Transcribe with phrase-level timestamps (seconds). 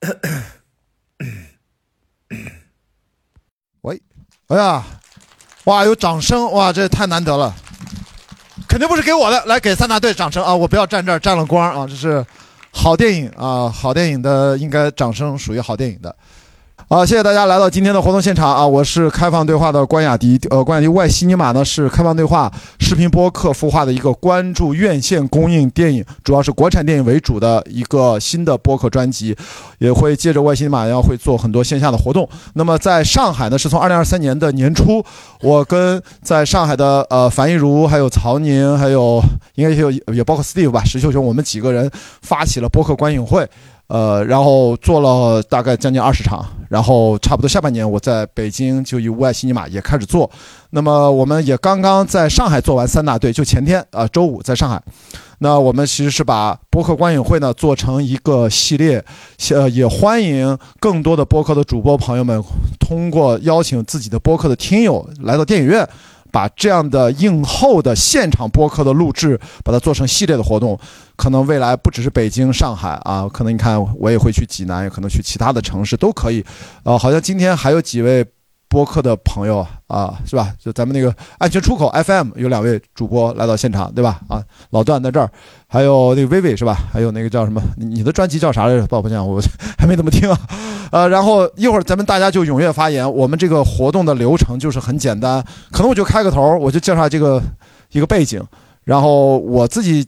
[3.82, 4.02] 喂，
[4.48, 4.84] 哎呀，
[5.64, 7.54] 哇，有掌声，哇，这太难得了，
[8.68, 10.54] 肯定不是给我的，来给三大队掌声啊！
[10.54, 12.24] 我不要站这儿沾了光啊，这是
[12.70, 16.14] 好电影啊，好电影的应该掌声属于好电影的。
[16.88, 18.64] 好，谢谢大家来到今天的活动现场啊！
[18.64, 22.48] 我是开放对话的关雅迪，呃，关雅迪外西尼玛呢是开放对话
[22.78, 29.36] 视频播客孵化的一个关注院线公映电影，主要是国产电影为主的一个新的播客专辑，
[29.78, 32.28] 也会借着外西尼玛要会做很多线下的活动。
[32.54, 35.04] 那么在上海呢，是从二零二三年的年初，
[35.40, 39.20] 我跟在上海的呃樊一茹，还有曹宁，还有
[39.56, 41.90] 应该也有也包括 Steve 吧，石秀雄，我们几个人
[42.22, 43.44] 发起了播客观影会。
[43.88, 50.28] 呃，然后做了大概将近二十场，然后差不多下半年我在北京就以无爱新尼玛也开始做。
[50.70, 54.82] 那么我们也刚刚在上海做完三大队，就前天啊周五在上海。
[55.38, 59.04] 那我们其实是把播客观影会呢做成一个系列，
[59.50, 62.42] 呃，也欢迎更多的播客的主播朋友们
[62.80, 65.88] 通过邀请自己的播客的听友来到电影院。
[66.32, 70.78] 把这样的映后的现场播客的录制，把它做成系列的活动，
[71.16, 76.44] 可能未来不只是北京、上海啊，可能你看我也会去济南，也可能去其他的城市都可以。
[76.84, 78.24] 呃，好像今天还有几位。
[78.68, 80.52] 播客的朋友啊，是吧？
[80.58, 84.20] 就咱们那个安全出口 FM 有两位主播来到现场，对吧？
[84.28, 85.30] 啊，老段在这儿，
[85.68, 86.76] 还有那个薇薇是吧？
[86.92, 87.62] 还有那个叫什么？
[87.76, 88.84] 你的专辑叫啥来着？
[88.88, 89.40] 抱歉，我
[89.78, 90.38] 还没怎么听啊。
[90.90, 93.10] 呃，然后一会儿咱们大家就踊跃发言。
[93.10, 97.40] 我们这个活动的流程就是很简单，可能我就开个头，我就介绍这个
[97.92, 98.44] 一个背景，
[98.82, 100.04] 然后我自己。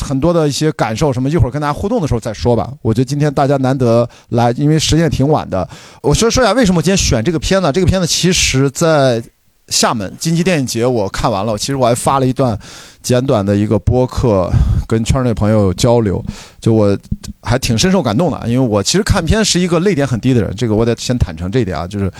[0.00, 2.72] 很多的一些感受什么，一会儿跟大家互动的时候再说吧。
[2.82, 5.68] 我觉得今天大家难得来，因为时间也挺晚的。
[6.02, 7.70] 我说说一下为什么今天选这个片子。
[7.72, 9.22] 这个片子其实，在
[9.68, 12.58] 厦门金鸡电影节我看完了，其实我还发了一段
[13.02, 14.50] 简短的一个播客，
[14.86, 16.24] 跟圈内朋友交流，
[16.60, 16.96] 就我
[17.42, 18.40] 还挺深受感动的。
[18.46, 21.86] 因为我其实看片是一个泪点很低的人，这个我得先坦诚这一点啊。
[21.86, 22.10] 就是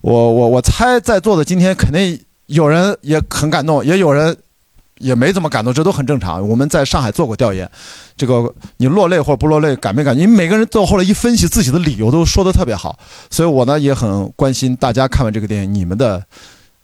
[0.00, 4.36] 我我我猜在座的今天肯定有人也很感动，也有人。
[4.98, 6.46] 也没怎么感动，这都很正常。
[6.48, 7.70] 我们在上海做过调研，
[8.16, 10.16] 这个你落泪或者不落泪，感没感？
[10.16, 12.98] 因为每个人到后来一分析自己的理由，都说的特别好。
[13.30, 16.22] 所以我呢也很关心大家看完这个电影，你们的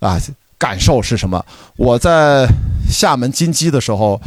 [0.01, 0.21] 啊
[0.59, 1.45] 感受是什么？
[1.77, 2.47] 我在
[2.89, 4.21] 厦门金鸡的时候。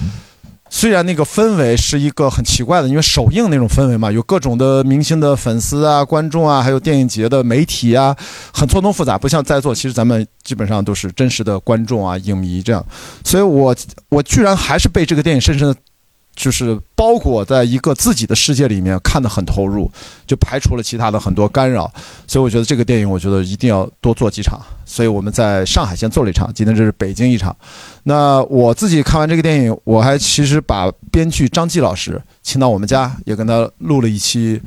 [0.70, 8.16] 虽然那个氛围是一个很奇怪的，因为首映那种氛围嘛，有各种的明星的粉丝啊、观众啊，还有电影节的媒体啊，
[8.54, 9.18] 很错综复杂。
[9.18, 12.86] 不像在座，其实咱们基本上都是真实的观众啊、影迷这样。
[13.24, 13.76] 所以我
[14.10, 15.76] 我居然还是被这个电影深深的，
[16.36, 19.90] 就是包裹在一个自己的世界里面，看得很投入，
[20.28, 21.92] 就排除了其他的很多干扰。
[22.28, 24.62] 所以我觉得这个电影，我觉得一定要多做几场。
[24.88, 27.54] 所以我们在上海先做了一场，今天这是北京一场。
[28.04, 34.60] 那我自己看完这个电影，我还其实把编剧张继老师请到我们家，也跟他录了一期，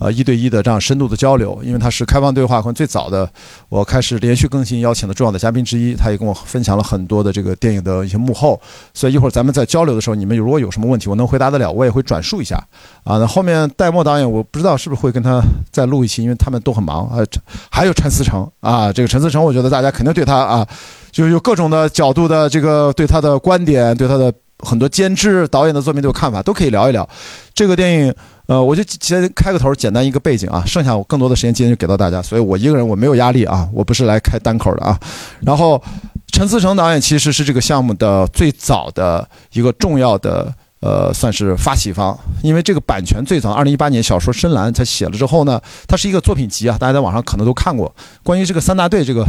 [0.00, 1.60] 呃，一对一的这样深度的交流。
[1.62, 3.30] 因为他是开放对话可能最早的，
[3.68, 8.60] 我开始连续更新邀请的重要的嘉宾之一，他也跟我分享了很多的这个电影的一些幕后。
[8.92, 12.56] 所以一会儿咱们在交流的时候，你们如果有什么问题，我能回答得了，我也会转述一下。
[13.04, 15.40] 啊，那后面戴墨导演，我不知道是不是会跟他
[15.70, 17.24] 再录一期，因为他们都很忙啊。
[17.70, 20.66] 还有陈思诚啊，这个陈思诚，我觉得大家肯定对他啊。
[21.10, 27.08] 就是有各种的角度的这个对他的观点，对他的很多监制导演的作品都有看法，都可以聊一聊。
[27.54, 28.14] 这个电影，
[28.46, 35.00] 呃，我就先开个头，简单一个背景啊，剩下我更多的时间今天就给到大家，所以我一个人我没有压力啊，我不是来开单口的啊。
[35.40, 35.82] 然后
[36.30, 40.54] 陈思诚导演其实是这个项目的最早的一个重要的。
[40.80, 47.92] 呃，算是发起方，因为这个版权最早二零一八年小说《深蓝》他写了之后呢，它是一个作品集啊，大家在网上可能都看过。
[48.22, 49.24] 关于这个三大队，这个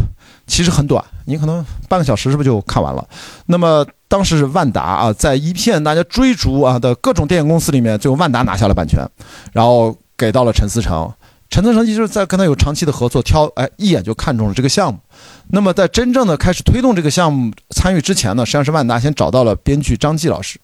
[0.46, 3.08] 其实很短，你可能半个小时是不是就看完了？
[3.48, 9.04] 那么当时是万达啊，在一片大家追逐啊的各种电影公司里面，最后万达拿下了版权，
[9.52, 11.12] 然后给到了陈思诚。
[11.50, 15.00] 陈思诚就是在跟他有长期的合作，挑哎一眼就看中了这个项目。
[15.48, 20.60] 那么在真正的开始推动这个项目参与之前呢，实际上是万达先找到了编剧张继老师，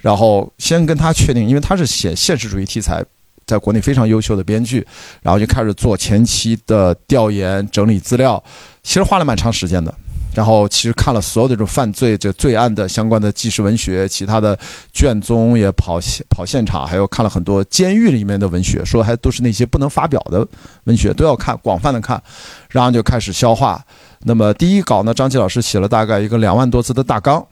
[0.00, 3.04] 然后先跟他确定，因为他是写现实主义题材，
[3.46, 4.86] 在国内非常优秀的编剧，
[5.22, 8.42] 然后就开始做前期的调研、整理资料，
[8.84, 9.92] 其实花了蛮长时间的。
[10.34, 14.56] 然后其实看了所有的这种犯罪、这罪案的相关的纪实文学，其他的
[14.92, 20.46] 卷宗也跑现跑现场，还有看了很多监狱里面的文学，说还都是那些不能发表的
[20.84, 22.22] 文学，都要看，广泛的看，
[22.68, 23.84] 然后就开始消化。
[24.20, 27.44] 那么第一稿呢，张琪老师写了大概一个两万多字的大纲，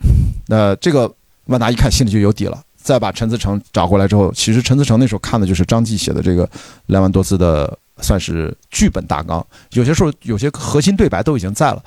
[0.47, 1.13] 那这个
[1.47, 2.61] 万达一看心里就有底了。
[2.77, 6.49] 再把陈思诚找过来之后，其实陈思诚那时候看的就是张继写的这个
[6.87, 11.83] 两万多字的，算是剧本大纲，有些时候有些核心对白都已经在了。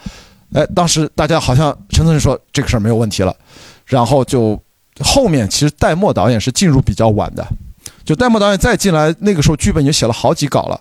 [0.53, 3.35] 哎，当时大家好像陈思诚说这个事儿没有问题了，
[3.85, 4.59] 然后就
[4.99, 7.47] 后面其实戴墨导演是进入比较晚的，
[8.03, 10.79] 就戴墨导演再进来，那个时候剧本已经写了好几稿了。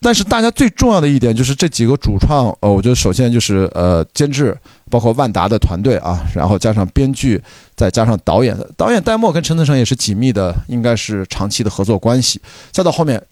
[0.00, 4.54] 但是大家最重要的一点就是这几个主创，呃，我觉得首先就是呃监制，
[4.90, 7.42] 包括万达的团队啊，然后加上编剧，
[7.74, 12.38] 再加上导演，导演戴墨跟陈思诚也是紧密的，应该是长期的合作关系。
[12.70, 13.22] 再到后面，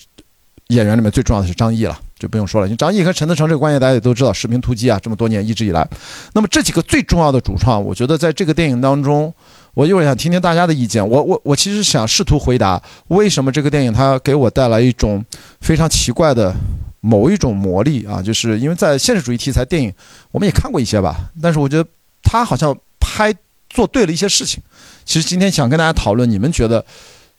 [0.68, 2.68] 演员里面最重要的是张译了，就不用说了。
[2.68, 5.86] 你张译和陈思诚这个关系大家也都知道，《士兵突击》啊，这么多年一直以来，
[6.32, 9.34] 那么这几个最重要的主创，我觉得在这个电影当中。
[9.74, 11.08] 我一会儿想听听大家的意见。
[11.08, 12.78] 我我我其实想试图回答
[13.08, 15.24] 为什么这个电影它给我带来一种
[15.62, 16.54] 非常奇怪的
[17.00, 19.90] 某一种魔力啊，就是因为在现实主义题材电影
[20.30, 21.88] 我们也看过一些吧，但是我觉得
[22.22, 23.34] 他好像拍
[23.70, 24.62] 做对了一些事情。
[25.06, 26.84] 其实今天想跟大家讨论，你们觉得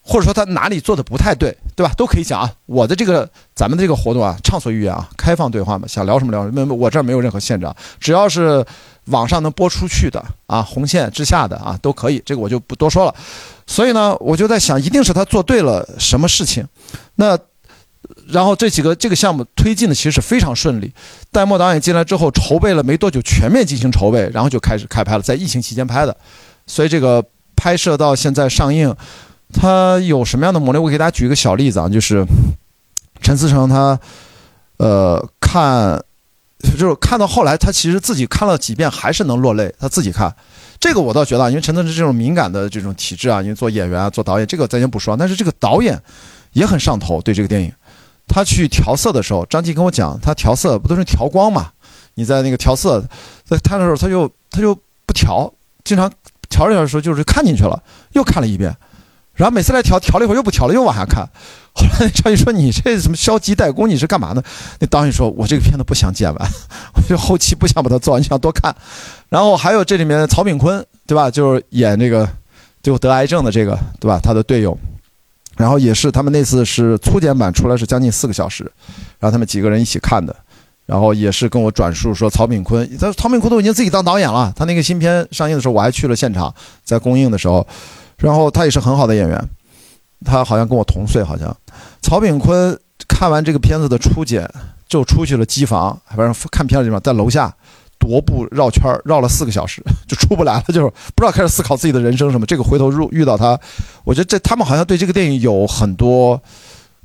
[0.03, 1.91] 或者说他哪里做的不太对，对吧？
[1.97, 2.51] 都可以讲啊。
[2.65, 6.75] 我的这个咱们的这个活动啊，畅所欲言啊，开放对话嘛，想聊什么聊什么。
[6.75, 8.63] 我这儿没有任何限制啊，只要是。
[9.07, 13.13] 网上能播出去的啊，红线之下的啊，都可以，这个我就不多说了。
[13.67, 16.65] 所以呢，我就在想，一定是他做对了什么事情。
[17.15, 17.37] 那
[18.29, 20.89] 然后这几个这个项目推进的其实是非常顺利。
[21.33, 26.15] 戴墨导演进来之后，筹备了没多久，全面进行筹备，然后就开始开拍了，在疫情期间拍的。
[26.65, 27.21] 所以这个
[27.57, 28.95] 拍摄到现在上映，
[29.53, 30.79] 它有什么样的魔力？
[30.79, 32.25] 我给大家举一个小例子啊，就是
[33.21, 33.99] 陈思诚他
[34.77, 36.03] 呃看。
[36.77, 39.75] 就是看到后来，他其实自己看了几遍还是能落泪。
[39.77, 40.33] 他自己看，
[40.79, 45.17] 这个我倒觉得，因为陈思诚这种敏感的这种体质啊，因为做演员啊、做导演，这个咱先不说。
[45.17, 46.01] 但是这个导演
[46.53, 47.69] 也很上头，对这个电影，
[48.29, 51.69] 他去调色的时候，张继跟我讲，他调色不都是调光嘛？
[52.13, 53.03] 你在那个调色，
[53.43, 54.73] 在看的时候，他就他就
[55.05, 55.53] 不调，
[55.83, 56.09] 经常
[56.49, 57.83] 调着调的时候就是看进去了，
[58.13, 58.73] 又看了一遍。
[59.35, 61.27] 然后每次来调调了一会儿又不调了，又往下看。
[61.75, 63.89] 后来张译说：“你这什么消极怠工？
[63.89, 64.43] 你是干嘛呢？”
[64.79, 66.49] 那导演说：“我这个片子不想剪完，
[66.93, 68.75] 我就后期不想把它做完，就想多看。”
[69.27, 71.31] 然后还有这里面曹炳坤，对吧？
[71.31, 72.29] 就是演这个
[72.83, 74.19] 最后得癌症的这个，对吧？
[74.21, 74.77] 他的队友。
[75.57, 78.63] 然后也是他们那次是粗剪版出来是将近四个小时，
[79.19, 80.35] 然后他们几个人一起看的。
[80.85, 84.53] 然后也是跟我转述说，曹炳坤，他曹炳坤都已经自己当导演了。
[84.55, 86.53] 他那个新片上映的时候，我还去了现场，
[86.83, 87.65] 在公映的时候。
[88.23, 89.49] 然后他也是很好的演员，
[90.23, 91.53] 他好像跟我同岁，好像。
[92.01, 94.49] 曹炳坤看完这个片子的初剪，
[94.87, 97.53] 就出去了机房，反正看片的地方在楼下
[97.99, 102.45] 踱步绕圈绕了四个小时， 就出不来了，就是不知道开始思考自己的人生什么。
[102.45, 103.59] 这个回头入遇到他，
[104.05, 106.41] 我觉得这他们好像对这个电影有很多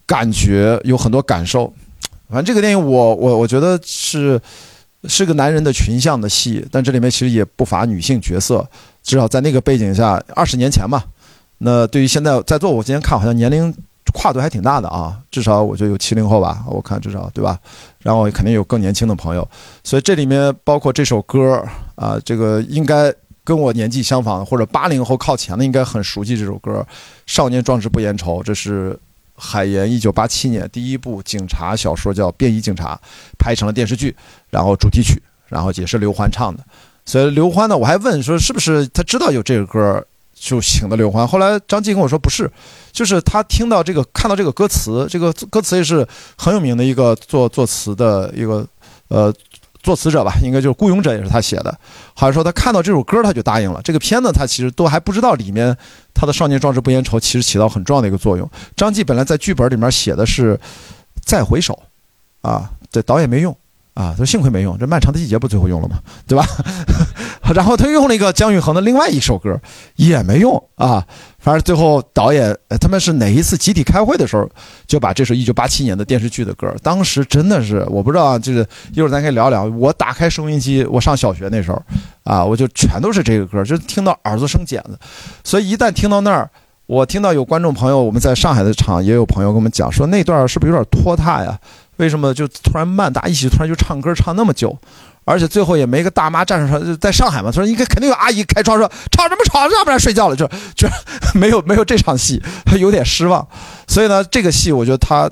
[0.06, 1.72] 感觉，有很多感受。
[2.28, 4.40] 反正这个电影，我我我觉得是
[5.08, 8.64] 是个男人的群像的戏，但这里面其实也不乏女性角色。
[9.08, 11.02] 至少在那个背景下，二十年前嘛，
[11.56, 13.74] 那对于现在在座，我今天看好像年龄
[14.12, 17.58] 跨度还挺大的啊，至少我觉得有七零后吧，我看至少对吧？
[18.00, 19.48] 然后肯定有更年轻的朋友，
[19.82, 23.10] 所以这里面包括这首歌啊，这个应该
[23.44, 26.86] 跟我年纪相仿或者八零后靠前的应该很熟悉这首歌，
[27.26, 28.94] 《少年壮志不言愁》，这是
[29.34, 32.94] 海岩一九八七年第一部警察小说叫《便衣警察》，
[33.38, 34.14] 拍成了电视剧，
[34.50, 36.62] 然后主题曲，然后也是刘欢唱的。
[37.08, 41.26] 所以刘欢呢，我还问说是不是他知道有这个歌就请的刘欢。
[41.26, 42.50] 后来张继跟我说不是，
[42.92, 46.06] 就是他听到这个看到这个歌词，这个歌词也是
[46.36, 48.66] 很有名的一个作作词的一个
[49.08, 49.32] 呃
[49.82, 51.74] 作词者吧，应该就是《孤勇者》也是他写的。
[52.12, 53.80] 好像说他看到这首歌他就答应了。
[53.82, 55.74] 这个片子他其实都还不知道里面
[56.12, 58.46] 他的少年壮志不言愁其实起到很重要的一个作用。
[58.76, 60.60] 张继本来在剧本里面写的是
[61.24, 61.82] 再回首，
[62.42, 63.56] 啊，这导演没用。
[63.98, 65.98] 啊，说幸亏没用，这漫长的季节不最后用了吗？
[66.24, 66.46] 对吧？
[67.52, 69.60] 然后他用了一个姜育恒的另外一首歌，
[69.96, 71.04] 也没用啊。
[71.40, 74.48] 反正最后导演他们是哪一次集体开会的时候，
[74.86, 79.64] 就把这首一九八七年的电视剧的歌，当时真的是我不知道啊，就是一会儿咱可以聊聊。
[79.64, 81.82] 我打开收音机，我上小学那时候
[82.22, 84.96] 啊，我就全都是这个歌，就听到耳朵生茧子。
[85.42, 86.48] 所以一旦听到那儿，
[86.86, 91.58] 我听到有观众朋友，我们在上海的场也有朋友跟我们讲说，那段是不是有点拖沓呀？
[91.98, 94.76] 为什么就突然慢打一起突然就唱歌唱那么久，
[95.24, 97.50] 而且最后也没个大妈站上在上海嘛？
[97.52, 100.88] 他说应该肯定有阿姨开窗说吵什么吵，要不然睡觉了就就
[101.38, 103.46] 没有没有这场戏，他有点失望。
[103.86, 105.30] 所以呢，这个戏我觉得他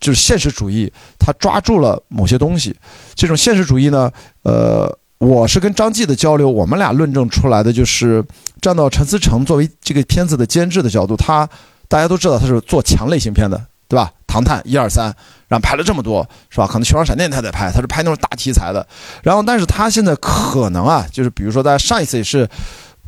[0.00, 2.76] 就是现实主义，他抓住了某些东西。
[3.14, 4.10] 这种现实主义呢，
[4.42, 8.24] 呃，我是跟张继的交流，我们俩论证出来的就是
[8.60, 11.48] 站到陈思诚作为这个片子的监制的角度，他
[11.88, 14.12] 大家都知道他是做强类型片的，对吧？
[14.26, 15.14] 唐探一二三。
[15.48, 16.66] 然后拍了这么多，是吧？
[16.66, 18.86] 可能《球状闪电》他在拍，他是拍那种大题材的。
[19.22, 22.46] 然后，但是他现在可能啊，就是比如说，在上一次也是，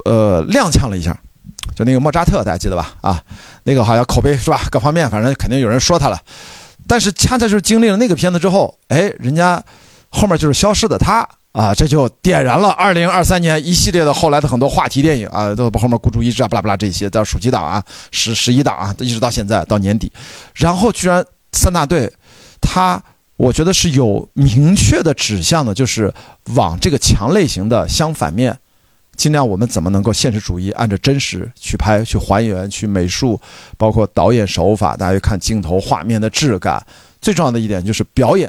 [0.07, 1.15] 呃，踉跄了一下，
[1.77, 2.95] 就那个莫扎特，大家记得吧？
[3.03, 3.23] 啊，
[3.65, 4.63] 那个好像口碑是吧？
[4.71, 6.19] 各方面反正肯定有人说他了。
[6.89, 9.63] 但是恰恰就是经历了那个片子之后，哎，人家
[10.09, 20.13] 后面就是消失的他啊，这就点燃了二零二三年一系列的后来的很多话题电影啊，都后面孤注一掷啊，巴拉巴拉这些到暑期档啊、十十一档啊，一直到现在到年底，
[20.55, 22.13] 然后居然三大队，
[22.61, 23.03] 他
[23.37, 26.15] 我觉得是有明确的指向的，就是
[26.55, 28.57] 往这个强类型的相反面，
[29.17, 33.41] 尽量我们怎么能够现实主义按照真实去拍、去还原、去美术，
[33.77, 36.81] 包括导演手法，大家看镜头画面的质感，
[37.21, 38.49] 最重要的一点就是表演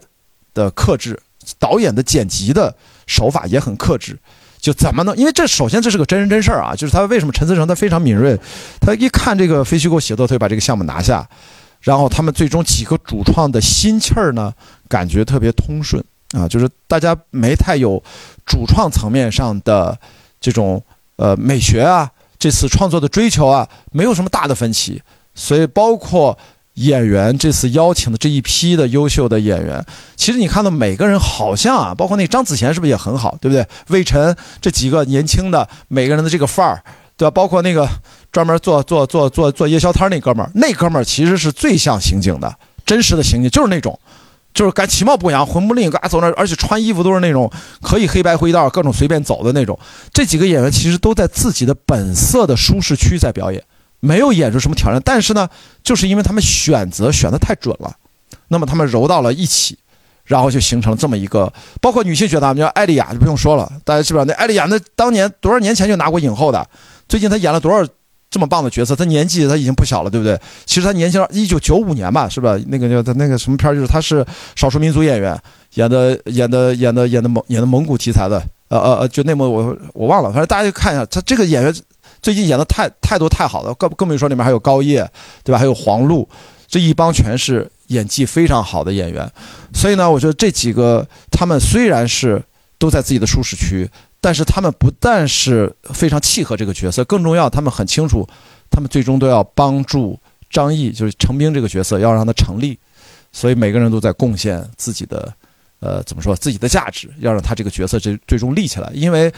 [0.54, 1.20] 的克制。
[1.58, 2.74] 导演的剪辑的
[3.12, 4.18] 手法也很克制，
[4.62, 5.14] 就怎么能？
[5.18, 8.40] 因为这首先这是个真人真事儿啊，就是他为什么陈思诚他非常敏锐，
[8.80, 11.28] 他一看这个非虚构写作，他就把这个项目拿下，
[11.82, 14.54] 然后他们最终几个主创的心气儿呢，
[14.88, 16.02] 感觉特别通顺
[16.32, 18.02] 啊，就是大家没太有
[18.46, 19.98] 主创层面上的
[20.40, 20.82] 这种
[21.18, 25.02] 呃美学啊，这次创作的追求啊，没有什么大的分歧，
[25.36, 26.38] 所以包括。
[26.76, 29.86] 演员这次邀请的这一批的优秀的演员，
[30.16, 33.66] 其实你看到每个人好像啊，包括那张子贤是不是也很好，对不对？
[33.90, 36.82] 魏晨这几个年轻的每个人的这个范儿，
[37.18, 37.32] 对吧？
[37.32, 37.88] 包括那个
[38.32, 44.00] 专门做做做做做夜宵摊那哥们儿，那哥们儿其实是最像刑警的，真实的刑警就是那种，
[44.54, 47.52] 就是敢其貌不扬，魂不吝，嘎走那，而且穿衣服都是那种
[47.82, 49.78] 可以黑白灰道各种随便走的那种。
[50.14, 53.62] 这几个演员其实都在自己的本色的舒适区在表演。
[54.02, 55.48] 没有演出什么挑战，但是呢，
[55.82, 57.96] 就是因为他们选择选的太准了，
[58.50, 59.78] 那么他们揉到了一起，
[60.26, 64.26] 然后就形成了这么一个，包括女性角色，叫艾丽亚就不用说了，大家知不知道？
[64.26, 66.68] 那艾丽亚那当年多少年前就拿过影后的，
[67.08, 67.88] 最近她演了多少
[68.30, 68.96] 这么棒的角色？
[68.96, 70.40] 她年纪她已经不小了，对不对？
[70.66, 72.58] 其实她年轻，一九九五年吧，是吧？
[72.68, 75.40] 那个叫她那个什么片儿，就是她是少数民族演员，
[75.76, 81.74] 演的演的演的演的蒙演的蒙古题材的，呃呃呃，就内蒙我我忘了，反正大家就看一下，她这个演员。
[82.22, 85.10] 最近演的太太多太好了，更更别说里面还有高叶，
[85.44, 85.58] 对吧？
[85.58, 86.28] 还有黄璐，
[86.68, 89.30] 这一帮全是演技非常好的演员。
[89.74, 92.42] 所以呢，我觉得这几个他们虽然是
[92.78, 98.28] 都在自己的舒适区，但是他们不但是非常契合这个角色，更重要，他们很清楚，
[98.70, 102.78] 他们最终都要帮助张译，就是程兵这个角色，要让他成立。
[103.32, 105.34] 所以每个人都在贡献自己的，
[105.80, 108.92] 呃，怎么说自己的价值，要让他这个角色最最终立起来。
[108.94, 109.32] 因为，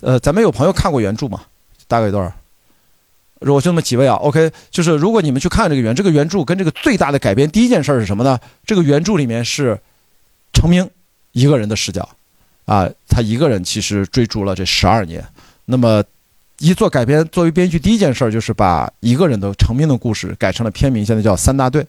[0.00, 1.42] 呃，咱们有朋友看过原著吗？
[1.92, 2.32] 大概多少？
[3.40, 8.38] 如果就那么几位啊，OK，就是如果你们去看这个原这个原著跟这个最大的改编，第一件事是什么呢？
[8.64, 9.78] 这个原著里面是
[10.54, 10.88] 成名
[11.32, 12.08] 一个人的视角，
[12.64, 15.22] 啊，他一个人其实追逐了这十二年。
[15.66, 16.02] 那么
[16.60, 21.86] 一做改编，作为编剧第一件事就是把一个人的成名的故事改成了片名，现在叫三大队。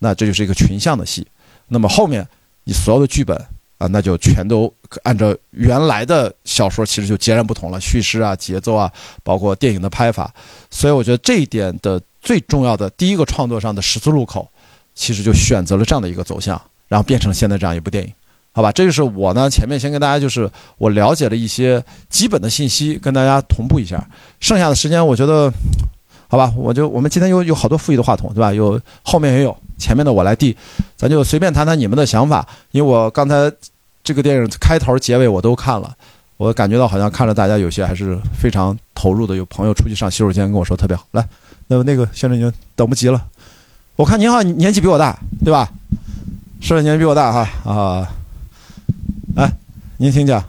[0.00, 1.24] 那这就是一个群像的戏。
[1.68, 2.26] 那么后面
[2.64, 3.40] 你所有的剧本。
[3.88, 4.72] 那就全都
[5.02, 8.90] 按照原来的小说，其实就截然不同了，叙事啊、节奏啊，
[9.22, 10.32] 包括电影的拍法，
[10.70, 14.48] 所以我觉得这一点的最重要的第一个创作上的十字路口，
[14.94, 18.12] 其实就选择了这样的一个走向，然后变成现在这样一部电影，
[18.52, 18.70] 好吧？
[18.72, 24.08] 这就是我呢前面先跟大家就是我了解了一些基本的信息，跟大家同步一下，
[24.40, 25.52] 剩下的时间我觉得，
[26.28, 28.52] 好吧，我就我们今天有有好多富裕的话筒，对吧？
[28.52, 29.56] 有后面也有。
[29.76, 30.56] 前面的我来递，
[30.96, 32.46] 咱就随便谈谈你们的想法。
[32.70, 33.50] 因为我刚才
[34.04, 35.96] 这个电影开头、结尾我都看了，
[36.36, 39.34] 我感觉到好像看着大家有些还是非常投入的。
[39.34, 41.06] 有朋友出去上洗手间跟我说特别好。
[41.12, 41.26] 来，
[41.68, 43.24] 那么那个先生您等不及了。
[43.96, 45.72] 我看您好像年纪比我大，对吧？
[46.60, 48.12] 是年纪比我大哈啊。
[49.36, 49.50] 来，
[49.96, 50.44] 您请讲。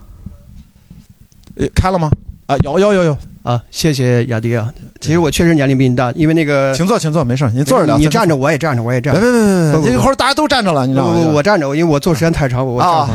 [1.56, 2.10] 呃，开了吗？
[2.46, 3.18] 啊，有有有有。
[3.46, 4.74] 啊，谢谢雅迪啊。
[5.00, 7.96] 其实我确实年龄比你大，因为那个，请坐，请坐，没事，您坐着聊。
[7.96, 9.14] 你站着，我也站着，我也站。
[9.14, 11.30] 别别别别，一会儿大家都站着了，你知道吗？
[11.32, 13.08] 我站着，因为我坐时间太长，我啊，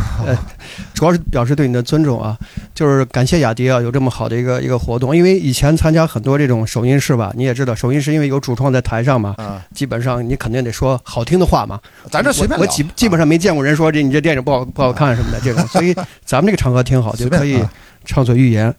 [0.95, 2.37] 主要是表示对你的尊重啊，
[2.73, 5.13] 就是感谢雅迪啊，有这么好的一个一个活动。
[5.13, 9.35] 因为以前参加很多这种首映式吧，你也知道，首映式因为有主创在台上嘛，
[9.75, 11.77] 基本上你肯定得说好听的话嘛。
[12.09, 17.61] 咱这随便我基基本上没见过人说这你这电影不好不好看什么的这种，所以咱们这个场合挺好，就可以
[18.05, 18.73] 畅所欲言。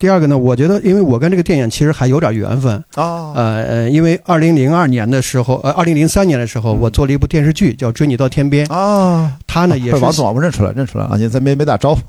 [0.00, 3.34] 第二个呢，我觉得，因为我跟这个电影其实还有点缘分啊。
[3.34, 9.36] 呃呃，因为二零零二年的时候，呃，二零零三年的时候，我做了一部电视剧叫《追你到天边》啊。
[9.46, 11.16] 他呢也是王总，我认出来，认出来啊！
[11.18, 12.00] 你咱没没打招呼。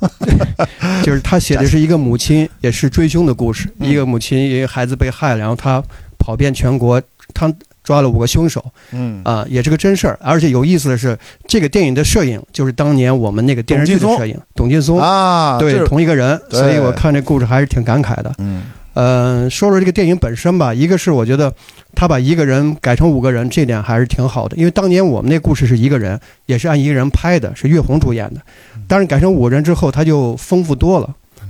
[1.03, 5.83] 就是他写的是一个母亲也是追凶的故事，一个母亲因为孩子被害，然后他
[6.17, 7.01] 跑遍全国，
[7.33, 7.53] 他。
[7.83, 10.17] 抓了五个凶手，嗯啊，也是个真事儿。
[10.21, 16.39] 而且有意思的是，这个电影的摄影就是当年我们那个电视剧的摄影，董劲松啊，对，同一个人。
[16.49, 18.33] 所以我看这故事还是挺感慨的。
[18.37, 21.51] 嗯，呃，说说这个电影本身吧，一个是我觉得
[21.95, 24.55] 他把一个人改成五个人，这点还是挺好的。
[24.57, 28.41] 因为当年我们那故事是一个人，也是按一个人拍的，是岳红主演的。
[28.87, 31.09] 但是改成五人之后，他就丰富多了。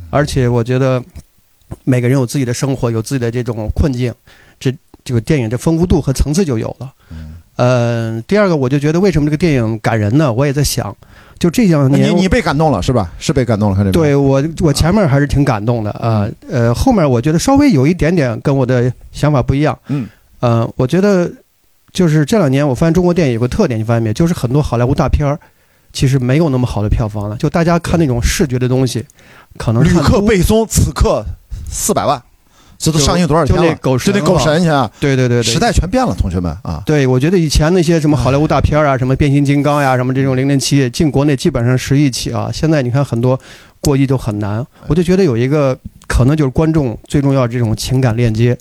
[0.09, 1.03] 而且我觉得
[1.83, 4.13] 每个人有自己的生活，有自己的这种困境。
[4.61, 6.93] 这这个电影的丰富度和层次就有了。
[7.09, 10.31] 嗯，呃，第二个我就觉得为什么这个电影感人呢？
[10.31, 10.95] 我也在想，
[11.39, 13.11] 就这两年，你你被感动了是吧？
[13.17, 13.91] 是被感动了，看这。
[13.91, 16.29] 对我，我前面还是挺感动的啊。
[16.49, 19.77] 呃，后面我觉得稍微有一点点跟我的想法不一样。
[19.87, 20.07] 嗯。
[20.39, 21.29] 呃，我觉得
[21.91, 24.13] 就是这两年，我发现中国电影有个特点，你发现没？
[24.13, 25.39] 就是很多好莱坞大片儿
[25.91, 27.35] 其实没有那么好的票房了。
[27.37, 29.03] 就大家看那种视觉的东西，
[29.57, 29.83] 可能。
[29.83, 31.25] 旅客背松，此刻
[31.69, 32.21] 四百万。
[32.81, 33.61] 这都上映多少天了？
[33.61, 36.81] 就那狗神，就那狗神，你看，对对对，时代全变了，同学们啊！
[36.83, 42.49] 对，我觉得以前那些什么好莱坞大片啊，什么变形金刚呀，什么这种零零七，进国内基本上十亿起啊。
[42.51, 43.39] 现在你看很多
[43.79, 48.57] 过亿都很难，我就觉得有一个可能就是观众最重要这种情感链接。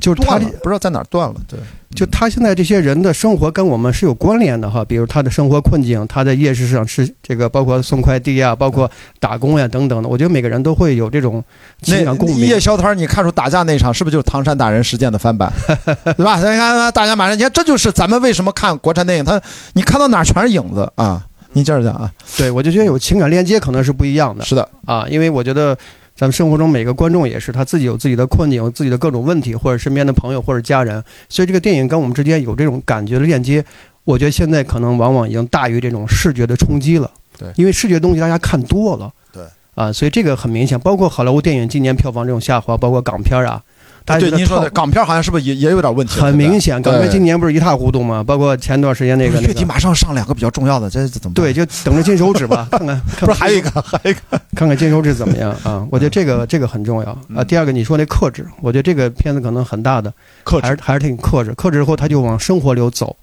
[0.00, 1.58] 就是他不知道在哪儿断了，对，
[1.94, 11.42] 就他现在这些人的生活跟我们是有关联的哈，比如他的生活困境，他在夜市上吃这个，包括送快递啊，包括打工呀等等的，我觉得每个人都会有这种
[11.80, 12.40] 情感共鸣。
[12.40, 15.52] 夜宵摊，你看出打架那场是不是就是唐山打人事件的翻版，
[16.16, 16.38] 对吧？
[16.38, 19.40] 你看大家马上，你看这就是咱们为什么看国产电影，他
[19.74, 21.24] 你看到哪全是影子啊？
[21.52, 25.78] 你接着讲啊，对我就觉得有情感链接可能是不一样的，是的啊，因为我觉得。
[26.16, 33.64] 咱们生活中每个观众也是他自己有自己的困境，有自己的各种问题，或者身边的朋友或者家人，所以这个电影跟我们之间有这种感觉的链接。
[34.04, 37.10] 我觉得现在可能往往已经大于这种视觉的冲击了。
[37.36, 39.10] 对，因为视觉东西大家看多了。
[39.32, 39.42] 对，
[39.74, 43.62] 啊，所以这个很明显，包括好莱坞电影今年票房这种下滑，包括港片啊。
[44.06, 46.20] 对您说的港片好像是不是也也有点问题？
[46.20, 48.22] 很明显，港片今年不是一塌糊涂吗？
[48.22, 51.34] 包括前段时间那个，月底马上上两个比较重要的，这怎么？
[51.34, 53.00] 对，就等着金手指吧， 看看。
[53.18, 54.20] 不是还有一个，还有一个，
[54.54, 55.86] 看看金手指怎么样啊？
[55.90, 57.42] 我觉得这个这个很重要啊。
[57.42, 61.54] 第二个，你说那克制，我觉得这个片子可能很大的克制，还是还是挺克制。
[61.54, 63.16] 克制之后，他就往生活流走，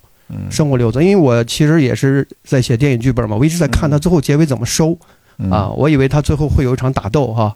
[0.49, 0.99] 生活流走。
[0.99, 4.97] 因为我其实也是在写电影剧本嘛，我一直在看他最后结尾怎么收
[5.51, 5.69] 啊。
[5.69, 7.55] 我以为他最后会有一场打斗哈，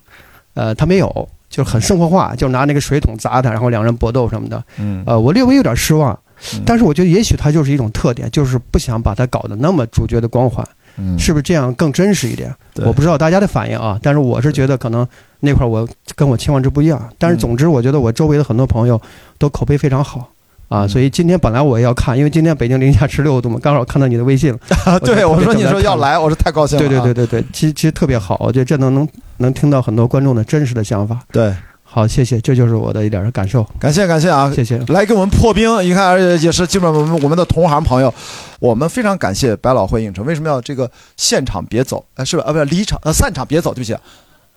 [0.53, 1.27] 呃，他没有。
[1.49, 4.63] 就是很生活化，就拿那个水桶砸他，然后两人搏斗什么的。
[4.77, 6.17] 嗯，呃，我略微有点失望，
[6.65, 12.53] 但是我觉得也许他就是一种特点，就是不想把他搞得那么主角的光环，嗯是不是这样更真实一点？
[12.85, 15.07] 我不知道大家的反应啊，但是我是觉得可能
[15.39, 17.09] 那块我跟我期望值不一样。
[17.17, 18.99] 但是总之，我觉得我周围的很多朋友
[19.37, 20.29] 都口碑非常好。
[20.67, 24.60] 啊，所以今天本来我也要看，因为今天北京零下十六度嘛，刚好看到你的微信了。
[25.05, 26.79] 对，我说你说要来，我说太高兴了。
[26.79, 31.20] 对对对对对，其实其实特别好，我觉得这能能能听到很多观众的真实的想法。
[31.31, 33.63] 对，好，谢谢，这就是我的一点感受。
[33.79, 34.77] 感谢感谢啊，谢谢。
[34.87, 38.11] 来给我们破冰，一看也是基本上我们我们的同行朋友，
[38.59, 40.25] 我们非常感谢百老汇影城。
[40.25, 42.03] 为什么要这个现场别走？
[42.16, 42.44] 哎，是吧？
[42.48, 43.96] 啊，不是离场呃散场别走，对不起。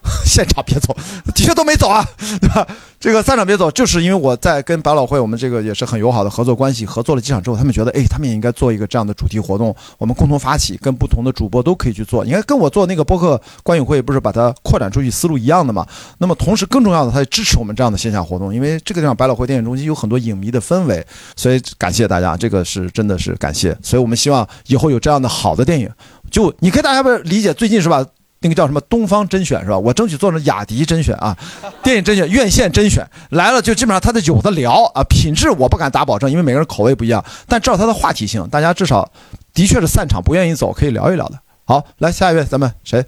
[0.24, 0.96] 现场别走，
[1.34, 2.06] 的确都没走啊，
[2.40, 2.66] 对吧？
[3.00, 6.84] 这个散场别走，就是因为我在跟百老汇，我们这个也是很友好的合作关系。
[6.84, 12.24] 合作了几场之后，他们觉得，哎，他们也应该做一个这样的主题活动，我们共同发起，跟不同的主播都可以去做。
[12.24, 15.86] 你看，跟我做那个播客观影会，不是把它扩展出去，思路一样的嘛？
[16.18, 21.06] 那么同时更重要的，他支持我们这样的线下活动，因为这个地方百老汇电影中心有很多影迷的氛围，
[21.36, 23.76] 所以感谢大家，这个是真的是感谢。
[23.82, 25.88] 所以我们希望以后有这样的好的电影，
[26.32, 28.04] 就你可以大家不理解，最近是吧？
[28.40, 29.78] 那个叫什么东方甄选是吧？
[29.78, 31.36] 我争取做成雅迪甄选啊，
[31.82, 39.10] 电影甄选、院线甄选来了，就基本上他的有的聊啊，品质我不敢打保证，因为每个人口味不一样，但至少他的话题性，大家至少
[39.52, 41.38] 的确是散场不愿意走，可以聊一聊的。
[41.64, 43.04] 好，来下一位，咱们谁？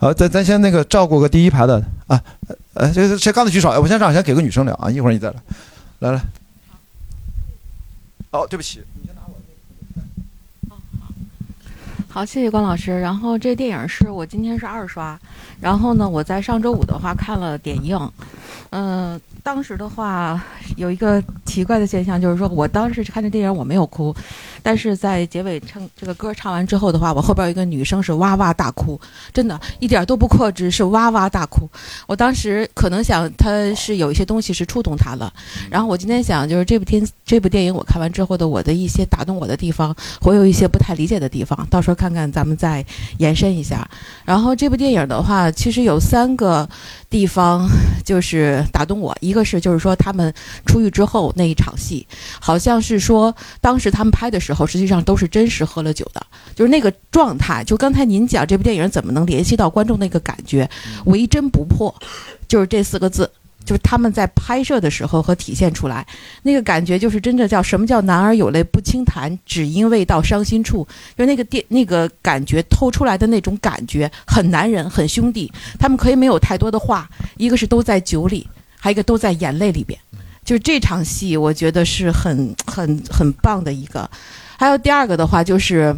[0.00, 2.20] 好，咱咱先那个照顾个第一排的啊，
[2.74, 3.70] 呃，谁谁刚才举手？
[3.80, 5.36] 我先让先给个女生聊啊，一会儿你再来，
[6.00, 6.20] 来来。
[8.30, 8.82] 哦，对不起。
[12.18, 13.00] 好，谢谢关老师。
[13.00, 15.16] 然后这电影是我今天是二刷，
[15.60, 17.96] 然后呢，我在上周五的话看了点映，
[18.70, 19.20] 嗯。
[19.40, 20.44] 当时的话
[20.76, 24.14] 有一个奇怪的现象，就是说我当时看这电影我没有哭，
[24.62, 29.00] 但是在结尾唱这个歌唱完之后的话，我后边有一个女生是哇哇大哭，
[29.32, 31.66] 真的一点都不克制，是哇哇大哭。
[32.06, 35.32] 我当时可能想她是有一些东西是触动她了，
[35.70, 42.84] 然后我今天想就是这部电这部电影我看完之后的我的一些打动我的地方，我有一些不太理解的地方，到时候看看看咱们再
[43.16, 43.88] 延伸一下。
[44.24, 46.68] 然后这部电影的话，其实有三个
[47.10, 47.68] 地方
[48.04, 49.44] 就是打动我，一个。
[49.48, 50.34] 是，就是说他们
[50.66, 52.06] 出狱之后那一场戏，
[52.38, 57.64] 好像是说当时他们拍的时候，实际上都是真实喝了酒的，就是那个状态。
[57.64, 60.68] 就刚才您讲这部电影怎么能联系到观众那个感觉
[61.06, 61.94] ，“唯真不破”，
[62.46, 63.30] 就是这四个字，
[63.68, 66.06] 就是他们在拍摄的时候和体现出来
[66.42, 75.52] 那个感觉，就是真的叫什么叫“男儿有泪不轻弹，只因未到伤心处”，就那个电那个感觉透出来的那种感觉，很男人，很兄弟。
[75.78, 78.48] 他们可以没有太多的话，一个是都在酒里。
[78.80, 79.98] 还有一个都在眼泪里边，
[80.44, 84.08] 就是这场戏，我觉得是很很很棒的一个。
[84.56, 85.94] 还有第二个的话，就是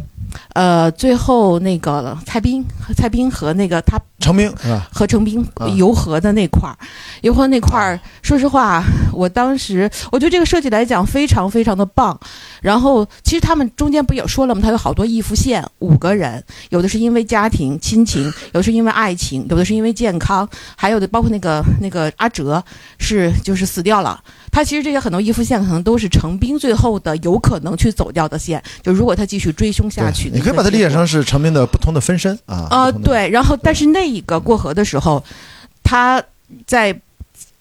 [0.53, 2.65] 呃，最后那个蔡斌、
[2.95, 4.53] 蔡斌和那个他程兵？
[4.91, 6.77] 和程兵啊游河的那块儿，
[7.21, 12.19] 游河那块儿，说实话，我当时我觉得这个设计来讲非常非常的棒。
[12.61, 14.61] 然后其实他们中间不也说了吗？
[14.61, 22.63] 他有好多义父线，五个人，有的是因为家庭亲情， 有的是因为爱情，有的是因为健康，还有的包括那个那个阿哲
[22.99, 24.21] 是就是死掉了。
[24.51, 32.67] 他其实这些很多义父线可能都是成斌最后的有可能去走掉的线，就如果他继续追凶下去你可以把它理解成是成斌的不同的分身啊。
[32.69, 35.23] 啊、对，然后但是那一个过河的时候，
[35.81, 36.21] 他
[36.67, 36.93] 在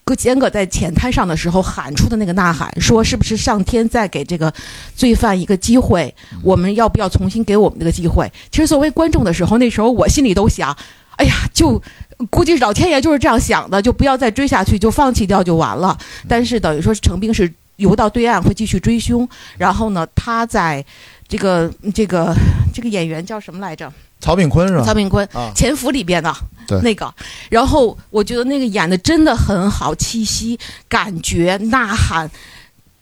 [0.05, 4.53] 搁坚葛在浅滩上的时候喊出的那个呐喊，说是不是上天在给这个
[4.97, 6.13] 罪犯一个机会？
[6.43, 8.29] 我们要不要重新给我们这个机会？
[8.51, 10.77] 其实作为观众的时候，那时候我心里都想，
[11.17, 11.81] 哎呀，就。
[12.29, 15.97] 估计老天爷就是这样想的，就不要再追下去，就放弃掉就完了。
[16.29, 20.85] 但是等于说是程兵是游到对岸会继续追凶，然后呢，他在
[21.27, 22.35] 这个这个
[22.75, 23.91] 这个演员叫什么来着？
[24.21, 24.85] 曹炳坤是吧？
[24.85, 26.35] 曹炳坤啊《潜伏》里边的
[26.69, 27.15] 对那个，
[27.49, 32.31] 然后我觉得那个演的真的很好，气息、感觉、呐喊。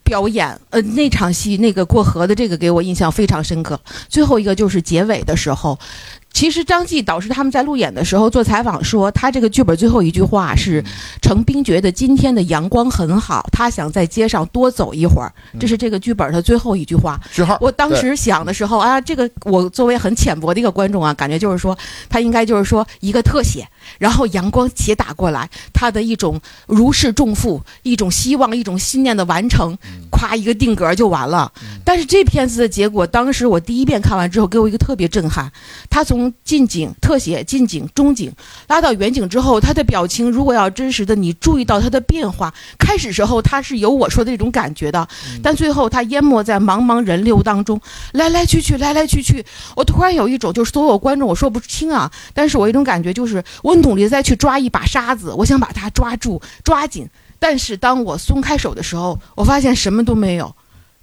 [0.01, 3.79] 表演，呃，那场戏那个过河的这个给我印象非常深刻。
[4.07, 5.77] 最后一个就是结尾的时候，
[6.31, 10.83] 其实张继导师他们在路演的时候做采访说，他这个剧本最后一句话是：
[11.21, 15.31] 程兵觉得今天的阳光很好，他想在街上多走一会儿。
[15.59, 17.19] 这是这个剧本的最后一句话。
[17.33, 17.57] 句号。
[17.59, 29.77] 我当时想的时候啊，这个我作为很浅薄的一个观众啊，感觉就是说，他应该就是说一个特写，然后阳光斜打过来，他的一种如释重负，一种希望，一种信念的完成，
[30.09, 31.51] 夸一个定格就完了。
[31.83, 35.51] 但是这片子的结果，当时我第一遍看完之后，给我一个特别震撼。
[35.89, 38.31] 他从近景、特写、近景、中景
[38.67, 42.53] 拉到远景之后，他的表情如果要真实的，你注意到他的变化。
[42.77, 45.07] 开始时候他是有我说的这种感觉的，
[45.41, 47.79] 但最后他淹没在茫茫人流当中，
[48.13, 49.45] 来来去去，来来去去。
[49.75, 57.09] 我突然有一种就是所有观众我说不清啊，但是我一种感觉就是我努力再去抓一把沙子，我想把它抓住、抓紧。
[57.39, 60.53] 但是当我松开手的时候，我发现什么都没有。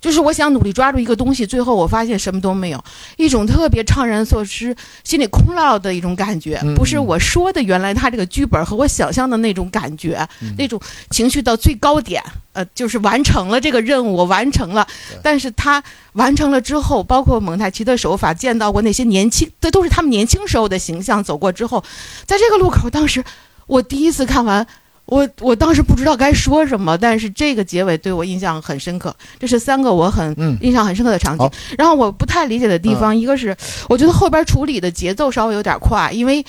[0.06, 2.84] 就是我想努力抓住一个东西，最后我发现什么都没有，
[3.16, 14.86] 一种特别怅然若失、心里空落的一种感觉，嗯不是我说的原来他这个剧本和我想象的那种感觉，嗯那种情绪到最高点，呃，就是完成了这个任务，我完成了。
[15.24, 21.82] 但是他完成了之后，包括蒙太奇的手法，见到过那些年轻，这都是他们年轻时候的形象，走过之后，
[22.24, 23.24] 在这个路口，当时
[23.66, 24.64] 我第一次看完。
[25.06, 29.14] 我我当时不知道该说什么，但是这个结尾对我印象很深刻。
[29.38, 31.46] 这是三个我很嗯印象很深刻的场景。
[31.46, 33.56] 好然后我不太理解的地方，一个是
[33.88, 36.44] 我觉得后边处理的节奏稍微有点快，因为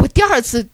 [0.00, 0.66] 我第二次。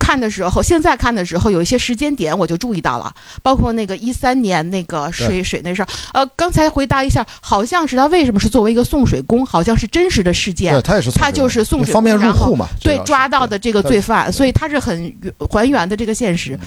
[0.00, 5.88] 看的时候，现在看的时候，有一些时间点我就注意到了，包括那个一三年那个水水那事儿。
[6.14, 12.66] 呃，刚才回答一下，好像是他为什么是作为一个送水工，好像是真实的事件对，他也是他就是送水方便入然后户嘛。
[12.80, 15.14] 对抓到的这个罪犯，所以他是很
[15.50, 16.58] 还原的这个现实。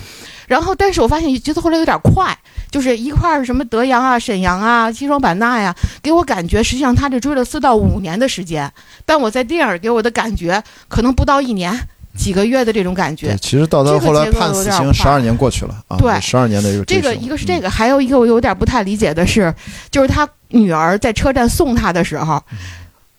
[0.47, 2.37] 然后，但是我发现节奏后来有点快，
[2.69, 8.71] 就是一块儿什么德阳啊、沈阳啊、西双版纳呀，给我感觉实际上他这追了四到五年的时间，
[9.05, 11.87] 但我在电影给我的感觉可能不到一年。
[12.17, 13.27] 几个月的这种感觉。
[13.27, 19.53] 对，，其实到他后来判死刑十二年过去了啊，对十二年的一个这个一个是这个，还有一个我有点不太理解的是，
[19.89, 22.57] 就是他女儿在车站送他的时候，嗯。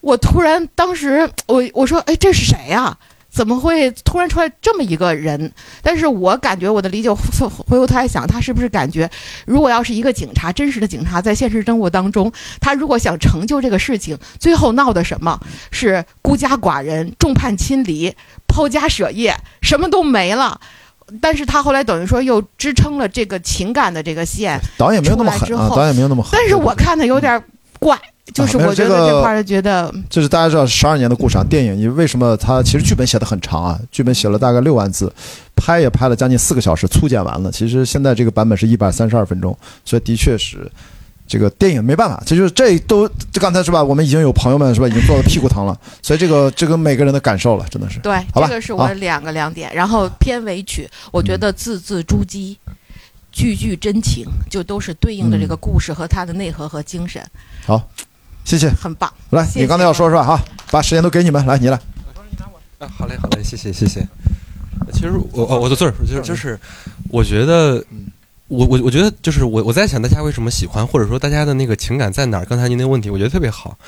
[0.00, 2.94] 我突然当时我我说哎这是谁呀、
[3.35, 5.51] 怎么会突然出来这么一个人？
[5.83, 9.11] 但是我感觉我的理解， 回回过头来想，他是不是感觉，
[9.44, 15.40] 如果要是一个警察，真实的警察，在现实生活当中，他如果想成就这个事情，最后闹的什么
[15.73, 18.14] 是孤家寡人、众叛亲离、
[18.47, 20.61] 抛家舍业，什么都没了。
[21.20, 26.31] 但是他后来等于说又支撑了这个情感的这个线，导演没有那么狠啊，导演没有那么狠。
[26.33, 27.42] 但是我看的有点
[27.81, 28.01] 怪，
[28.32, 33.78] 就是我觉得这块儿觉得就是大家知道十二年的故事啊，电影你为什么它其实剧本写的很长啊？
[33.92, 35.12] 剧本写了大概六万字，
[35.54, 37.52] 拍也拍了将近四个小时，粗剪完了。
[37.52, 40.70] 其实现在这个版本是一百三十二分钟，所以的确是
[41.28, 43.84] 这个电影没办法，这就是这都这刚才是吧？
[43.84, 47.98] 我们已经有朋友们是吧，已经坐的屁股疼了，所以这个这个每个人的感受了，真的是。
[48.00, 49.70] 对，好吧这个是我的两个两点。
[49.74, 52.56] 然后片尾曲，我觉得字字珠玑，
[53.30, 57.22] 句句真情，就都是对应的这个故事和它的内核和精神，
[58.44, 59.12] 谢谢，很棒。
[59.30, 60.22] 来，谢谢你刚才要说是吧？
[60.22, 61.80] 哈，把时间都给你们，来，你来。
[62.78, 64.07] 啊，好嘞，好嘞，谢谢，谢谢。
[64.92, 66.59] 其实我哦，我的字儿就是就是，
[67.09, 67.83] 我觉得，
[68.48, 72.44] 我我我觉得就是我我在想大家为什么喜欢，或者说大家的那个情感在哪儿？
[72.44, 73.78] 刚才您那个问题，我觉得特别好。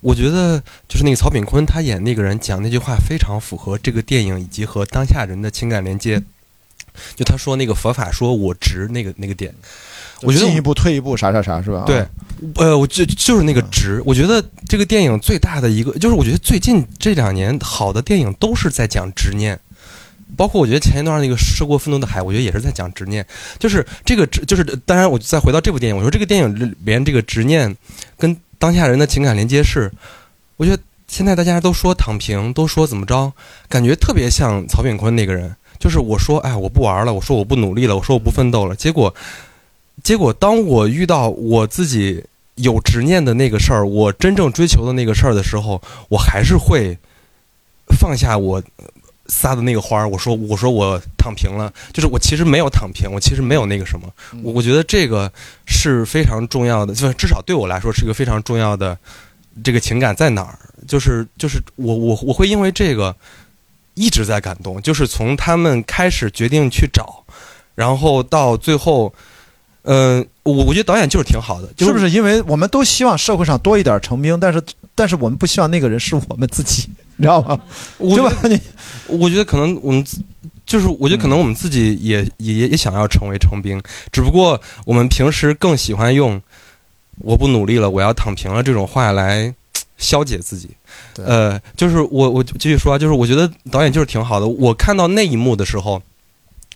[0.00, 6.22] 我觉得就是那个曹炳坤他演那个人讲那句话非常符合这个电影以及和当下人的情感连接。
[7.14, 9.54] 就他说那个佛法说我值那个那个点，
[10.22, 11.84] 我觉得进一步退一步啥啥啥是吧？
[11.86, 12.06] 对，
[12.56, 14.02] 呃，我就就是那个值。
[14.06, 19.58] 我觉得这个电影最大的一个，就是我觉得最近这两年好的电影都是在讲执念。
[20.36, 23.24] 包括我觉得前一段那个《涉过愤怒的海》，我觉得也是在讲执念。
[23.58, 27.74] 就是这个执，就是当然，我再回到这部电影，我说这个电影里边这个执念
[28.18, 29.90] 跟当下人的情感连接是，
[30.56, 33.32] 我觉得现在大家都说躺平，都说怎么着，
[33.68, 35.54] 感觉特别像曹炳坤那个人。
[35.78, 38.74] 就是我说，哎，我不玩了，我说我不努力了，我说我不奋斗了。
[38.74, 39.14] 结果，
[40.02, 42.24] 结果当我遇到我自己
[42.56, 46.96] 有执念的那个事儿，我真正追求的那个事儿的时候，我还是会
[47.98, 48.62] 放下我。
[49.28, 54.08] 撒的那个花儿，我说我说我躺平了，就是我其实没有躺平，我其实没有那个什么，
[54.44, 55.28] 我我觉得这个
[55.64, 58.96] 是非常重要的，就至少对我来说是一个非常重要的
[59.64, 60.56] 这个情感在哪儿？
[60.86, 63.12] 就是就是我我我会因为这个
[63.94, 67.24] 一直在感动，就是从他们开始决定去找，
[67.74, 69.12] 然后到最后，
[69.86, 72.10] 嗯，我我觉得导演就是挺好的，是不是？
[72.10, 74.60] 因为我们都希望社会上多一点成兵，但是
[74.94, 76.88] 但是我们不希望那个人是我们自己。
[77.18, 77.58] 你知道吗？
[77.98, 78.30] 对吧？
[78.44, 78.60] 你，
[79.08, 80.04] 我觉得可能我们
[80.66, 83.80] 就是，我觉得可能我们自己也也也想要成为成兵，
[84.12, 86.38] 只不过我们平时更喜欢用
[87.24, 89.54] “我不努力了，我要躺平了”这种话来
[89.96, 90.68] 消解自己。
[91.24, 94.46] 呃，就是我我继续说啊，就是我觉得导演就是挺好的。
[94.46, 96.02] 我看到那一幕的时候，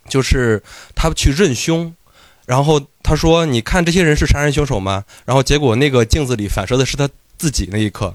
[0.09, 0.63] 就是
[0.95, 1.93] 他去认凶，
[2.51, 7.09] 然后他说：“你看这些人是杀人凶手吗？”然后结果那个镜子里反射的是他
[7.39, 8.13] 自己那一刻。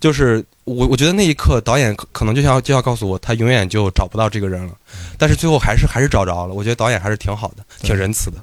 [0.00, 4.72] 就是我，我觉得那一刻导演可能就要就要告诉我，他永远就找不到这个人了。
[5.16, 6.52] 但是最后还是还是找着了。
[6.52, 8.38] 我觉得导演还是挺好的，挺仁慈的。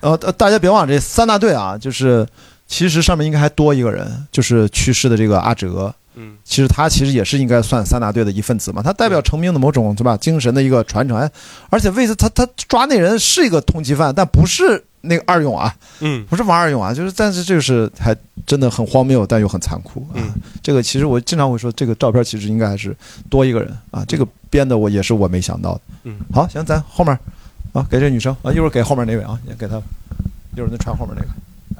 [0.00, 2.26] 呃，大家别忘了这三大队啊，就是
[2.70, 5.92] 其实上面应该还多一个人，就是去世的这个阿哲。
[6.14, 11.30] 嗯，其实他其实也是应该算三大队的一份子嘛，他代表成名的某种对吧精神的一个传承。
[11.68, 14.84] 而且为此他他抓那人是一个通缉犯，但不是。
[15.02, 18.14] 那个二勇啊，嗯，不是王二勇啊，就是，但是这个是还
[18.46, 20.20] 真的很荒谬，但又很残酷啊。
[20.62, 22.94] 这个其实我经常会说，这个照片其实应该还是
[23.30, 24.04] 多一个人啊。
[24.06, 25.80] 这个编的我也是我没想到的。
[26.04, 27.18] 嗯，好，行，咱后面
[27.72, 29.80] 啊，给这女生啊，一会儿给后面那位啊，也给他，
[30.54, 31.28] 一会儿再传后面那个。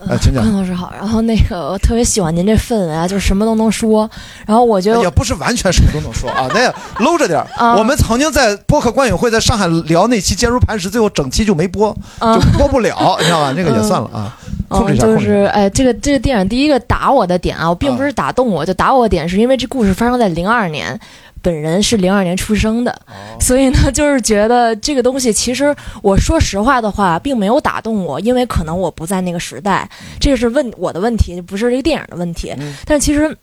[0.09, 0.43] 哎，请讲。
[0.43, 4.09] 关老师好，然后那个我特别喜欢您这氛围啊，就是什么都能说。
[4.47, 6.73] 然后我觉得也不是完全什么都能说啊，那
[7.05, 7.47] 搂着点儿。
[7.77, 13.53] 我们曾经在播客观影会在上海聊那期坚如磐石，最后整期就没播，就播不了，你知道吧？
[13.57, 14.37] 那个也算了啊。
[14.71, 15.05] 控制一下。
[15.05, 20.99] 就是哎，这个这个电影第一个打我的点啊，我并不是打动我，就打我的点是因为这故事发生在零二年。
[21.43, 22.95] 本人是零二年出生的，
[23.41, 29.89] 所以呢，就是觉得这个东西，其实我说实话的话，并没有打动我，因为可能我不在那个时代，
[30.21, 32.55] 这个是问我的问题，不是这个电影的问题。
[32.85, 33.35] 但其实，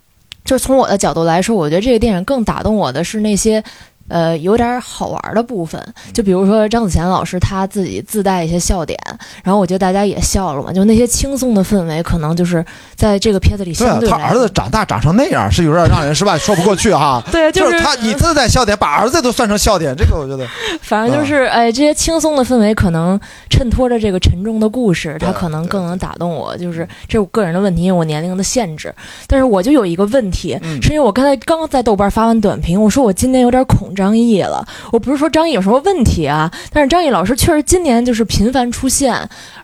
[0.46, 3.64] 就是从我的角度来说，我觉得这个电影更打动我的是那些。
[4.08, 5.82] 呃，有点好玩的部分，
[6.14, 8.98] 就比如说张子贤老师他自己自带一些笑点，
[9.44, 12.64] 然后我觉得大家也笑了嘛，就那些轻松的氛围，可能就是
[12.96, 14.10] 在这个片子里相对。
[14.10, 16.38] 他儿子长大长成那样，是有点让人是吧？
[16.38, 17.22] 说不过去哈。
[17.32, 20.48] 对，就是他你自带笑点，把 儿子都算成笑点，这个我觉得。
[20.82, 26.56] 反正就是哎，这些轻松的氛围可能衬托着这个沉重的故事，他可能更能打动我。
[26.58, 28.94] 就是这是我个人的问题，因为我年龄的限制。
[29.28, 33.94] 但是我就有一个问题，是因为我刚才刚在豆瓣发完短评，我说我今年有点恐。
[33.98, 39.14] 张译了，我不是说张译有什么问题啊，但是张译老师确实今年就是频繁出现，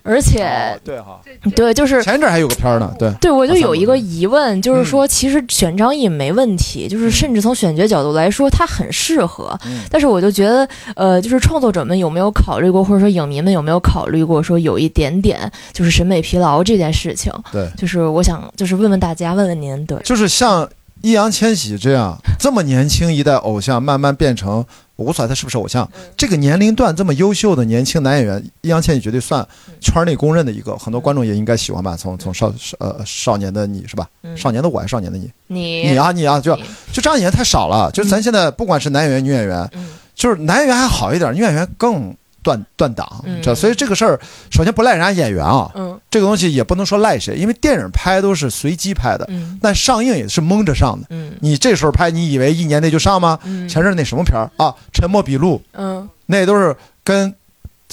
[0.01, 1.21] 而且对哈，
[1.55, 9.57] 对，就是前一阵还有个片儿呢，对，对我就有一个疑问，就是说其实选张译没问题，就是甚至从选角角度来说他很适合，
[9.91, 20.67] 但是我就觉得，呃，就是创作者们有没有考虑过，或者说影迷们有没有考虑过，说有一点点就是审美疲劳这件事情，对，就是我想就是问问大家，问问您，对，就是像。
[21.03, 29.45] 易烊千玺这样 这么年轻一代偶像，慢慢变成我无所谓他是不是偶像，这个年龄段这么优秀的年轻男演员，易烊千玺绝对算
[29.81, 31.97] 圈内公认的一个，很多观众也应该喜欢吧？
[31.97, 34.07] 从从少呃少年的你是吧？
[34.35, 35.29] 少年的我还是少年的你？
[35.47, 36.55] 你你啊你啊就
[36.91, 39.69] 就这样演员太少了，就咱现在不管是男演员女演员，
[40.15, 42.15] 就是男演员还好一点，女演员更。
[42.43, 44.19] 断断档，这所以这个事儿，
[44.51, 53.39] 首先不赖人家演员啊，嗯，这个东西也不能说赖谁，因为电影拍都是随机拍的，嗯，但上映也是蒙着上的，嗯，你这时候拍，你以为一年内就上吗？
[53.45, 57.33] 嗯，前阵那什么片儿啊，《沉默笔录》，嗯，那都是跟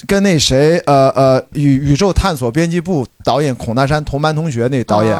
[0.06, 5.16] 跟那谁，呃呃，宇宇宙探索编辑部导演孔大山同班同学那导演，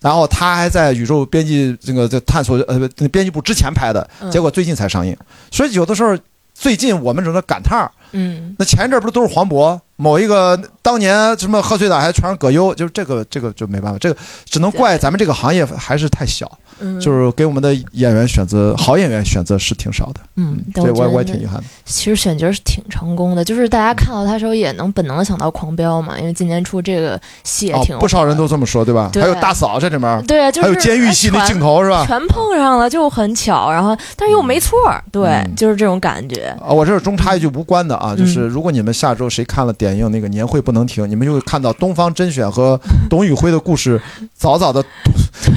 [0.00, 5.16] 然后他还在宇宙编辑这个这探索呃编辑部之前拍的，结果最近才上映，
[5.52, 6.18] 所以有的时候
[6.54, 7.88] 最近我们只能感叹。
[8.12, 9.78] 嗯，那前一阵不是都是黄渤？
[9.96, 21.64] 某一个当年什么贺岁档还全是葛优，就是这个这个就没办法，这个只能怪咱们这个行业还是太小，嗯就是给我们的演员选择好演员选择是挺少的，嗯，对我我也挺遗憾的。
[21.84, 29.10] 其实选角是挺成功的，就是大家看到他时候也能本能的想到《狂飙》嘛，因为今年出这个戏也哦挺、，不少人都这么说，对吧？
[29.12, 32.04] 对还有大嫂这里面，对啊，就是还有监狱戏那哎镜头是吧？
[32.04, 36.46] 全全碰上了，就很巧，然后但是又没错儿，对，嗯就是这种感觉。
[36.60, 38.16] 啊，我这是中插一句无关的啊，嗯。
[38.16, 44.00] 就是如果你们下周谁看了点映那个年会不能停，你们就会看到东方甄选和董宇辉的故事
[44.36, 44.84] 早早的，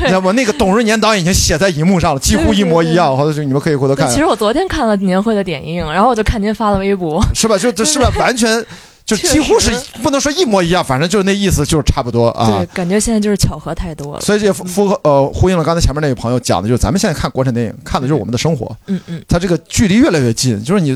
[0.10, 4.07] 那么那个董润年导演已经写在荧幕上了，几乎一模一样，或者是你们可以回头看。
[4.07, 7.57] 对其，实我昨天看了年会的点映，然后我就看您发的微博，是吧？
[7.57, 8.10] 就这是吧？
[8.17, 8.63] 完全
[9.08, 12.65] 就几乎是实不能说一模一样，反正就是那意思，就是差不多啊对，。
[12.67, 14.22] 感觉现在就是巧合太多了。
[14.22, 20.96] 所以这符符合呃呼应了刚才前面那位朋友讲的，就是咱们现在看国产电影，看的就是我们的生活，嗯嗯，它这个距离越来越近，就是你。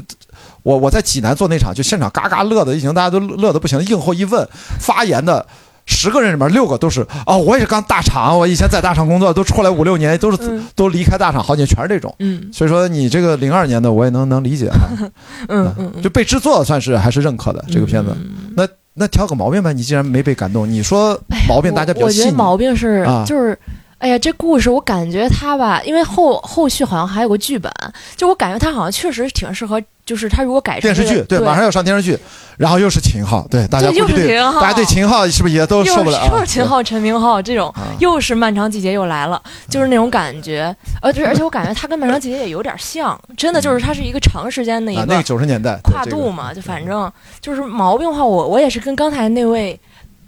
[0.64, 3.84] 我我在济南做那场，就现场嘎嘎乐的，已经大家都乐的不行了。
[3.86, 4.48] 映后一问，
[4.80, 5.44] 发言的
[5.86, 12.14] 十个人里面六个都是哦，我也是刚大厂，我以前在大厂工作，都出来五六年，都是、嗯都离开大厂好几年，全是这种。
[12.20, 14.90] 嗯所以说你这个零二年的我也能能理解啊，
[15.50, 18.16] 嗯就被制作算是还是认可的这个片子。
[18.16, 22.32] 嗯那那挑个毛病吧，你既然没被感动，你说毛病大家比较我我觉得。
[22.32, 23.58] 毛病是、啊就是。
[23.98, 27.72] 哎呀，这故事我感觉他吧，因为后后续好像还有个剧本，
[28.18, 29.80] 就我感觉他好像确实挺适合，
[30.12, 32.20] 就是他如果改成电视剧对，马上要上电视剧，
[32.58, 34.60] 然后又是秦昊，对大家又是秦昊。
[34.60, 37.88] 大家对秦昊是不是也都又受不了又是秦昊、陈明昊这种，啊。
[38.00, 40.76] 又是漫长季节又来了，就是那种感觉。
[41.02, 49.80] 而且而且我感觉他跟漫长季节也有点像，真的就是他是一个长时间的一啊，那个九十年代跨度，嘛，就反正就是毛病的话，我我也是跟刚才那位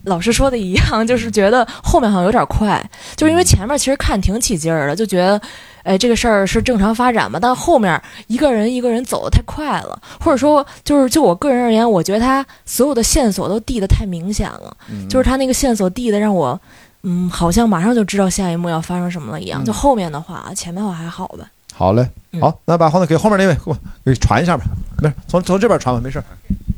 [0.04, 2.82] 老师说的一样， 就是觉得后面好像有点快，
[3.16, 5.40] 就是因为前面其实看挺起劲儿的，就觉得。
[5.84, 7.38] 哎，这个事儿是正常发展嘛？
[7.38, 16.58] 但后面一个人一个人走的太快了，或者说，就是就我个人而言，我觉得他所有的线索都递的太明显了，嗯就是他那个线索递的让我，
[17.02, 19.62] 嗯，好像马上就知道下一幕要发生什么了一样。
[19.62, 21.46] 嗯就后面的话，前面的话还好吧。
[21.74, 24.64] 好嘞，嗯好，那把话筒给后面那位给我给传一下吧，
[25.02, 26.24] 没事，从从这边传吧，没事，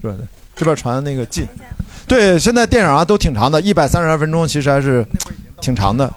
[0.02, 0.16] 是吧？
[0.56, 1.46] 这边传的那个近，
[2.08, 5.06] 对，现在电影啊都挺长的，一百三十二分钟，其实还是
[5.60, 6.12] 挺长的。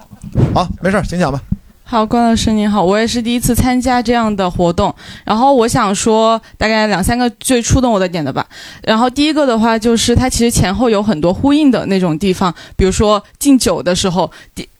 [0.53, 1.41] 好，没事，请讲吧。
[1.83, 4.93] 好，关老师您好，我也是第一次参加这样的活动，
[5.25, 8.45] 然后我想说大概两三个最触动我的点的吧。
[8.83, 14.29] 然后第一个的话就是它其实前后有很多呼应的那种地方，比如说敬酒的时候，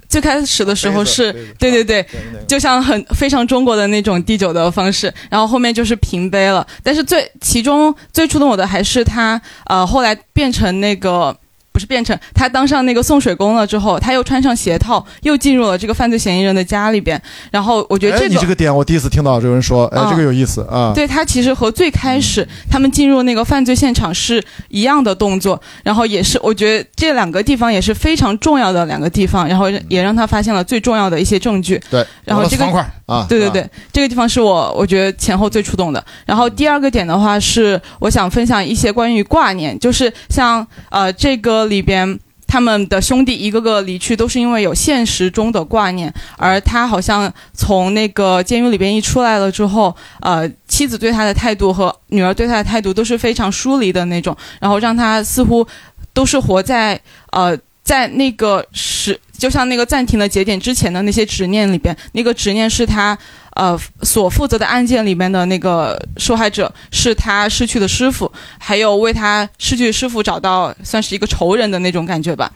[0.10, 2.06] 最开始的时候是，对对对，
[2.45, 6.67] 就像很非常中国的那种递酒的方式，然后后面就是平杯了。
[6.84, 11.34] 但是最其中最触动我的还是他呃后来变成那个。
[11.79, 17.19] 不是变成他当上那个送水工了之后，他又穿上鞋套，又进入了这个犯罪嫌疑人的家里边。
[17.49, 20.91] 然后我觉得哎，这个，你这个点我第一次听到有人说，哎，嗯这个有意思啊。
[20.93, 31.81] 对他其实和最开始他们进入那个犯罪现场是一样的动作，然后也是我觉得这两个地方也是非常重要的两个地方，然后也让他发现了最重要的一些证据。
[31.89, 36.03] 对，然后这个方块啊，啊对对对，这个地方是我我觉得前后最触动的。
[36.25, 42.19] 然后第二个点的话是，我想分享一些关于挂念，就是像呃这个里边。
[42.51, 55.63] 他们的兄弟一个个离去，都是因为有现实中的挂念，而他好像从那个监狱里边一出来了之后，呃，妻子对他的态度和女儿对他的态度都是非常疏离的那种，然后让他似乎
[56.12, 56.99] 都是活在
[57.34, 63.15] 呃在那个时，就像那个暂停的节点之前的那些执念里边，那个执念是他
[63.55, 72.51] 呃所负责的案件里面的那个受害者是他失去的师傅，还有为他失去师傅找到算是一个仇人的那种感觉吧。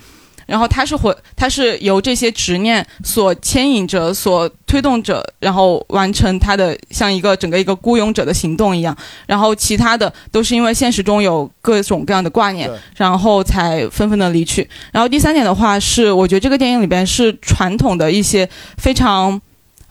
[0.45, 8.95] 然后他是活，他是由这些执念所牵引着、所推动着，然后完成他的像一个整个一个孤勇者的行动一样。
[9.25, 14.69] 然后其他的都是因为现实中有各种各样的挂念，然后才纷纷的离去。
[14.91, 19.41] 然后第三点的话是，我觉得这个电影里边是传统的一些非常，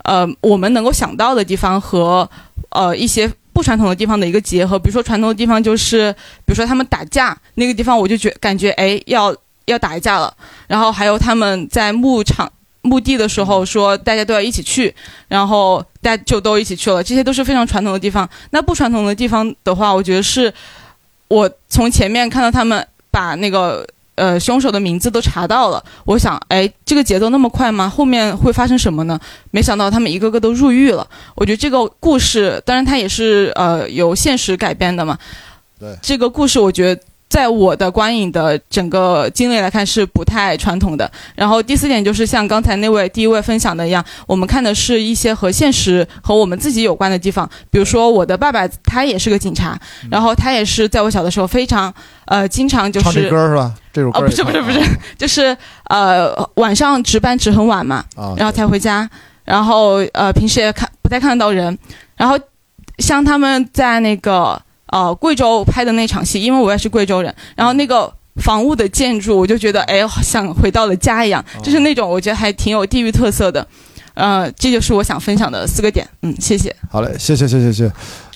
[0.05, 2.29] 呃，我们能够想到的地方和
[2.71, 4.79] 呃一些不传统的地方的一个结合。
[4.79, 6.13] 比如说传统的地方就是，
[6.45, 9.35] 比如说他们打架那个地方，我就觉感觉哎要
[9.67, 10.35] 要打一架了。
[10.67, 12.51] 然后还有他们在牧场。
[12.85, 14.93] 墓地的时候说大家都要一起去，
[15.29, 18.29] 然后大家就都一起去了，这些都是非常传统的地方。
[18.51, 20.53] 那不传统的地方的话，我觉得是
[21.29, 27.89] 我从前面看到他们把那个呃凶手的名字都查到了，我想，哎，这个节奏那么快吗？
[27.89, 29.19] 后面会发生什么呢？
[29.51, 31.07] 没想到他们一个个都入狱了。
[31.35, 35.19] 我觉得这个故事，当然它也是呃由现实改编的嘛。
[35.79, 41.11] 对这个故事，我觉得在我的观影的整个经历来看是不太传统的。
[41.35, 47.49] 然后第四点就是像刚才那位第一位分享的一样，我们看的是一些和现实和我们自己有关的地方。
[47.71, 51.91] 比如说我的爸爸他也是个警察，然后他也是在我小的时候非常
[52.27, 53.75] 呃经常就是唱这歌是吧？
[53.95, 54.79] 这首歌哦，不是不是不是，
[55.17, 59.09] 就是呃晚上值班值很晚嘛，啊，然后才回家，
[59.47, 61.79] 然后呃平时也看不太看得到人，
[62.15, 62.39] 然后
[62.99, 64.61] 像他们在那个
[64.93, 73.67] 呃贵州拍的那场戏，因为我也是贵州人，然后那个房屋的建筑，我就觉得哎，好像回到了家一样，就是那种我觉得还挺有地域特色的，
[74.15, 76.75] 呃，这就是我想分享的四个点，嗯，谢谢。
[76.91, 77.93] 好嘞，谢谢谢谢谢谢。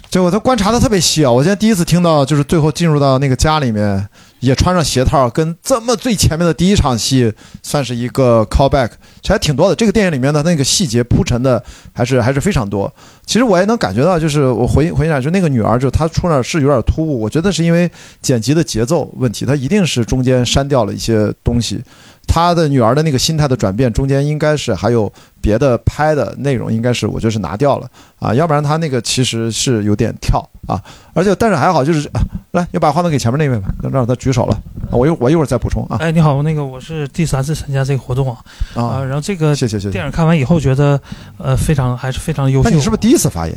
[0.09, 1.31] 这我都观察的特别细啊！
[1.31, 4.09] 我今天第一次听到，就是最后进入到那个家里面，
[4.47, 7.33] 也穿上鞋套，跟这么最前面的第一场戏
[7.63, 8.91] 算是一个 callback，
[9.21, 9.75] 其实还挺多的。
[9.75, 12.93] 这个电影里面的那个细节铺陈的还是还是非常多。
[13.27, 17.91] 其实我也能感觉到，就是我回回想，就那个女儿，就她出那是有点突兀，我觉得是因为
[18.23, 21.83] 剪辑的节奏问题，她一定是中间删掉了一些东西。
[22.27, 30.83] 她的女儿的那个心态的转变，中间应该是还有别的拍的内容，应该是我觉得是拿掉了啊，要不然他那个其实是有点跳啊，
[31.15, 32.21] 而且但是还好，就是、啊、
[32.51, 34.55] 来，又把话筒给前面那位吧，让让他举手了，
[34.91, 38.39] 啊我一我一会儿再补充啊哎，你好，那个我是第三次参加这个活动啊，
[38.75, 39.93] 啊，啊，然后这个谢谢谢谢。
[39.93, 41.01] 电影看完以后觉得，
[41.39, 42.69] 呃，非常还是非常优秀。
[42.69, 43.57] 那你是不是第一次发言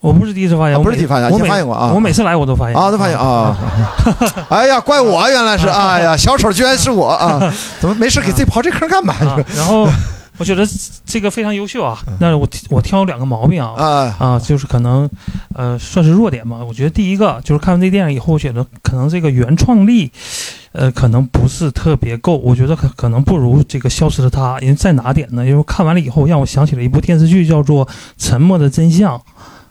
[0.00, 2.90] 我不是第一次发言，啊我每不是第一次发言我发现过啊我每次来我都发言啊？
[2.90, 3.56] 都发现啊，
[4.48, 7.52] 哎呀，怪我原来是， 哎呀，小丑居然是我啊！
[7.80, 9.14] 怎么没事给自己刨这坑干嘛？
[9.14, 9.86] 啊，然后
[10.38, 10.66] 我觉得
[11.04, 11.98] 这个非常优秀啊。
[12.18, 13.74] 那我我挑两个毛病啊。
[13.76, 15.08] 啊啊，就是可能，
[15.54, 16.56] 呃，算是弱点吧。
[16.66, 20.10] 我觉得第一个就是看完这电影以后，我觉得可能这个原创力，
[20.72, 22.38] 呃，可能不是特别够。
[22.38, 25.44] 我觉得可可能不如这个《消失的她》，因为在哪点呢？
[25.44, 27.84] 因为看完了以后，让我想起了一部电视剧，叫做
[28.16, 29.18] 《沉默的真相》。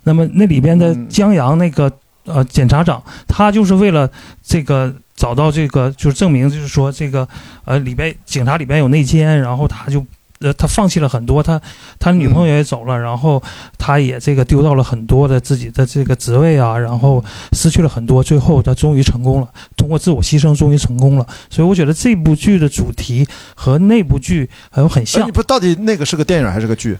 [0.04, 1.92] 那么那里边的嗯江阳那个
[2.26, 4.10] 呃检察长，他就是为了
[4.44, 7.28] 这个找到这个，就是证明，就是说这个
[7.66, 10.06] 呃里边警察里边有内奸，然后他就。
[10.42, 11.62] 呃，他放弃了很多，他
[12.00, 13.44] 他女朋友也走了，然后
[13.78, 17.22] 他也这个丢到了很多的自己的这个职位啊，然后
[17.52, 21.28] 失去了很多，最后他终于成功了，通过自我牺牲终于成功了。
[21.50, 26.98] 所以我觉得这部剧的主题和那部剧还有很哎像你，不到底那个是个电影还是个剧？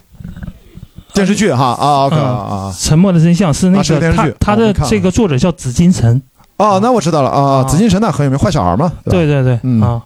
[1.14, 6.22] 电视剧哈啊，OK 嗯啊《沉默的真相》是那个电视剧他的这个作者叫紫金陈，
[6.58, 7.64] 哦，那我知道了啊，啊。
[7.64, 9.82] 紫金陈那很有名，坏小孩嘛，对对对，嗯。
[9.82, 10.02] 啊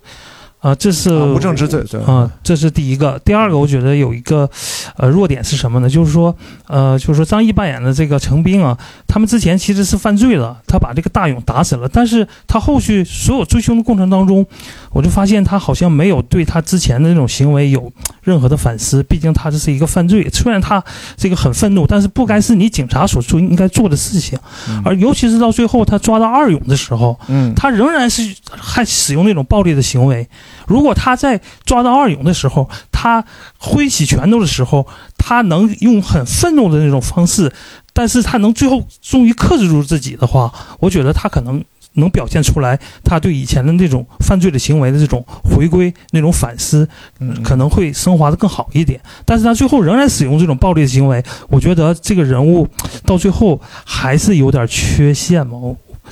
[0.64, 3.20] 啊，这是啊无证之罪，对啊，这是第一个。
[3.26, 4.50] 第二个，我觉得有一个
[4.96, 5.90] 呃弱点是什么呢？
[5.90, 6.34] 就是说，
[6.68, 14.46] 呃，就是说张译扮演的这个程兵啊，他们之前其实是犯罪了，他把这个大勇打死了，但是他后续所有追凶的过程当中，
[14.92, 17.92] 我就发现他好像没有对他之前的那种行为有
[18.22, 19.04] 任何的反思。
[19.04, 20.82] 毕竟他这是一个犯罪，虽然他
[21.18, 24.40] 这个很愤怒，但是不该是你警察所做应该做的事情。
[24.86, 30.26] 而尤其是到最后他抓到二勇的时候，嗯他仍然是还使用那种暴力的行为。
[30.68, 33.24] 如果他在抓到二勇的时候，他
[33.58, 34.88] 挥起拳头的时候，
[35.18, 37.52] 他能用很愤怒的那种方式，
[37.94, 46.88] 但是他能最后终于克制住自己的话，我觉得他可能能表现出来他对以前的那种犯罪的行为的这种回归、那种反思，
[47.20, 49.00] 嗯可能会升华的更好一点。
[49.26, 52.68] 但是他最后仍然使用这种暴力的行为，我觉得这个人物
[53.06, 55.60] 到最后还是有点缺陷嘛。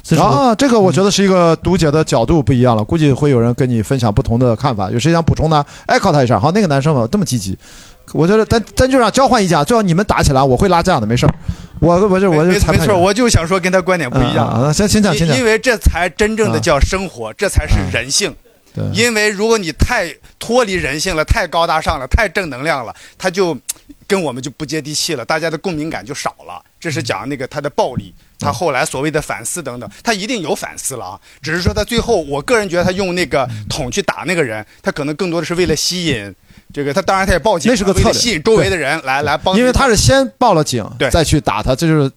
[0.09, 4.89] 我这是我啊，这个我觉得是一个读解的角度不一样了，估计会有人跟你分享不同的看法。
[4.91, 5.65] 有谁想补充的？
[5.85, 6.39] 哎，靠他一下。
[6.39, 7.57] 好，那个男生嘛这么积极，
[8.13, 11.33] 我觉得咱咱就让交换一下，最好你们打起来，我会拉这样的，没事儿。
[11.79, 14.47] 我我就我就没没错，我就想说跟他观点不一样。
[14.47, 18.35] 啊先先讲先讲因因为这才真正的啊叫生活，这才是人性。
[18.73, 18.83] 对。
[18.93, 23.57] 因为如果你太脱离人性了，太高大上了，太正能量了，他就
[24.07, 26.61] 跟我们就不接地气了，大家的共鸣感就少了。
[26.79, 36.33] 这是讲那个他的暴力，他后来所谓的反思等等，他一定有反思了啊，只是说他最后，我个人觉得他用那个桶去打那个人，他可能更多的是为了吸引
[36.73, 39.87] 这个，他当然他也报警那是个策略吸引周围的人来来帮，因为他。
[39.91, 41.09] 是先报了警，对。
[41.09, 42.09] 再去打他，这就是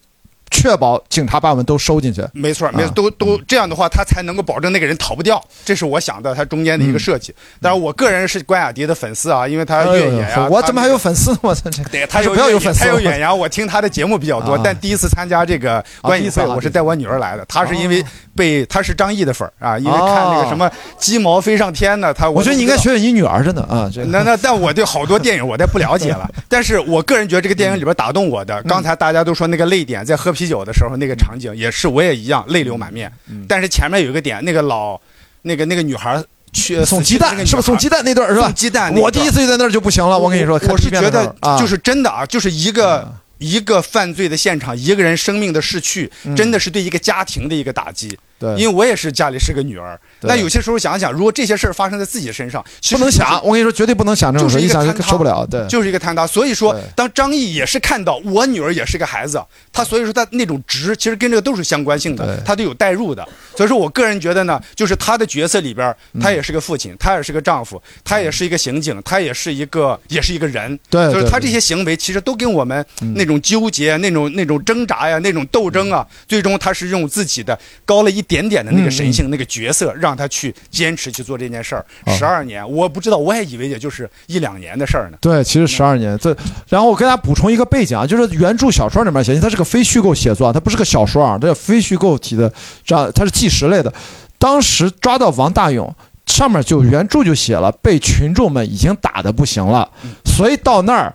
[0.51, 2.25] 确保警察把我们都收进去。
[2.33, 5.43] 没错，没错，啊都都这样的话，他才能够保证那个人逃不掉。
[5.65, 7.35] 这是我想的，他中间的一个设计。
[7.61, 11.39] 当然，我个人是关雅迪的粉丝啊，因为他越野啊，嗯哎呦我怎么还有粉丝呢？
[11.43, 17.45] 我操，这 对，他是不要有粉丝他有远洋，我听他的节目比较多啊，但第一次参加这个观影会，第一次啊我是带我女儿来的。
[17.49, 18.05] 他是因为哦
[18.37, 20.69] 被他是张译的粉儿啊，因为看那个什么
[20.99, 33.11] 鸡毛飞上天呢，他我觉得你应该学学你女儿，真的啊，那那但我对好多电影我都不了解了， 但是我个人觉得这个电影里边打动我的，嗯刚才大家都说那个泪点，在喝啤酒的时候那个场景也是，我也一样泪流满面。
[33.29, 35.01] 嗯但是前面有一个点，那个老
[35.43, 36.23] 那个那个女孩
[36.53, 38.05] 去送鸡蛋是不是送鸡蛋？
[38.05, 38.55] 那段是吧送？
[38.55, 48.19] 鸡蛋那，我第一次就在那儿就不行了，我跟你说，我是觉得就是真的啊，就是一个嗯一个犯罪的现场，一个人生命的逝去，真的是对一个家庭的一个打击。
[48.39, 49.99] 对，因为我也是家里是个女儿。
[50.23, 53.41] 那有些时候想想，如果这些事儿发生在自己身上，不能想。
[53.45, 55.47] 我跟你说，绝对不能想这种事，一想就受不了。
[55.47, 56.27] 对，就是一个坍塌。
[56.27, 63.27] 所以说，当张译也是看到我女儿也是个孩子，他所以说他那种直，其实跟这个都是相关性的，他都有代入的。
[63.57, 70.79] 所以说我个人觉得呢，就是他的角色里边，他也是个父亲，他也是个丈夫，他也是一个刑警，他也是一个，也是一个人。
[70.91, 81.85] 对，就是他这些行为，其实都跟我们那种纠结、那种那种挣扎呀、那种斗争啊，最终他是用自己的高了一点点的那个神性、那个角色，让他去坚持去做这件事儿。
[82.07, 85.19] 十二年，我不知道，我还以为也就是一两年的事儿呢。
[85.21, 86.19] 对，其实十二年。
[86.19, 86.37] 这，
[86.69, 92.53] 然后我给大家补充一个背景啊，就是原著小说里面写，它是个非虚构写作，它不是个小说啊，这非虚构体的，
[92.85, 93.93] 这样它是纪实类的。
[94.39, 95.95] 当时抓到王大勇，
[96.27, 99.91] 上面就原著就写了，被群众们已经打得不行了，
[100.25, 101.15] 所以到那儿。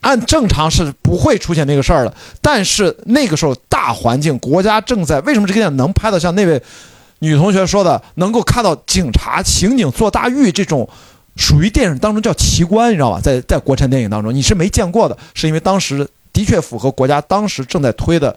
[0.00, 6.62] 按正常是不会出现那个事儿的，但是那个时候大环境国家正在为什么这个电影能拍到像那位
[7.18, 10.88] 女同学说的，能够看到警察刑警坐大狱这种
[11.36, 13.20] 属于电影当中叫奇观，你知道吧？
[13.20, 18.34] 在在国产电影当中你是没见过的，是因为当时的确符合国家当时正在推的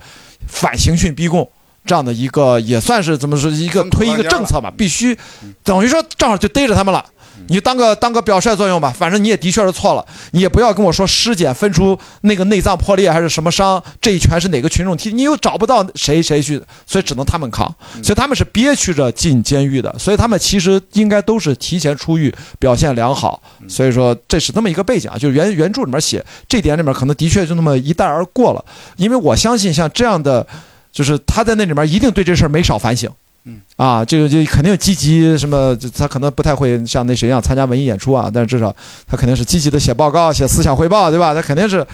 [0.47, 1.49] 反刑讯逼供
[1.85, 5.17] 这样的一个也算是怎么说一个推一个政策吧，必须
[5.63, 7.05] 等于说正好就逮着他们了。
[7.47, 28.63] 你当个当个表率作用吧，反正你也的确是错了，你也不要跟我说尸检分出那个内脏破裂还是什么伤，这一拳是哪个群众踢，你又找不到谁谁去，所以只能他们扛，所以他们是憋屈着进监狱的，所以他们其实应该都是提前出狱，表现良好，所以说这是这么一个背景啊，就是原原著里面写这点里面可能的确就那么一带而过了，
[28.97, 30.45] 因为我相信像这样的，
[30.91, 33.09] 就是他在那里面一定对这事儿没少反省。
[33.45, 38.73] 嗯啊，这个就肯定积极什么，他可能不太会像那谁一样参加文艺演出啊，但是至少
[39.05, 41.33] 他肯定是积极的写报告、写思想汇报，对吧？
[41.33, 41.85] 他肯定是，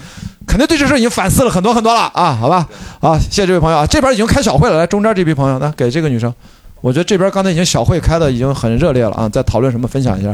[0.46, 2.68] 肯定对这事已经反思了很多很多了啊，好吧？
[3.00, 6.32] 好，谢谢这位朋友啊，这边已经开小会了，来中间这批朋友，来给这个女生，
[6.80, 9.88] 我觉得这边刚才已经小会开的已经很热烈了啊，在讨论什么？
[9.88, 10.32] 分享一下，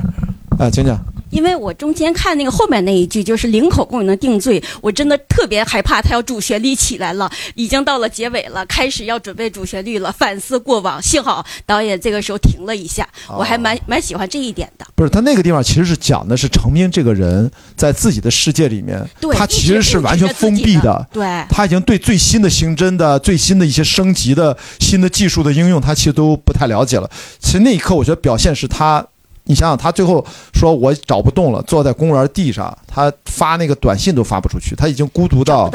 [0.59, 0.99] 啊，请讲。
[1.31, 11.03] 因为我中间看那个后面那一句，就是零口供能定罪，我真的特别害怕他要主旋律起来了，已经到了结尾了，开始要准备主旋律了，反思过往。
[11.03, 14.87] 幸好导演这个时候停了一下，我还蛮蛮喜欢这一点的。
[14.95, 27.11] 不是他那个地方其实是讲的是程斌这个人在自己的世界里面，他其实是完全封闭的，对，他已经对最新的刑侦的最新的一些升级的新的技术的应用，他其实都不太了解了。
[27.41, 29.05] 其实那一刻，我觉得表现是他。
[29.47, 35.71] 你想想，他最后说我找不动了，坐在公园地上，他发那个短信都发不出去，他已经孤独到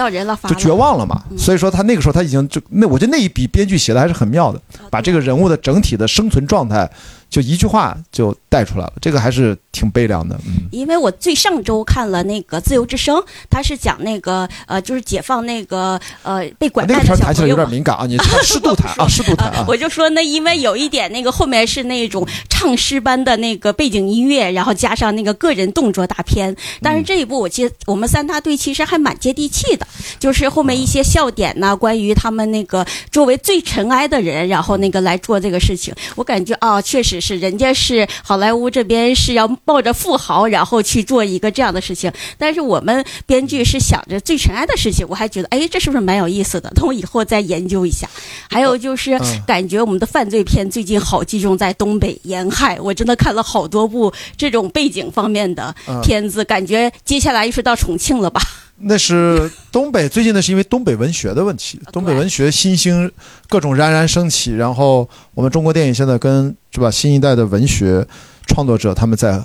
[0.47, 1.24] 就绝望了嘛。
[1.38, 6.89] 所以说他那个时候他已经就那，我觉得那一笔编剧写的还是很妙的，把这个人物的整体的生存状态。
[7.32, 10.38] 就一句话就带出来了，这个还是挺悲凉的。
[10.45, 13.15] 嗯，因为我最上周看了那个《自由之声》，
[13.49, 17.15] 他是讲那个呃，就是解放那个呃被拐卖的小朋友。
[17.15, 19.63] 那个谈起来有点敏感啊，你适度谈 啊，适度谈啊。
[19.65, 26.53] 我就说那因为有一点那个后面是那种唱诗般的那个背景音乐，然后加上那个个人动作大片。
[26.82, 29.88] 但是这一部我记得我们三大队其实还蛮接地气的，
[30.19, 37.20] 就是后面一些笑点呐，关于他们那个作为最尘埃的人，然后那个来做这个事情，我感觉啊，确实。
[37.22, 46.69] 是人家是好莱坞这边是要冒着富豪，然后去做一个这样的事情，但是我们编剧是想着最尘埃的事情，我还觉得哎，这是不是蛮有意思的？
[46.72, 48.09] 等我以后再研究一下。
[48.49, 58.41] 还有就是感觉我们的犯罪片最近好集中在东北沿海，我真的看了好多部这种背景方面的片子，感觉接下来又是到重庆了吧？
[58.84, 63.11] 那是东北，最近的是因为东北文学的问题，东北文学新兴，
[63.47, 64.55] 各种冉冉升起。
[64.55, 68.05] 然后我们中国电影现在跟是吧新一代的文学
[68.47, 69.41] 创作者他们在，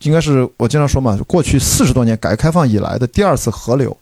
[0.00, 3.96] 应该是我经常说嘛，过去四十多年改革开放以来的第二次河流，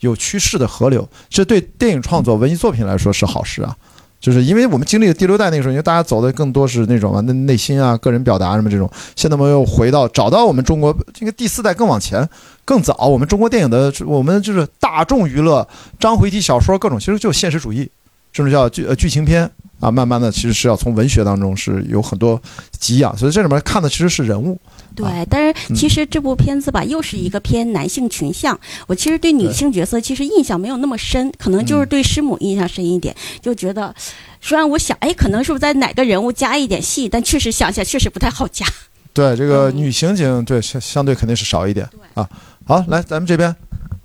[0.00, 3.76] 有趋势的河流，这对电影创作、文艺作品来说是好事啊。
[4.20, 8.90] 就是因为我们经历了第六代那个时候，因为大家走的更多是那种啊，那内心啊、个人表达什么这种。
[9.14, 12.28] 现在我们又回到找到我们中国这个第四代更往前、
[12.64, 15.66] 更早，我们中国电影的我们就是大众娱乐、
[16.00, 17.88] 章回体小说各种，其实就现实主义，
[18.32, 19.48] 甚至叫剧呃剧情片
[19.80, 22.40] 啊，慢慢的其实是要从文学当中是有很多
[22.80, 24.58] 给养，所以这里面看的其实是人物。
[24.94, 28.58] 对，但是其实这部片子吧，又是一个偏男性群像。
[28.88, 33.94] 我其实对女性角色其实印象没有那么深，可能就是对师母印象深一点，就觉得，
[34.40, 38.66] 虽然我想，哎，可能是不是在哪个人物加一点戏，但确实想想确实不太好加。
[39.14, 42.28] 对，这个女刑警，对相相对肯定是少一点啊。
[42.64, 43.54] 好，来咱们这边，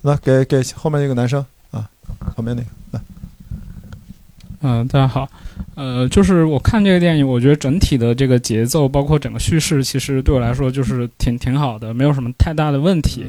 [0.03, 1.89] 来给给后面那个男生啊，
[2.35, 2.67] 后面那个
[4.63, 4.69] 来。
[4.69, 5.27] 嗯，大家好。
[5.75, 13.25] 呃，就是我看这个电影，我觉得整体的这个节奏，包括整个叙事，其实对我来说就是挺挺好的，没有什么太大的问题。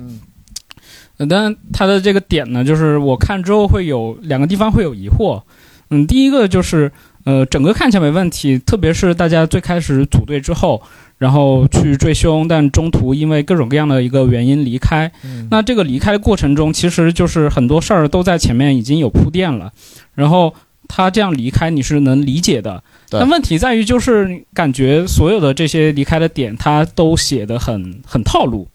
[1.19, 5.43] 嗯，但它的这个点呢，就是我看之后会有两个地方会有疑惑。
[5.91, 6.91] 嗯，第一个就是，
[7.25, 10.81] 呃，整个看起来没问题，特别是大家最开始组队之后，
[11.19, 15.11] 然后去追凶，但中途因为各种各样的一个原因离开。
[15.25, 19.73] 嗯那这个离开的过程中，其实就是很多事儿都在前面已经有铺垫了，
[20.15, 20.55] 然后
[20.89, 22.83] 他这样离开你是能理解的。
[23.11, 28.69] 但问题在于，就是感觉所有的这些离开的点，他都写的很很套路，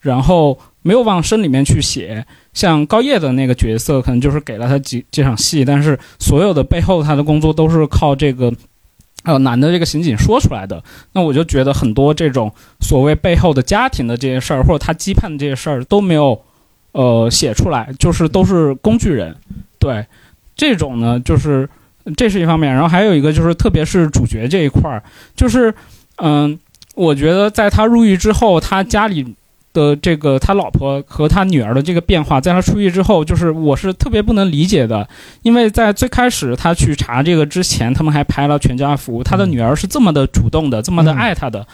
[0.00, 2.26] 然后没有往深里面去写。
[2.52, 8.52] 像高叶的那个角色，可能就是给了他几几场戏，但是所有的背后他的工作都是靠这个。
[9.22, 10.82] 呃，男的这个刑警说出来的，
[11.12, 16.40] 那我就觉得很多这种所谓背后的家庭的这些事儿，或者他期盼的这些事儿都没有，
[16.92, 19.36] 呃，写出来，就是都是工具人。
[19.78, 20.06] 对，
[20.60, 21.66] 这种呢，就是
[22.18, 25.02] 这是一方面，然后还有一个就是，特别是主角这一块儿，
[25.34, 25.74] 就是
[26.16, 26.58] 嗯、
[26.94, 29.34] 我觉得在他入狱之后，他家里
[29.72, 35.08] 的这个他老婆和他女儿的这个变化，在他出狱之后，就是我是特别不能理解的，
[35.40, 41.66] 因为在最开始他去查这个之前，他们还拍了全家福，他的女儿是这么的主动的，这么的爱他的。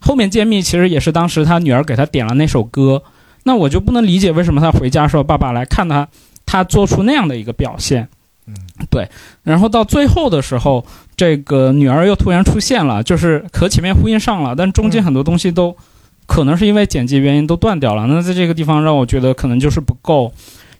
[0.00, 3.02] 后面揭秘其实也是当时他女儿给他点了那首歌，
[3.44, 6.06] 那我就不能理解为什么他回家说爸爸来看他，
[6.44, 8.06] 他做出那样的一个表现。
[8.48, 8.54] 嗯，
[8.90, 9.08] 对。
[9.42, 10.84] 然后到最后的时候，
[11.14, 15.76] 这个女儿又突然出现了，就是和前面呼应上了，但中间很多东西都
[16.26, 18.06] 可能是因为剪辑原因都断掉了。
[18.06, 20.32] 那在这个地方让我觉得可能就是不够，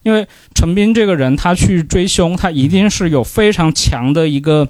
[0.02, 4.66] 因为陈斌这个人他去追凶，他一定是有非常强的一个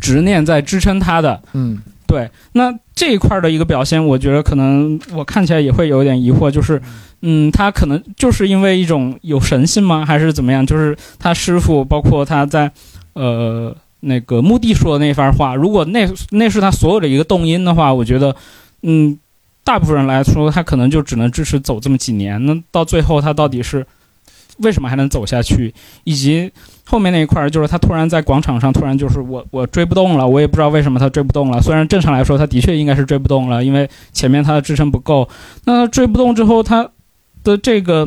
[0.00, 1.42] 执念在支撑他的。
[1.52, 6.80] 嗯，对，那这一块的一个表现，我觉得可能我看起来也会有点疑惑，就是，
[7.28, 10.64] 嗯，他可能就是因为一种有神性吗，还是怎么样？
[10.64, 12.70] 就是他师傅，包括他在，
[13.14, 18.36] 呃，那个墓地说的那番话，如果那那是他所有的一个动因的话，我觉得，
[18.82, 19.18] 嗯，
[19.64, 22.46] 大部分人来说，他可能就只能支持走这么几年。
[22.46, 23.84] 那到最后，他到底是
[24.58, 25.74] 为什么还能走下去？
[26.04, 26.48] 以及
[26.84, 31.60] 后面那一块儿，就是他突然在广场上，突然就是我我追不动了，我也不知道为什么他追不动了。
[31.60, 35.28] 虽然正常来说，他的确应该是追不动了，因为前面他的支撑不够。
[35.64, 36.88] 那他追不动之后，他
[37.46, 38.06] 的这个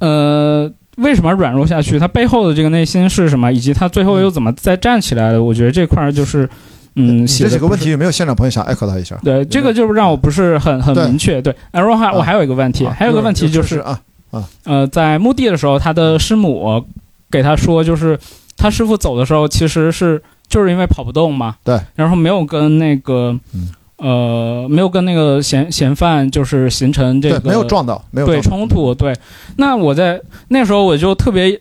[0.00, 1.98] 呃为什么软弱下去？
[1.98, 3.52] 他背后的这个内心是什么？
[3.52, 5.42] 以及他最后又怎么再站起来的？
[5.42, 6.48] 我觉得这块儿就是
[6.96, 9.18] 嗯，你这几个问题有没有现场朋友想 echo 他一下？
[9.22, 11.40] 对，这个就是让我不是很很明确。
[11.40, 13.98] 对，然后还我还有一个问题，啊还有一个问题就是啊
[14.30, 16.84] 啊，呃，在墓地的时候，他的师母
[17.30, 18.18] 给他说，就是
[18.58, 23.38] 他师傅走的时候，其实是就是因为跑不动嘛，对，嗯然后没有跟那个、
[24.02, 29.14] 呃没有跟那个嫌嫌犯就是形成这个对没有撞到没有对冲突，对。
[29.56, 31.60] 那我在那时候我就特别。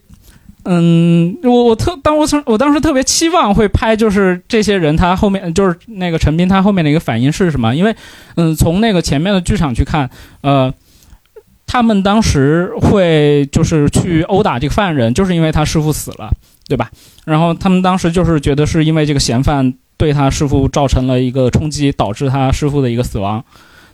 [0.64, 7.76] 嗯，我我特当我从我当时特别期望会拍，就是这些人他后面就是那个陈斌他后面的一个反应是什么？
[7.76, 7.96] 因为
[8.36, 10.08] 嗯，从那个前面的剧场去看，
[10.42, 10.72] 呃，
[11.66, 16.30] 他们当时会就是去殴打这个犯人，就是因为他师傅死了，
[16.68, 16.92] 对吧？
[17.26, 23.46] 然后他们当时就是觉得是因为这个嫌犯对他师傅造成了一个冲击，导致他师傅的一个死亡。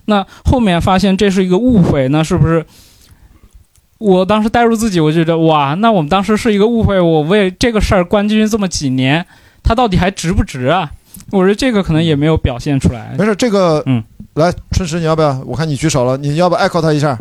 [0.06, 2.66] 那后面发现这是一个误会，那是不是？
[3.98, 9.26] 我当时带入自己，我觉得哇，那我们当时是一个误会，我为这个事儿关进去这么几年，
[9.62, 10.92] 他到底还值不值啊？
[11.32, 13.16] 我觉得这个可能也没有表现出来。
[13.18, 14.04] 没事，这个嗯，
[14.36, 15.40] 来春石，你要不要？
[15.46, 17.18] 我看你举手了，你要不要 echo 他一下？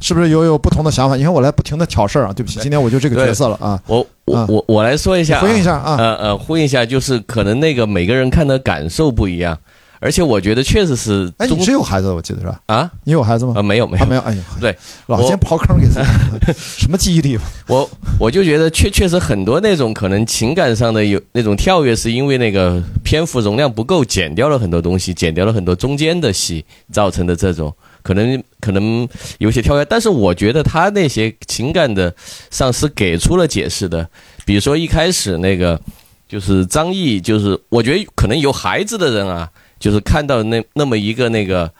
[0.00, 1.16] 是不是有有不同的想法？
[1.16, 3.80] 你看我来不停的挑事儿啊，对不起，今天我就这个角色了啊。
[3.86, 9.56] 我我我我来说一下啊，回应一下啊呃呃，呼应一下，就是可能那个每个人看的感受不一样，
[10.00, 12.60] 而且我觉得确实是哎，中你是有孩子的，我记得是吧？
[12.66, 13.54] 啊，你有孩子吗？
[13.56, 14.20] 啊，没有没有啊没有。
[14.22, 14.76] 哎呀，对，
[15.06, 17.38] 老我先刨坑给自己， 什么记忆力？
[17.66, 17.88] 我
[18.18, 29.84] 我就觉得确确实很多那种可能情感上的有那种跳跃，是因为那个篇幅容量不够，剪掉了很多东西，剪掉了很多中间的戏造成的这种可能可能有些跳跃。
[29.86, 32.14] 但是我觉得他那些情感的
[32.50, 34.08] 上是给出了解释的，
[34.44, 35.80] 比如说一开始那个
[36.28, 39.48] 就是张译，就是我觉得可能有孩子的人啊，
[39.84, 41.70] 就是看到那那么一个那个。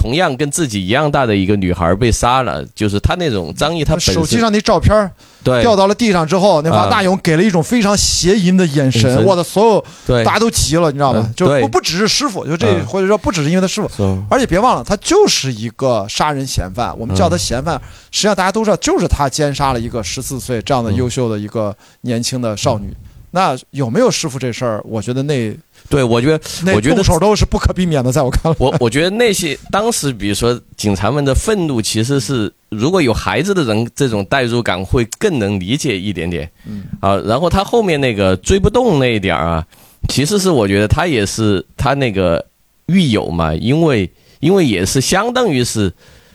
[0.00, 5.10] 同样跟自己一样大的一个女孩被杀了，就是他那种张译，他手机上那照片儿
[5.42, 11.34] 对掉到了地上之后，那啊王大勇给了一种非常邪淫的眼眼神，神我的所有对大家都急了，你知道吗嗯？
[11.34, 16.96] 就不不只是师傅，就这嗯或者说不只是因为他师傅，嗯而且别忘了，他就是一个杀人嫌犯。
[16.96, 17.74] 我们叫他嫌犯，
[18.12, 22.94] 实际上大家都知道，就是他奸杀了一个十四岁这样的优秀的一个年轻的少女。
[23.32, 24.80] 那有没有师傅这事儿？
[24.84, 25.52] 我觉得那
[25.88, 28.56] 对，我觉得，那我觉得动手都是不可避免的，在我看来。
[28.58, 36.50] 我我觉得那些当时，比如说警察们的愤怒，其实是如果有孩子的人，这种代入感会更能理解一点点。
[36.66, 39.66] 嗯，啊，然后他后面那个追不动那一点儿啊，
[40.08, 42.44] 其实是我觉得他也是他那个
[42.86, 44.10] 狱友嘛，因为
[44.40, 45.90] 因为也是相当于是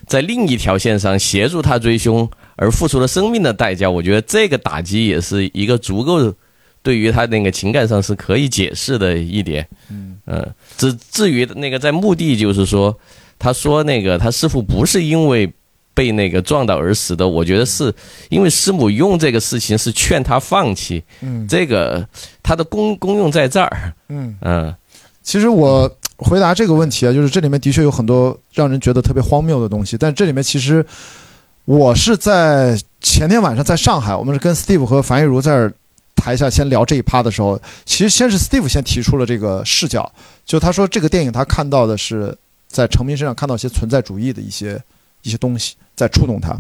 [0.08, 6.34] 在另一条线上协助他追凶而付出了生命的代价，我觉得这个打击也是一个足够
[6.84, 9.68] 对于他那个情感上是可以解释的一点。
[9.90, 10.20] 嗯
[10.78, 12.96] 至至于那个在墓地，就是说，
[13.40, 15.52] 他说那个他师傅不是因为
[15.94, 17.94] 被那个撞倒而死的，我觉得是
[18.30, 21.04] 因为师母用这个事情是劝他放弃。
[21.22, 22.08] 嗯这个
[22.42, 23.94] 他的功功用在这儿。
[24.10, 24.74] 嗯嗯，
[25.22, 30.86] 其实我回答这个问题啊，就是这里面的确有很多让人觉得特别荒谬的东西，但这里面其实
[31.66, 35.74] 我是在前天晚上在上海，我们是跟 Steve 和樊玉茹在这儿
[36.24, 40.10] 台下先聊这一趴的时候，其实先是 Steve 先提出了这个视角，
[40.46, 42.34] 就他说这个电影他看到的是
[42.70, 44.82] 在成民身上看到一些存在主义的一些
[45.24, 46.58] 一些东西在触动他。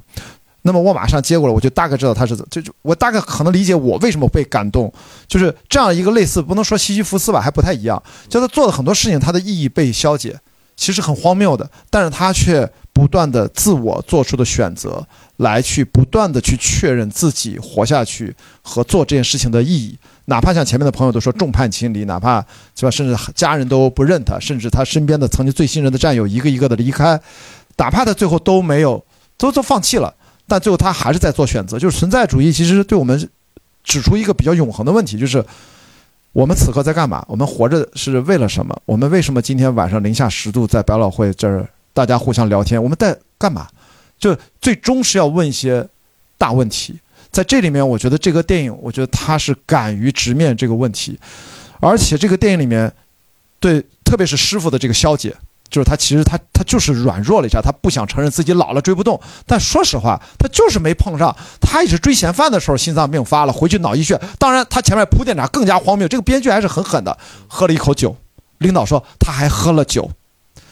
[0.64, 4.92] 那么我马上接过来，我就大概知道他是怎，就就我大概可能理解我为什么被感动，
[5.30, 10.38] 就是这样一个类似不能说西西弗斯吧，还不太一样，就他做的很多事情，它的意义被消解，
[10.76, 15.06] 其实很荒谬的，但是他却不断的自我做出的选择，
[15.38, 22.40] 来去不断的去确认自己活下去和做这件事情的意义，哪怕像前面的朋友都说众叛亲离，哪怕
[22.76, 27.20] 是吧，甚至家人都不认他，甚至他身边的曾经最信任的战友一个一个的离开，
[27.78, 29.04] 哪怕他最后都没有
[29.38, 30.14] 都都放弃了。
[30.48, 33.30] 但最后他还是在做选择，就是存在主义其实对我们
[33.84, 35.44] 指出一个比较永恒的问题，就是
[36.34, 37.26] 我们此刻在干嘛？
[37.28, 38.78] 我们活着是为了什么？
[38.86, 42.82] 我们为什么今天晚上零下十度在百老汇这儿大家互相聊天？
[42.82, 43.68] 我们在干嘛？
[44.24, 45.86] 就最终是要问一些
[46.38, 46.98] 大问题。
[47.30, 51.20] 在这里面，我觉得这个电影，我觉得他是敢于直面这个问题，
[51.82, 52.90] 而且这个电影里面
[53.60, 55.36] 对，特别是师傅的这个消解。
[55.70, 59.20] 就是他其实他他就是软弱了一下，他不想承认自己老了追不动。
[59.46, 61.36] 但说实话，他就是没碰上。
[61.60, 64.18] 他也是追嫌犯的时候心脏病发了，回去脑溢血。
[64.38, 66.08] 当然，他前面铺垫啥更加荒谬。
[66.08, 67.18] 这个编剧还是很狠的，
[67.48, 68.16] 喝了一口酒，
[68.60, 70.12] 领导说他还喝了酒，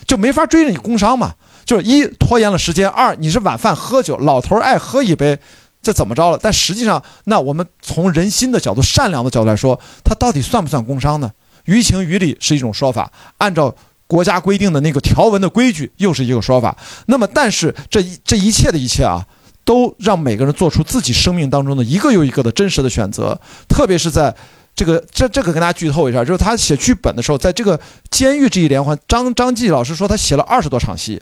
[0.06, 1.34] 就没法追着你工伤嘛。
[1.66, 5.38] 就是一拖延了时间，二你是晚饭喝酒，老头爱喝一杯，
[5.82, 6.40] 这怎么着了？
[6.42, 11.32] 但实际上，那我们从人心的角度、善良的角度来说，他到底算不算工伤呢？
[11.66, 13.76] 于情于理是一种说法，按照。
[14.08, 19.26] 国家规定的那个条文的规矩又是一个说法，那么但是这一这一切的一切啊，
[19.64, 23.40] 都让每个人做出自己生命当中的一个又一个的真实的选择，
[23.70, 24.36] 特别是在
[24.76, 31.22] 这个这这个跟大家剧透一下，就是他写剧本的时候，在这个监狱这一连环，张张继老师说他写了二十多场戏，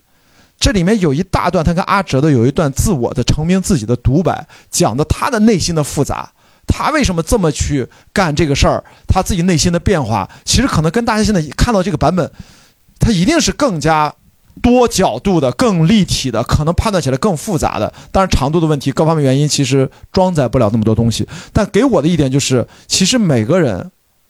[0.60, 6.32] 这里面有一大段他跟阿哲的有一段自我的成名自己的独白，讲的他的内心的复杂。
[6.68, 8.84] 他为什么这么去干这个事儿？
[9.08, 12.32] 他自己内心的变化，其实可能跟大家现在看到这个版本。
[13.00, 14.14] 它一定是更加
[14.62, 17.92] 多角度的、更立体的，可能判断起来更复杂的。
[18.12, 21.26] 当然，长度的问题、各方面原因，其实装载不了那么多东西。
[21.54, 23.90] 但给我的一点就是，其实每个人，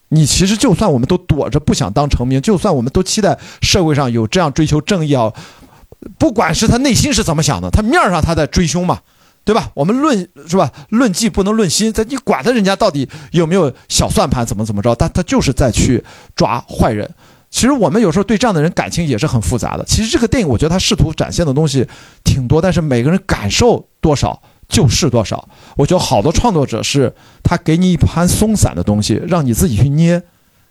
[0.09, 5.33] 你其实就算我们都躲着不想当成名，就算我们都期待社会上有这样追求正义啊，
[6.17, 8.99] 不管是他内心是怎么想的，他面上他在追凶嘛，
[9.43, 9.69] 对吧？
[9.73, 10.71] 我们论是吧？
[10.89, 14.95] 论迹不能论心，他你管他人家到底有没有小算盘，怎么怎么着？
[14.95, 16.03] 但他就是在去
[16.35, 17.09] 抓坏人。
[17.49, 19.83] 其实我们有时候对这样的人感情也是很复杂的。
[19.85, 21.87] 其实这个电影，我觉得他试图展现的东西
[22.23, 25.49] 挺多，但是每个人感受多少就是多少。
[25.75, 27.11] 我觉得好多创作者是
[27.43, 30.21] 他给你一盘松散的东西，让你自己去捏。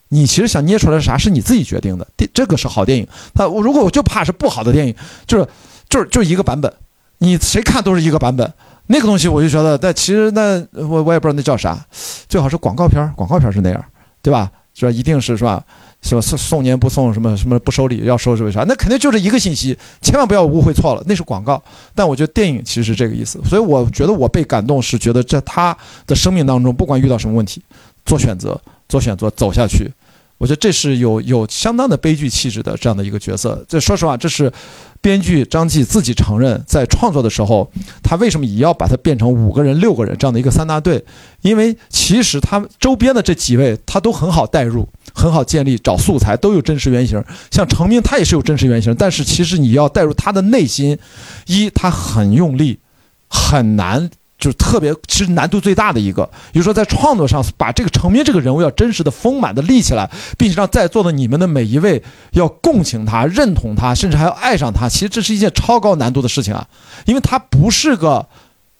[0.09, 2.06] 你其实想捏出来啥，是你自己决定的。
[2.16, 3.06] 这这个是好电影。
[3.34, 4.94] 他如果我就怕是不好的电影，
[5.26, 5.46] 就是
[5.88, 6.72] 就是就一个版本，
[7.18, 8.52] 你谁看都是一个版本。
[8.86, 11.78] 那个东西我就觉得，但其实那我我也不知道那叫啥，
[12.28, 13.84] 最好是广告片，广告片是那样，
[14.22, 14.50] 对吧？
[14.74, 14.90] 是吧？
[14.90, 15.62] 一定是是吧？
[16.00, 18.64] 说送送年不送什么什么不收礼，要收是为啥？
[18.68, 21.61] 那肯定就是一个信息，千万不要误会错了，那是广告。
[21.94, 27.61] 但我觉得电影其实是这个意思，所以我觉得我被感动是觉得在他的生命当中，不管遇到什么问题，
[28.06, 28.59] 做选择，
[28.89, 29.91] 做选择走下去。
[30.39, 33.64] 我觉得这是有有相当的悲剧气质的这样的一个角色。
[33.68, 34.53] 这说实话，这是
[35.01, 37.68] 编剧张继自己承认，在创作的时候，
[38.05, 41.05] 他为什么也要把它变成五个人、六个人这样的一个三大队？
[41.43, 47.20] 因为其实他周边的这几位，他都很好带入，很好建立，找素材都有真实原型。
[47.51, 50.97] 像成名，他也是有真实原型，但是其实你要带入他的内心，
[51.47, 52.78] 一他很用力，
[53.28, 54.09] 很难。
[54.39, 60.09] 就是特别，其实难度最大的一个，比如说在创作上，把这个成名这个人物要真实的丰满的立起来，
[60.39, 62.01] 并且让在座的你们的每一位
[62.34, 64.89] 要共情他、认同他，甚至还要爱上他。
[64.89, 66.68] 其实这是一件超高难度的事情啊，
[67.05, 68.28] 因为他不是个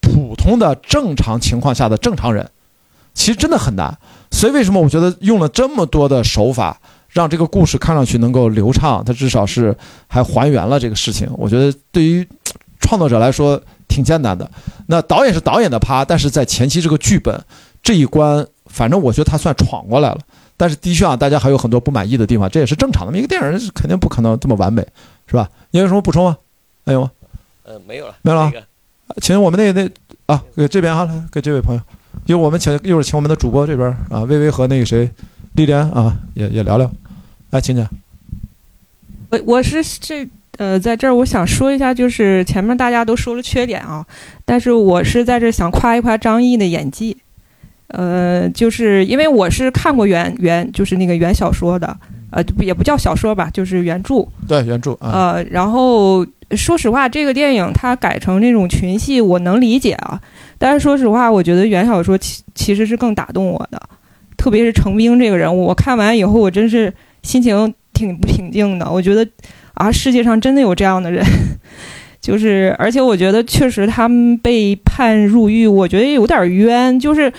[0.01, 2.49] 普通的正常情况下的正常人，
[3.13, 3.99] 其实真的很难。
[4.31, 11.29] 所以为什么我觉得用了这么多的手法，让这个故事看上去能够流畅，它至少是还还原了这个事情。
[11.37, 12.25] 我觉得对于
[12.79, 13.61] 创作者来说。
[13.89, 14.49] 挺艰难的，
[14.87, 17.43] 那导演是导演的趴，但是在前期这个剧本
[17.83, 20.19] 这一关，反正我觉得他算闯过来了。
[20.57, 23.17] 但是的确啊，大家还有很多不满意的地方，这也是正常的。
[23.17, 24.87] 一个电影人肯定不可能这么完美，
[25.27, 25.49] 是吧？
[25.71, 26.37] 你有什么补充吗？
[26.85, 27.11] 还有吗？
[27.65, 28.53] 呃，没有了，没有了。
[29.23, 29.89] 请我们那那
[30.27, 31.81] 啊，给这边哈，来给这位朋友。
[32.27, 35.09] 一会我们请一会儿请我们的主播这边啊，微微和那个谁，
[35.55, 36.91] 丽莲啊，也也聊聊。
[37.51, 37.89] 来，请讲。
[39.31, 40.29] 我我是这
[40.59, 44.05] 呃，在这儿我想说一下，就是前面大家都说了缺点啊，
[44.45, 47.17] 但是我是在这想夸一夸张译的演技。
[47.89, 51.97] 呃，就是因为我是看过原原就是那个原小说的，
[52.31, 54.27] 呃，也不叫小说吧，就是原著。
[54.47, 55.11] 对，原著啊。
[55.11, 60.21] 呃，然后说实话，这个电影它改成那种群戏，我能理解啊。
[60.59, 63.81] 但是说实话，我觉得原小说其其实是更打动我的，
[64.37, 66.93] 特别是程兵这个人物，我看完以后，我真是
[67.23, 68.91] 心情挺不平静的。
[68.91, 69.27] 我觉得
[69.79, 71.25] 啊，世界上真的有这样的人，
[72.21, 77.33] 就是而且我觉得确实他们被判入狱，我觉得有点冤，就是。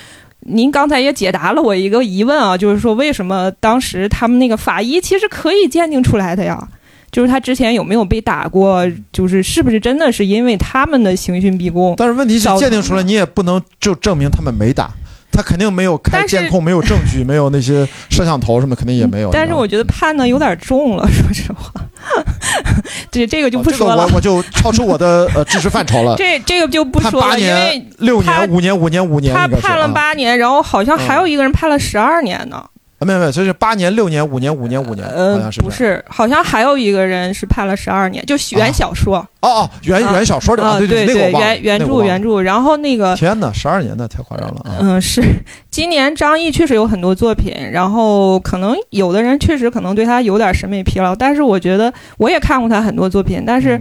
[0.43, 6.65] 您刚才也解答了我一个疑问啊，就是说为什么当时他们那个法医其实可以鉴定出来的呀？
[7.11, 8.89] 就是他之前有没有被打过？
[9.11, 11.93] 就是是不是真的是因为他们的刑讯逼供？
[11.97, 14.89] 但是问题是鉴定出来，你也不能就证明他们没打。
[15.31, 19.29] 他肯定没有开监控，没有证据，没有那些 摄像头什么，肯定也没有。
[19.31, 21.71] 但是我觉得判的有点重了，说实话。
[23.11, 26.15] 这 这个就不说了，我我就超出我的呃知识范畴了。
[26.17, 32.63] 这这个就不说了，因为六年、五年、五年、五年，他判了八年，然后好像还有一个人判了十二年呢。
[32.99, 36.03] 啊，没有没有，就是八年、六年、五年、五年、五年，好像是不是？
[36.07, 39.17] 好像还有一个人是判了十二年，就原小说。
[39.39, 42.41] 哦哦，原原小说的，对对对，原原著原著。
[42.41, 44.65] 然后那个天哪，十二年的太夸张了。
[44.81, 45.23] 嗯，是。
[45.71, 53.79] 今年张译确实有很多作品，然后可能有的人确实可能对他有点审美疲劳，但是我觉得我也看过他很多作品，但是，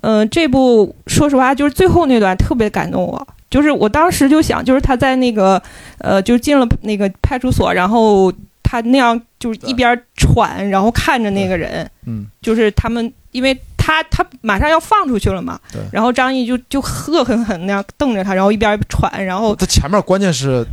[0.00, 5.62] 嗯，这部说实话就是最后那段特别感动我，就是我当时就想，就是他在那个
[5.98, 8.32] 呃，就进了那个派出所，然后。
[8.74, 20.66] 他那样就是一边喘，然后看着那个人，嗯，就是他们，因为他他马上要放出去了嘛，对，然后张译就就恶狠狠那样瞪着他，然后一边喘，然后他前面关键是，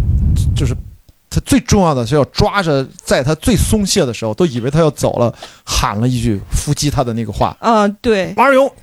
[0.56, 0.76] 就是
[1.30, 5.32] 他最重要的是要抓着，在他最松懈的时候，都以为他要走了，
[5.64, 8.74] 喊了一句伏击他的那个话，嗯，对，王二勇，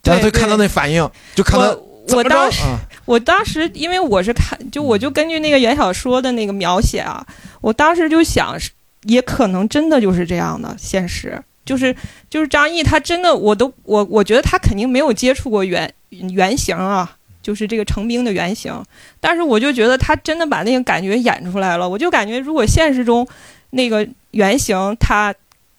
[0.00, 1.76] 对，就看到那反应，就看到
[2.08, 2.62] 我当时。
[3.06, 7.22] 我当时因为我是看，就我就根据那个原小说的那个描写啊，
[7.60, 8.58] 我当时就想，
[9.02, 11.94] 也可能真的就是这样的现实，就是
[12.30, 18.72] 就是张译他真的，我都我我觉得他肯定没有接触过原原型啊，就是这个成兵的原型，
[19.20, 23.28] 但是我就觉得他真的把那个感觉演出来了，我就感觉如果现实中
[23.68, 25.34] 那个原型他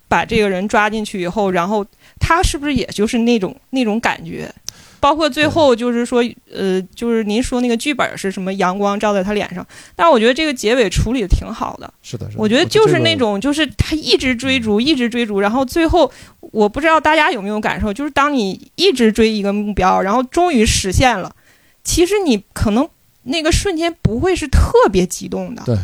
[0.07, 1.83] 把这个人抓进去以后，然后
[2.19, 4.53] 他是不是也就是那种那种感觉？
[4.99, 8.51] 包括最后就是说，呃，就是您说那个剧本是什么？
[8.53, 9.65] 阳光照在他脸上，
[9.95, 11.93] 但我觉得这个结尾处理的挺好的。
[12.01, 21.35] 是的，我觉得就是那种，就是他一直追逐，一直追逐，然后最后，我不知道大家有没有感受，就是当你一直追一个目标，然后终于实现了，
[21.83, 22.87] 其实你可能
[23.23, 25.77] 那个瞬间不会是特别激动的，对，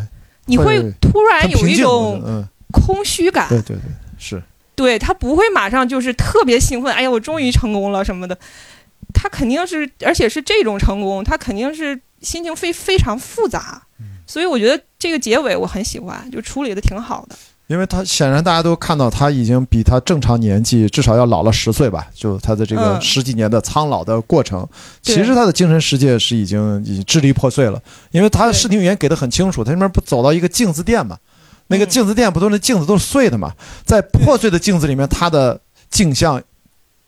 [0.46, 3.50] 你会突然有一种空虚感。
[3.50, 3.82] 对对对，
[4.18, 4.42] 是，
[4.76, 8.38] 对他不会马上就是特别兴奋，哎呀，我终于成功了什么的。
[9.14, 13.82] 他肯定是，而且是这种成功，他肯定是心情非非常复杂，
[14.26, 17.36] 所以我觉得这个结尾我很喜欢，就处理的挺好的。
[17.68, 24.68] 因为他显然大家都看到他已经比他正常年纪至少要老了十岁吧，就他的这个十几年的苍老的过程，
[25.02, 27.82] 其实他的精神世界是已经已经支离破碎了。
[28.12, 31.18] 因为他的视听语言给的很清楚，他那边不走到一个镜子店嘛，
[31.68, 33.54] 那个镜子店不都是镜子都是碎的嘛，
[33.86, 36.44] 在破碎的镜子里面，他的镜像。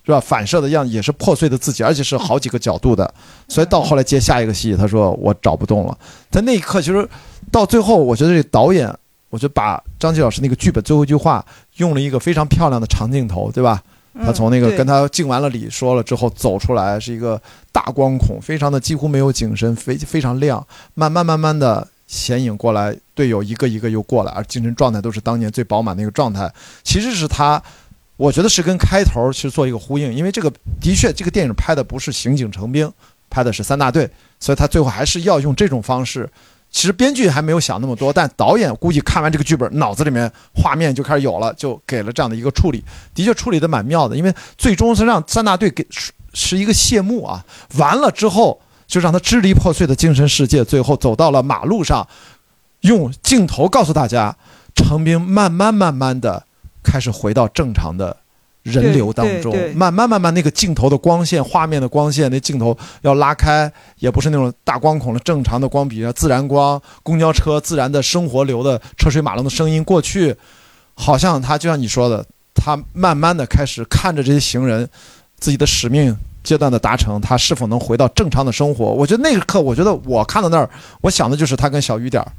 [0.05, 0.19] 是吧？
[0.19, 3.13] 反射的样也是破碎的自己，而且是好几个角度的。
[3.47, 5.97] 所以到后来接下一个戏，他说我找不动了。
[6.29, 7.07] 在那一刻，其实
[7.49, 8.93] 到最后，我觉得这导演，
[9.29, 11.45] 我觉得把张继老师那个剧本最后一句话
[11.77, 13.81] 用了一个非常漂亮的长镜头，对吧？
[14.25, 17.41] 他从那个跟他敬完了礼，说了之后走出来，是一个
[17.71, 26.51] 大光孔，非常的几乎没有景深，非非常亮，慢慢慢慢的显影过来，队友一个一个又过来，而精神状态都是当年最饱满的一个状态。
[26.83, 27.63] 其实是他。
[28.15, 32.91] 我觉得是跟开头去做一个呼应，因为这个的确，这个电影拍的不是刑警成兵，
[33.29, 34.09] 拍的是三大队，
[34.39, 36.29] 所以他最后还是要用这种方式。
[36.69, 42.83] 其实编剧还没有想那么多，但导演估计看完这个剧本，脑子里面画面就开始有了，就给了这样的一个处理。
[43.13, 45.85] 的确处理的蛮妙的，因为最终是让三大队给
[46.33, 47.45] 是一个谢幕啊，
[47.77, 52.07] 完了之后就让他支离破碎的精神世界，最后走到了马路上，
[52.81, 54.35] 用镜头告诉大家，
[54.75, 56.45] 成兵慢慢慢慢的。
[56.83, 58.15] 开始回到正常的
[58.61, 70.35] 人流当中，慢慢慢慢，那个镜头的光线、画面的光线，那镜头要拉开，也不是那种大光孔的正常的光比，自然光，公交车自然的生活流的车水马龙的声音过去，
[70.93, 74.87] 好像他就像你说的，他慢慢的开始看着这些行人，
[75.37, 78.85] 自己的使命阶段的达成，他是否能回到正常的生活？
[78.85, 80.69] 我觉得那一刻，我觉得我看到那儿，
[81.01, 82.31] 我想的就是他跟小雨点儿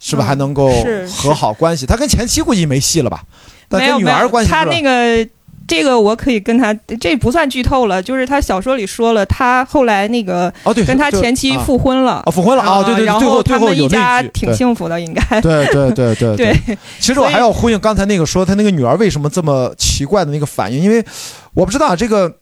[0.00, 0.70] 是不是还能够
[1.14, 1.84] 和好关系？
[1.84, 3.22] 他跟前妻估计没戏了吧？
[3.68, 5.30] 但跟女没有没有，他儿关系是吧那个
[5.66, 16.78] 这个我可以跟他，这不算剧透了，就是他小说里说了，他后来那个哦对跟他前妻啊复婚了，哦复婚了啊对对最后后他们一家挺幸福的，应该对对对 对对。
[16.98, 21.04] 其实我还要呼应刚才那个说他那个女儿为什么这么奇怪的那个反应，因为
[21.52, 22.34] 我不知道这个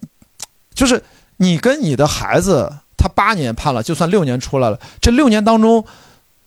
[0.72, 1.03] 就是
[1.39, 5.85] 你跟你的孩子，他八年判了，就算六年出来了，这六年当中。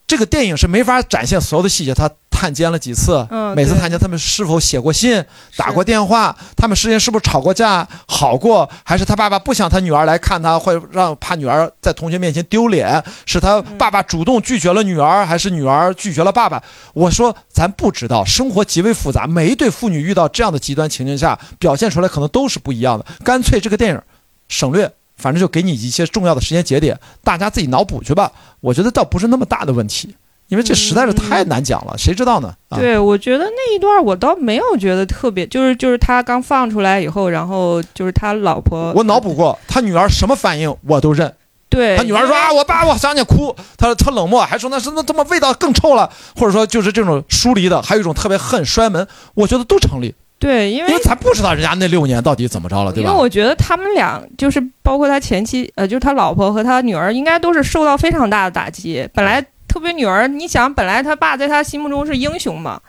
[0.09, 5.23] 这个电影是没法展现所有的细节，他探监了几次，嗯每次探监他们是否写过信、
[5.55, 16.59] 打过电话，他们之间是不是吵过架、好过，还是他爸爸不想他女儿来看他，会让怕女儿在同学面前丢脸，是他爸爸主动拒绝了女儿，还是女儿拒绝了爸爸？
[16.95, 23.05] 我说咱不知道，生活极为复杂，每一对父女遇到这样的极端情境下，表现出来可能都是不一样的。
[23.23, 24.01] 干脆这个电影
[24.47, 24.91] 省略。
[25.19, 28.31] 反正就给你一些重要的时间节点，大家自己脑补去吧。
[28.61, 30.15] 我觉得倒不是那么大的问题，
[30.47, 32.53] 因为这实在是太难讲了，谁知道呢？
[32.69, 41.31] 啊、对，我觉得那一段我倒没有觉得特别，就是就是他刚放出来以后，然后就是他老婆，我脑补过，他女儿什么反应我都认。
[41.69, 50.15] 对他女儿说啊，我爸我想你哭，他他冷漠，还说那是那他妈味道更臭了，或者说就是这种疏离的，还有一种特别恨摔门，我觉得都成立。
[50.39, 53.09] 对，因为因为咱不知道人家那六年到底怎么着了，对吧？
[53.09, 59.05] 因为我觉得他们俩就是包括他前妻，呃，就是他老婆和他女儿，应该都是受到非常大的打击。
[59.13, 62.79] 本来特别女儿，你想，本来他爸在他心目中是英雄嘛，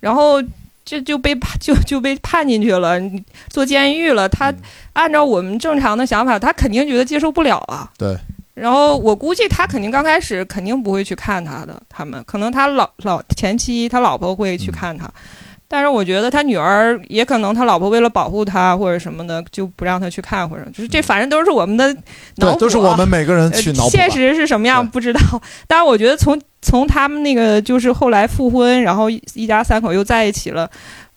[0.00, 0.42] 然后
[0.84, 4.28] 就就被判就就被判进去了，你坐监狱了。
[4.28, 4.52] 他
[4.92, 7.88] 按照我们正常的想法，他肯定觉得接受不了啊。
[7.96, 8.18] 对。
[8.54, 15.08] 然后我估计他肯定刚开始肯定不会去看他的，他们可能他老老前妻他老婆会去看他。
[15.68, 21.92] 但是我觉得他女儿也可能他老婆为了保护他或者什么的，就不让他去看，或者就是这反正都是我们的
[22.36, 23.90] 脑补、啊，对，都是我们每个人去脑补、呃。
[23.90, 25.20] 现实是什么样不知道，
[25.66, 30.70] 但是我觉得从从他们那个就是后来复婚，然后一家三口又在一起了，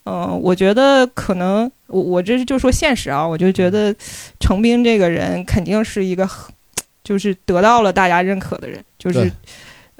[0.05, 3.95] 嗯、呃，我觉得可能我我这就说现实啊，我就觉得
[4.39, 6.27] 程斌这个人肯定是一个
[7.03, 9.31] 就是得到了大家认可的人，就是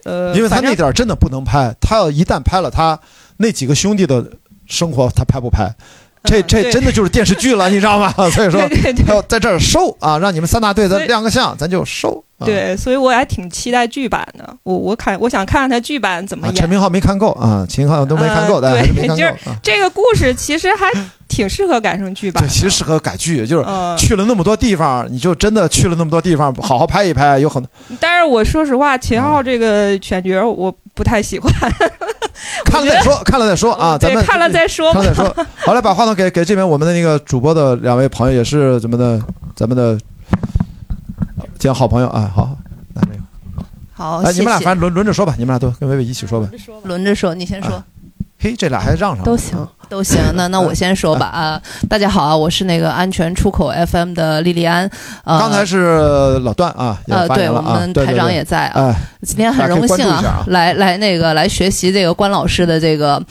[0.06, 3.00] 呃，因为他那点真的不能拍，他要一旦拍了他。
[3.42, 4.24] 那几个兄弟的
[4.68, 5.74] 生活，他拍不拍？
[6.26, 8.14] 这这真的就是电视剧了， 你知道吗？
[8.32, 12.22] 所以说，他要在这儿收啊，让你们三大队咱亮个相，咱就收。
[12.40, 14.56] 啊、对，所以我还挺期待剧版的。
[14.64, 16.56] 我我看，我想看看他剧版怎么演。
[16.56, 19.16] 陈明浩没看够啊，秦昊都没看够，大家还是没看够。
[19.16, 19.34] 就是
[19.64, 20.90] 这个故事其实还
[21.28, 22.44] 挺适合改成剧版。
[22.44, 27.70] 对，其实适合改剧，就是嗯去了那么多地方，你就真的去了那么多地方，好好拍一拍，有很多。
[28.00, 31.50] 但是我说实话，秦昊这个选角我不太喜欢。
[32.66, 35.46] 看了再说，看了再说啊，咱们看了再说，看了再说。
[35.56, 39.22] 好了，把话筒给给这边我们的那个主播的两位朋友，也是咱们的
[39.56, 39.98] 咱们的
[41.58, 42.50] 今天好朋友啊，好，
[42.96, 43.66] 来这个。
[43.94, 46.50] 好，哎，你们俩反正轮轮着说吧，你们俩都跟薇薇一起说吧。
[46.84, 47.82] 轮着说，你先说。
[48.42, 50.18] 嘿，这俩还让上都行，都行。
[50.34, 51.62] 那那我先说吧啊！
[51.90, 54.90] 大家好啊，我是那个安全出口 FM 的莉莉安。
[55.26, 58.96] 呃，刚才是老段啊，呃，对我们台长也在啊。
[59.24, 63.22] 今天很荣幸啊，来来那个来学习这个关老师的这个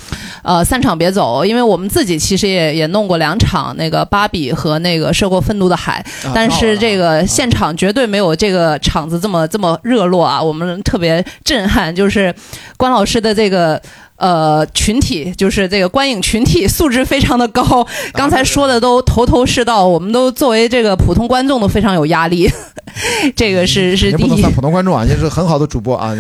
[0.43, 6.05] 呃散场别走，因为我们自己其实也也弄过两场那个芭比和那个涉过愤怒的海，
[6.35, 10.43] 但是这个现场绝对没有这个场子这么这么热络啊！
[10.43, 12.35] 我们特别震撼，就是
[12.77, 13.81] 关老师的这个。
[14.19, 22.51] 呃，群体就是这个观影群体素质非常的高， 刚才说的都头头是道，我们都作为这个普通观众都非常有压力，
[23.37, 24.29] 这个是是第一。
[24.29, 26.13] 不能算普通观众啊，也是很好的主播啊。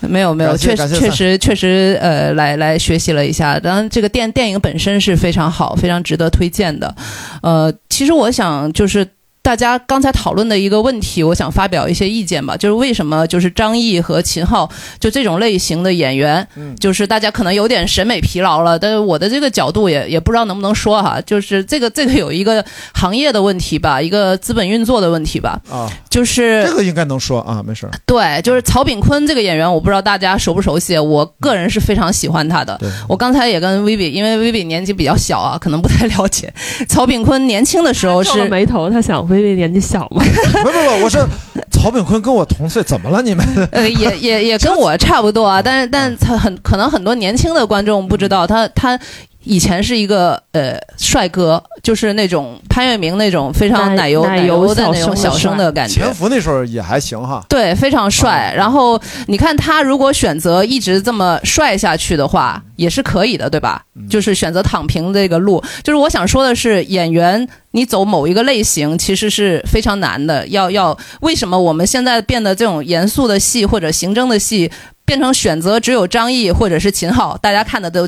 [0.00, 6.94] 没有没有，确实确实确实呃，来来学习了一下，当然这个电电影本身是非常好，非常值得推荐的。
[7.42, 9.06] 呃，其实我想就是。
[9.42, 12.56] 大家刚才讨论的一个问题，我想发表一些意见吧。
[12.56, 14.70] 就是为什么就是张译和秦昊
[15.00, 18.78] 就这种类型的演员，嗯就是大家可能有点审美疲劳了。
[18.78, 22.64] 但是我的这个角度也也不知道能不能说哈，就是这个这个有一个
[22.94, 25.60] 行业的问题吧，一个资本运作的问题吧。
[25.68, 27.90] 啊，就是这个应该能说啊，没事。
[28.06, 32.78] 对，就是曹炳坤这个演员，我不知道大家熟不熟悉，我个人是非常喜欢他的。
[33.08, 36.54] 我刚才也跟 Vivi，因为 Vivi 年纪比较小啊，可能不太了解。
[36.88, 39.31] 曹炳坤年轻的时候是眉头，他想。
[39.32, 40.22] 微微年纪小嘛？
[40.62, 41.18] 不不不，我是
[41.72, 43.44] 曹炳坤跟我同岁，怎么了你们？
[43.72, 48.98] 呃，也也也跟我差不多啊，但是但他很可能很多年轻的观众不知道他他
[49.44, 56.00] 以前是一个呃帅哥，就是那种潘粤明那种非常奶油奶油的那种小生的感觉。
[56.00, 57.44] 潜伏那时候也还行哈。
[57.48, 58.52] 对，非常帅。
[58.56, 63.82] 然后你看他如果选择一直这么帅下去的话，也是可以的，对吧？
[64.08, 65.62] 就是选择躺平这个路。
[65.82, 70.46] 就是我想说的是，演员你走某一个类型其实是非常难的。
[70.48, 74.70] 要要为什么我们现在变得这种严肃的戏或者刑侦的戏
[75.04, 78.06] 变成选择只有张译或者是秦昊，大家看的都。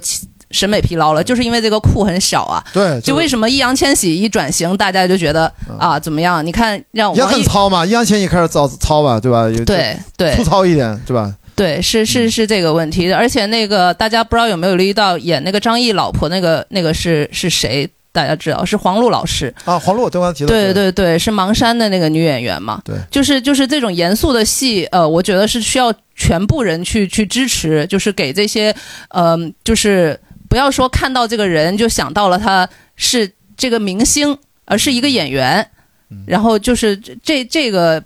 [0.55, 2.65] 审美疲劳了，就是因为这个库很小啊。
[2.73, 6.47] 对，就为什么易烊千玺一转型，大家就觉得啊怎么样？
[6.47, 9.47] 你看让也很糙嘛，易烊千玺开始糙糙吧，对吧？
[9.67, 11.35] 对对，粗糙一点，对吧？
[11.57, 13.13] 对，是是是这个问题。
[13.13, 17.89] 而且那个大家不知道有没有留意到，演那个张译老婆那个那个是是谁？
[18.13, 20.47] 大家知道是黄璐老师啊，黄璐，我刚刚提到。
[20.47, 22.81] 对对对，是盲山的那个女演员嘛？
[22.85, 28.73] 对，就是就是这种严肃的戏，呃，我觉得是需要全部人去去支持，就是给这些，
[29.09, 30.19] 嗯，就是。
[30.55, 35.69] 不要说看到这个人就想到了他是这个明星，而是一个演员。
[36.27, 38.01] 然后就是这这个，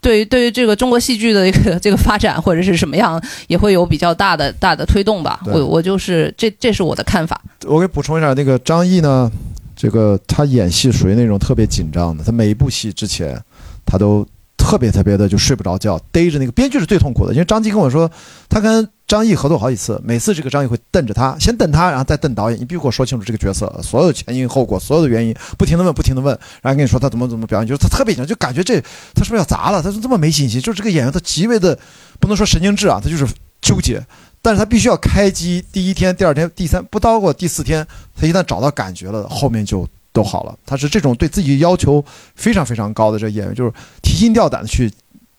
[0.00, 5.38] 对于对于这个中国戏剧的一个 这个发展或者是什么样，也会有比较大的大的推动吧。
[5.46, 7.40] 我我就是这这是我的看法。
[7.64, 9.30] 我给补充一下，那个张译呢，
[9.76, 13.40] 这个他演戏属于那种特别紧张的，他每一部戏之前
[13.86, 14.26] 他都。
[14.56, 18.10] 特别特别的就睡不着觉，逮着那个编剧是最痛苦的，因为张继跟我说，
[18.48, 28.80] 他跟张译合作好几次，每次这个张译会瞪着他，先瞪他，然后再瞪导演，你必须给我说清楚这个角色所有前因后果，所有的原因，不停的问，不停的问，然后跟你说他怎么怎么表演，就是他特别紧张，就感觉这
[29.14, 29.82] 他是不是要砸了？
[29.82, 31.78] 他是这么没信心，就是这个演员他极为的
[32.18, 33.26] 不能说神经质啊，他就是
[33.60, 34.02] 纠结，
[34.40, 37.86] 但是他必须要开机第一天、第二天、第三不到过第四天，
[38.16, 39.86] 他一旦找到感觉了，后面就。
[40.14, 42.00] 都好了，他是这种对自己要求
[42.36, 44.88] 非常非常高的这演员，就是提心吊胆的去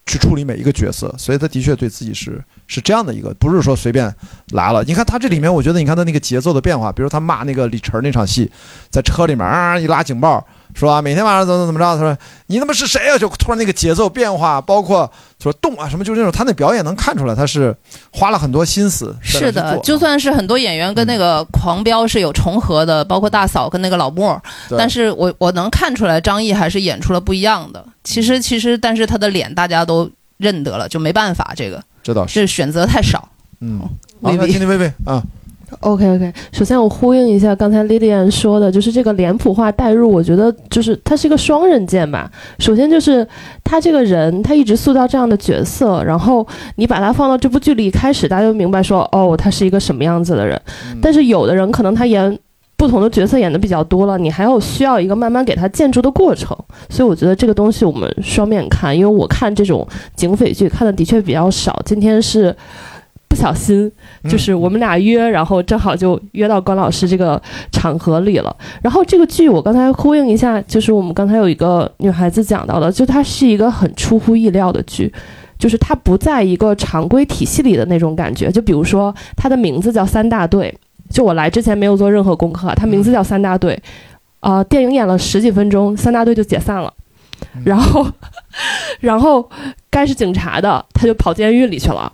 [0.05, 4.13] 去处理每一个角色，所以他的确对自己是是这样的一个，不是说随便
[4.51, 4.83] 来了。
[4.83, 8.51] 你看他这里面，我觉得你看他那个节奏的变化，比如他骂那个李晨那场戏，
[8.91, 10.45] 在车里面啊一拉警报。
[10.77, 11.01] 是吧？
[11.01, 11.95] 每天晚上怎么怎么着？
[11.95, 12.17] 他说
[12.47, 15.09] ：“你他妈是谁啊？”就突然那个节奏变化，包括
[15.41, 17.73] 说动啊什么，就是那种他那表演能看出来，他是
[18.11, 19.15] 花了很多心思。
[19.21, 24.39] 是的，就算是很多演员跟那个狂飙是有重合的，包括大嫂跟那个老莫，
[24.77, 27.83] 但是我我能看出来张译还是演出了不一样的。
[28.03, 33.29] 其实其实，但是他的脸大家都认得了，就没办法，这个这倒是选择太少。
[33.61, 33.79] 嗯，
[34.21, 35.23] 好，听听薇薇啊。
[35.79, 42.31] OK OK，首先我呼应一下刚才 Lilian 说的，就是这个脸谱化代入，我觉得就是它是一个双刃剑吧。
[42.59, 43.27] 首先就是
[43.63, 46.45] 他这个人，他一直塑造这样的角色，然后
[46.75, 50.59] 你把他放到这部剧里，一开始大家就明白说，哦，他是一个什么样子的人。
[51.01, 52.37] 但是有的人可能他演
[52.77, 56.55] 不同的角色演的比较多了，你还要需要一个慢慢给他建筑的过程。
[56.89, 61.81] 所以我觉得这个东西我们双面看，因为我看这种警匪剧看的的确比较少。
[61.85, 62.55] 今天是。
[63.35, 63.91] 不小心，
[64.29, 68.55] 就是我们俩约，然后正好就约到关老师这个场合里了。
[68.81, 75.13] 然后这个剧，我刚才呼应一下，就是我们刚才有一个女孩子讲到的，就它是一个很出乎意料的剧，
[75.59, 78.49] 就是它不在一个常规体系里的那种感觉。
[78.49, 80.73] 就比如说，它的名字叫三大队，
[81.09, 83.77] 就我来之前没有做任何功课，它名字叫三大队，
[84.39, 86.93] 啊，电影演了十几分钟，三大队就解散了，
[87.65, 88.07] 然后，
[89.01, 89.49] 然后
[89.89, 92.09] 该是警察的他就跑监狱里去了。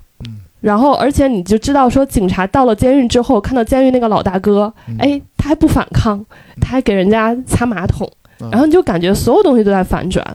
[0.61, 6.23] 然后，而且你就知道，说警察到了监狱之后，看到监狱那个老大哥，哎，他还不反抗，
[6.61, 8.09] 他还给人家擦马桶，
[8.51, 10.25] 然后你就感觉所有东西都在反转。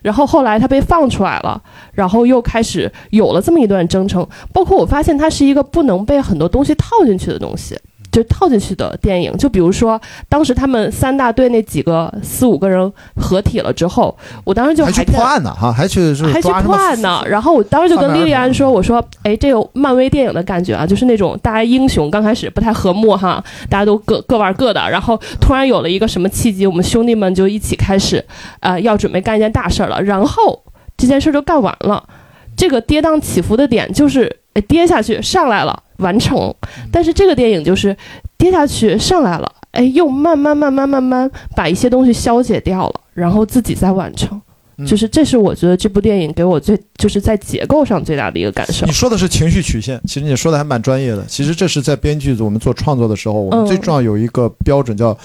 [0.00, 1.60] 然后后来他被放出来了，
[1.92, 4.26] 然后又开始有了这么一段征程。
[4.52, 7.74] 包括我发现，他是一个不能被很多东西套进去的东西。
[8.14, 17.24] 就套进去的电影，就比如说当时他们三大队那几个四五个人合体了之后，我当时就还去破案呢，哈，还去还去破案呢。
[17.26, 28.24] 然后我当时就跟莉莉安说：“我说，哎，这个漫威电影的感觉啊，就是那种大家英雄刚开始不太和睦哈，大家都各各玩各的，然后突然有了一个什么契机，我们兄弟们就一起开始，
[28.60, 30.00] 呃，要准备干一件大事儿了。
[30.00, 30.62] 然后
[30.96, 32.08] 这件事就干完了。
[32.56, 36.52] 这个跌宕起伏的点就是跌下去上来了。”完成，
[36.90, 37.96] 但是这个电影就是
[38.36, 44.42] 跌下去上来了，哎，又慢慢慢慢慢慢把一些东西消解掉了，然后自己再完成，
[44.84, 48.84] 就是这是我觉得这部电影给我最就是在结构上最大的一个感受。
[48.86, 51.24] 你说的是情绪曲线，其实你说的还蛮专业的。
[51.28, 55.16] 其实这是在编剧组我们做创作的时候，我们最重要有一个标准叫。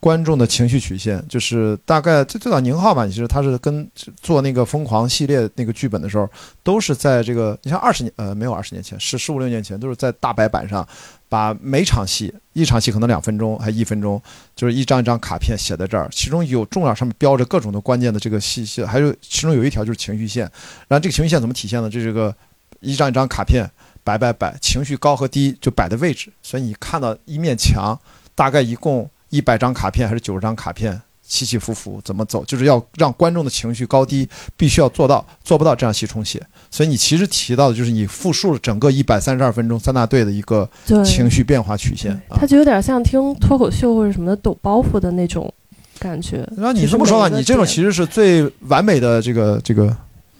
[0.00, 3.88] 观众的情绪曲线，就是大概最最早宁浩吧，其实他是跟
[4.20, 6.28] 做那个疯狂系列那个剧本的时候，
[6.62, 10.86] 都是在这个，你像二十年呃没有二十年前，十十五六年前，都是在大白板上，
[11.28, 14.22] 把每场戏一场戏可能两分钟还一分钟，
[14.54, 20.42] 就是一张一张卡片写在这儿，其中有重要上面标着各种的关键的这个细细，还有其中有一条就是情绪线，
[20.86, 21.90] 然后这个情绪线怎么体现呢？
[21.90, 22.32] 这是个
[22.80, 23.68] 一张一张卡片
[24.04, 27.98] 摆摆摆，情绪高和低就摆的位置，所以你看到一面墙。
[28.38, 36.42] 大概一共一百张卡片还是九十张卡片，起起伏伏怎么走，就是要让观众的情绪高低必须要做到，做不到这样戏重写。
[36.70, 40.68] 所以你其实提到的就是你复述了整个一百三十二分钟三大队的一个
[41.04, 45.52] 情绪变化曲线，它就有点像听脱口秀或者什么的抖包袱的那种
[45.98, 46.46] 感觉。
[46.56, 49.94] 那你这么说吧，你这种其实是最完美的这个这个，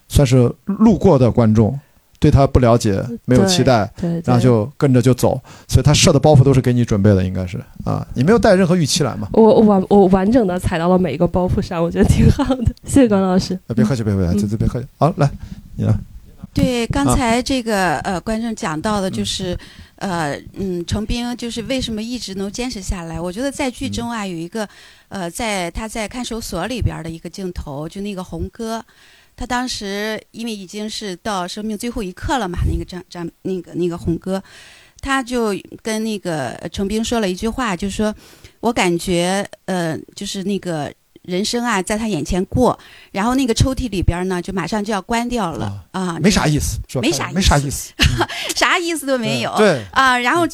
[0.08, 1.78] 算是路过的观众。
[2.20, 3.88] 对他不了解，没有期待，
[4.24, 9.28] 然后就跟着就走，所以他设的包袱都是给你准备的，应该是啊，你没有带任何预期来嘛？
[9.32, 13.58] 我完我完整的踩到了每一个包袱上，我觉得挺好的， 谢谢关老师。
[13.74, 14.86] 别客气，别客气，别客气。
[14.98, 15.30] 好，来，
[15.76, 15.94] 你来。
[16.52, 19.56] 对，刚才这个呃，观众讲到的就是，
[19.96, 23.20] 呃，嗯，程兵就是为什么一直能坚持下来？
[23.20, 24.68] 我觉得在剧中啊，有一个
[25.08, 28.84] 呃，在他在看守所里边的一个镜头，就那个红哥。
[29.38, 34.42] 他当时因为已经是到生命最后一刻了嘛，那个张张那个那个红哥，
[35.00, 38.12] 他就跟那个程兵说了一句话，就是说
[38.58, 40.92] 我感觉呃，就是那个。
[41.28, 42.76] 人生啊，在他眼前过，
[43.12, 47.92] 然后那个抽屉里边呢，就马上就要关掉了啊，没啥意思，没啥没啥意思，
[48.56, 50.46] 啥意思都没有，对啊，然后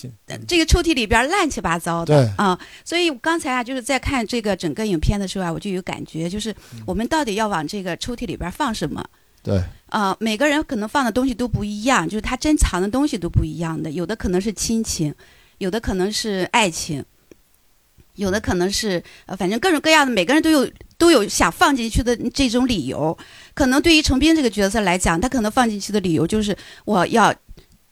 [0.46, 9.04] 这个抽屉里边乱七八糟的啊，所以刚才啊，就是在看这个整个影片的时候啊，我就有感觉，就是我们到底要往这个抽屉里边放什么？
[9.42, 9.62] 对。
[9.90, 15.14] 啊，每个人可能放的东西都不一样，就是他珍藏的东西都不一样的，有的可能是亲情，
[15.58, 17.04] 有的可能是爱情。
[18.16, 23.16] 有的可能是呃，反正各种各样的，每个人都有都有想放进去的这种理由。
[23.54, 27.34] 可能对于程斌这个角色来讲，他可能放进去的理由就是我要，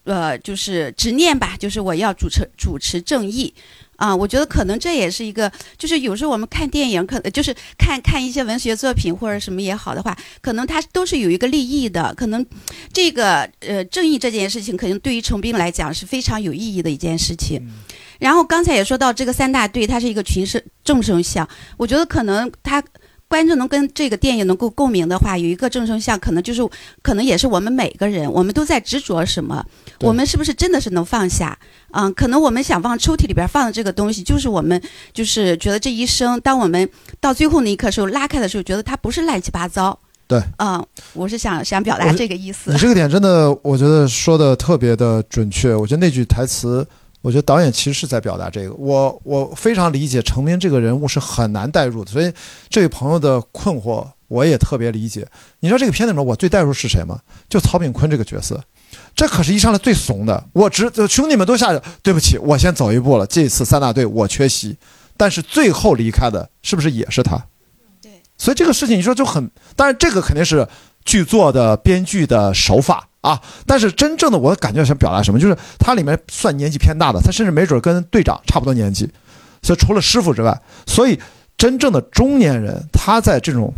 [0.05, 3.55] 呃，就是执念吧，就是我要主持主持正义。
[3.97, 12.13] 啊，我觉得可能这也是一个，就是有时候我们看电影，可就是看看一些文学作品或者什么也好的话，可能它都是有一个利益的。
[12.17, 12.45] 可能
[12.93, 17.63] 这个呃正义这件事情，可能对于程斌来讲是非常有意义的一件事情。
[18.23, 21.47] 然后刚才也说到这个三大队，它是一个群生众生相。
[21.77, 22.81] 我觉得可能他
[23.27, 26.63] 观众能跟这个电影能够共鸣的话，有一个众生相，可能就是
[27.03, 29.65] 可能也是我们每个人，我们都在执着什么？
[30.03, 31.59] 我们是不是真的是能放下？
[31.91, 34.81] 嗯，可能我们想往抽屉里边放的这个东西，就是我们
[35.13, 36.89] 就是觉得这一生，当我们
[37.19, 39.99] 到最后那一刻时候拉开的时候，觉得它不是乱七八糟。
[40.29, 42.71] 对，嗯，我是想想表达这个意思。
[42.71, 45.75] 你这个点真的，我觉得说的特别的准确。
[45.75, 46.87] 我觉得那句台词。
[47.23, 52.31] 我觉得导演其实是在表达这个，我我非常理解程明这个人物是很难代入的，所以
[52.69, 55.27] 这位朋友的困惑我也特别理解。
[55.61, 57.21] 你知道这个片子里面我最代入是谁吗？
[57.49, 58.61] 就曹炳坤这个角色，
[59.15, 60.45] 这可是一上来最怂的。
[60.53, 63.27] 我只兄弟们都下去，对不起，我先走一步了。
[63.27, 64.77] 这次三大队我缺席，
[65.17, 67.37] 但是最后离开的是不是也是他？
[68.03, 68.11] 对。
[68.37, 70.67] 所以这个事情你说就很，当然这个肯定是
[71.05, 73.09] 剧作的编剧的手法。
[73.23, 73.41] 啊！
[73.67, 79.09] 但是真正的我感觉想表达什么，就是他里面算年纪偏大的，他甚至没准跟队长差不多年纪，
[79.63, 81.19] 所以除了师傅之外，所以
[81.57, 83.73] 真正的中年人，他在这种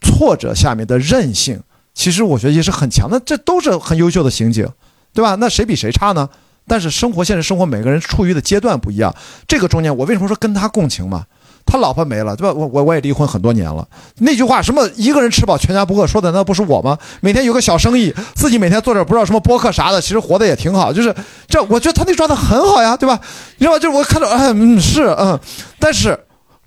[0.00, 1.62] 挫折下面的韧性，
[1.94, 3.20] 其实我觉得也是很强的。
[3.24, 4.68] 这都是很优秀的刑警，
[5.14, 5.36] 对吧？
[5.36, 6.28] 那谁比谁差呢？
[6.66, 9.14] 但是生活现实生活，每个人处于的阶段不一样。
[9.48, 11.26] 这个中年，我为什么说跟他共情嘛？
[11.64, 12.52] 他老婆没了，对吧？
[12.52, 13.86] 我我我也离婚很多年了。
[14.18, 16.98] 那句话什么一个人吃饱全家不饿，说的那不是我吗？
[17.20, 20.92] 每天有个小生意，自己每天做点不知道什么播客啥的，其实活的也挺好。
[20.92, 21.14] 就是
[21.48, 23.18] 这，我觉得他那状态很好呀，对吧？
[23.56, 23.78] 你知道吧？
[23.78, 25.38] 就是我看到，嗯，是嗯，
[25.78, 26.18] 但是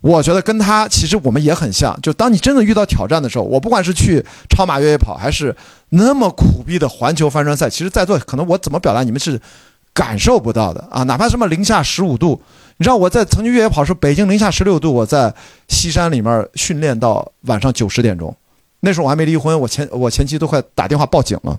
[0.01, 1.95] 我觉得跟他其实我们也很像。
[2.01, 5.55] 就当你真的遇到挑战的时候，我不管是去超马越野跑，还是
[5.89, 9.39] 那么苦逼的环球帆船赛，其实在座可能我怎么表达你们是
[9.93, 11.03] 感受不到的啊！
[11.03, 12.41] 哪怕什么零下十五度。
[12.77, 15.33] 你知道我在曾经越野跑时，北京零下十六度，我在
[15.69, 18.35] 西山里面训练到晚上九十点钟。
[18.81, 21.57] 那时候我还没离婚，我前我前妻都快打电话报警了。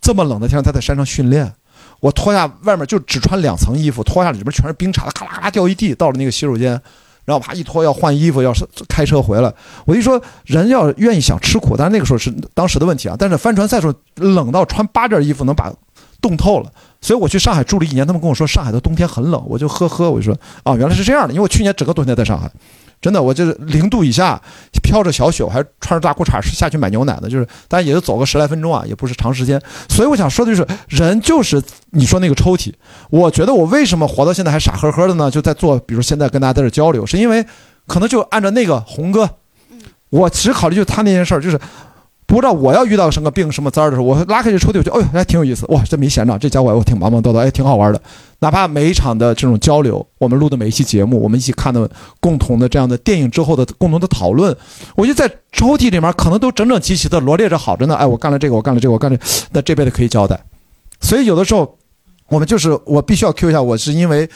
[0.00, 1.52] 这么冷的天，他在山上训练，
[2.00, 5.94] 我脱下外面就只穿两层衣服，脱下里边全是冰碴子，咔啦咔啦掉一地。
[5.94, 6.80] 到了那个洗手间，
[7.26, 9.52] 然后啪一脱要换衣服，要是开车回来。
[9.84, 13.14] 我一说人要愿意想吃苦，但是那个时候是当时的问题啊。
[13.18, 15.70] 但是帆船赛时候冷到穿八件衣服能把
[16.22, 16.72] 冻透了。
[17.04, 21.34] 所以我去上海住了一年，他们跟我说上海的冬天很冷，我就呵呵，我就说啊，原来是这样的。
[21.34, 22.50] 因为我去年整个冬天在上海，
[23.02, 24.40] 真的，我就是零度以下，
[24.82, 29.60] 飘着小雪，我还穿着大裤衩下去买牛奶呢，就是，但也就走个十来分钟啊，也不是长时间。
[29.90, 32.72] 所以我想说的就是，人就是你说那个抽屉。
[33.10, 35.30] 我觉得我为什么活到现在还傻呵呵的呢？
[35.30, 37.44] 就在做，比如现在跟大家在这交流，是因为
[37.86, 39.28] 可能就按照那个红哥，
[40.08, 41.60] 我只考虑就他那件事儿，就是。
[42.34, 48.02] 不知道我要遇到什么病什么灾儿的时候，我拉开这抽屉，我觉得，哎呦，还挺有意思，哇，这没闲着，这家伙我挺忙忙叨叨，哎，挺好玩的。
[48.40, 51.88] 哪怕每一场的这种交流，我们录的每一期节目，我们一起看的
[52.18, 54.52] 共同的这样的电影之后的共同的讨论，
[54.96, 57.94] 我觉得在抽屉里面可能都整整齐齐的罗列着好着呢。
[57.94, 59.16] 哎，我干了这个，我干了这个，我干了，
[59.52, 60.36] 那这辈子可以交代。
[61.00, 61.78] 所以有的时候，
[62.30, 64.28] 我们就是我必须要 Q 一下，我是因为。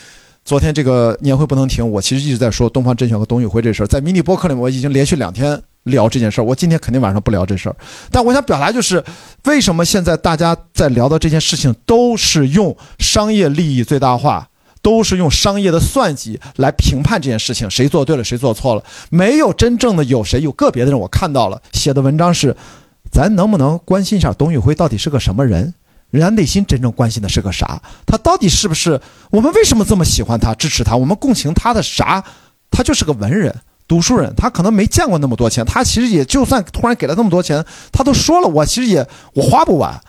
[0.44, 7.76] 昨天这个年会不能停，我其实一直在说东方甄选和董宇辉这事儿，在迷你播客里面我已经连续两天聊这件事儿，我今天肯定晚上不聊这事儿。
[8.10, 9.02] 但我想表达就是，
[9.44, 14.48] 为什么现在大家在聊到这件事情，都是用商业利益最大化，
[14.80, 22.56] 都是用商业的算计来评判这件事情，谁做对了，谁做错了，没有真正的有谁有个别的人，我看到了写的文章是，
[23.10, 25.74] 咱能不能关心一下董宇辉到底是个什么人？
[26.10, 27.82] 人家内心真正关心的是个啥？
[28.06, 28.98] 他到底是不是
[29.30, 30.96] 我们为什么这么喜欢他、支持他？
[30.96, 32.24] 我们共情他的啥？
[32.70, 33.54] 他就是个文人、
[33.88, 35.64] 读书人，他可能没见过那么多钱。
[35.64, 39.04] 他其实也就算突然给了那么多钱，他都说了，我其实也
[39.34, 40.00] 我花不完。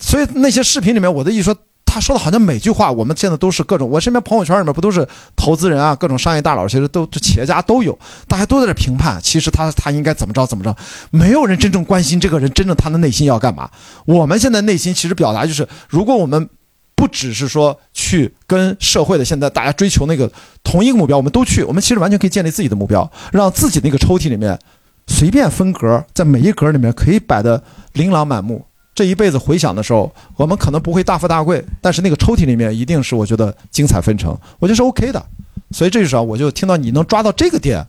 [0.00, 1.56] 所以那些视频里面，我的意思说。
[1.90, 3.88] 他说的好像每句话，我们现在都是各种。
[3.88, 7.98] 我身边朋友圈里面不都是投资人啊，各种商业大佬，其实都企业家都有，
[8.28, 9.18] 大家都在这评判。
[9.22, 10.76] 其实他他应该怎么着怎么着，
[11.10, 13.70] 没有人真正关心这个人真正他的内心要干嘛。
[14.04, 16.50] 我们现在内心其实表达就是，如果我们
[16.98, 20.28] 不只是说去跟社会的现在大家追求那个
[20.64, 24.58] 同一个目标，我们都去，我们其实完全可以建立自己的目标，让自己那个抽屉里面
[25.06, 27.62] 随便分格，在每一格里面可以摆的
[27.92, 28.64] 琳琅满目。
[28.96, 35.24] 这一辈子回想的时候，我们可能不会大富大贵，但是那个抽屉里面一定是我觉得精彩纷呈，我觉得是 OK 的。
[35.70, 37.86] 所以这时候我就听到你能抓到这个点，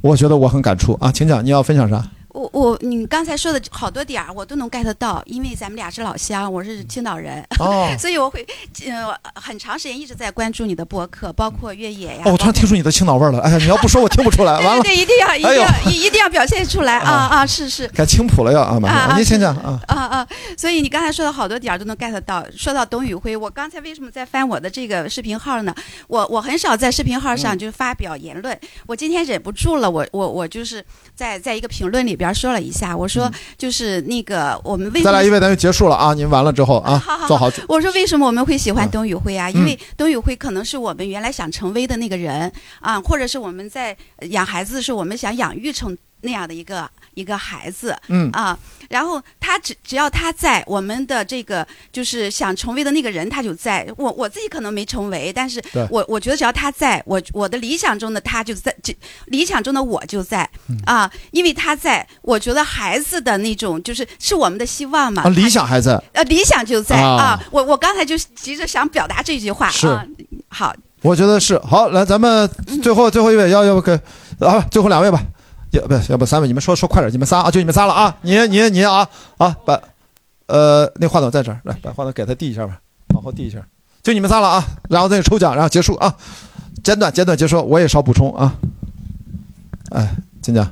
[0.00, 2.04] 我觉得我很感触啊，请讲，你要分享啥？
[2.32, 8.46] 我我你刚才说的好多点儿我都能 get 到，因为咱们俩是老乡，我是青岛人，哦， 所以我会
[8.86, 12.22] 呃很长时间一直在关注你的播客，包括越野呀。
[12.24, 14.82] 哦，我突然听出你的青岛味儿了，哎呀，你要不说我听不出来，完了。
[14.82, 17.86] 对，一定要一定要一定要表现出来啊啊，是是。
[17.88, 19.78] 改青浦了要啊，马上，您先讲啊。
[19.88, 22.44] 啊啊，所以你刚才说的好多点儿都能 get 到。
[22.56, 25.74] 说到董宇辉，我刚才为什么在翻我的这个视频号呢？
[26.08, 30.82] 我我很少在视频号上就发表言论，我今天忍不住了，我我我就是
[31.14, 32.94] 在在一个评论里边说了一下。
[32.94, 36.12] 我说，就是那个我们为再来一位，咱就结束了啊！
[36.12, 37.50] 您完了之后啊，做好。
[37.66, 39.48] 我说为什么我们会喜欢董宇辉啊？
[39.48, 43.96] 因为董宇辉可能是我们原来想成为的那个人啊，或者是我们在
[44.28, 46.88] 养孩子的时候，我们想养育成那样的一个。
[47.14, 48.58] 一个孩子，嗯啊，
[48.88, 53.86] 然后他只只要他在，我们的这个就是想成为的那个人，他就在。
[53.98, 58.96] 我我自己可能没成为，但是我我觉得只要他在，我我的理想中的他就在，这
[59.26, 60.48] 理想中的我就在
[60.86, 65.24] 啊，因为他在，我觉得孩子的那种就是是我们的希望嘛。
[65.24, 66.02] 啊，理想还在。
[66.14, 67.38] 呃，理想就在啊。
[67.50, 70.06] 我我刚才就急着想表达这句话啊。
[70.48, 71.90] 好，我觉得是好。
[71.90, 72.48] 来，咱们
[72.82, 73.92] 最后最后一位，要要不给
[74.40, 75.22] 啊，最后两位吧。
[75.72, 76.46] 要不要不三位？
[76.46, 78.16] 你们说说快点，你们仨啊，就你们仨了啊！
[78.22, 79.08] 你你你啊
[79.38, 79.80] 啊，把
[80.46, 82.78] 呃那话筒在这儿，来把话筒给他递一下吧，
[83.14, 83.58] 往后递一下，
[84.02, 84.64] 就你们仨了啊！
[84.90, 86.14] 然后再抽奖，然后结束啊，
[86.84, 88.54] 简短简短结束，我也少补充啊。
[89.90, 90.68] 哎，请讲。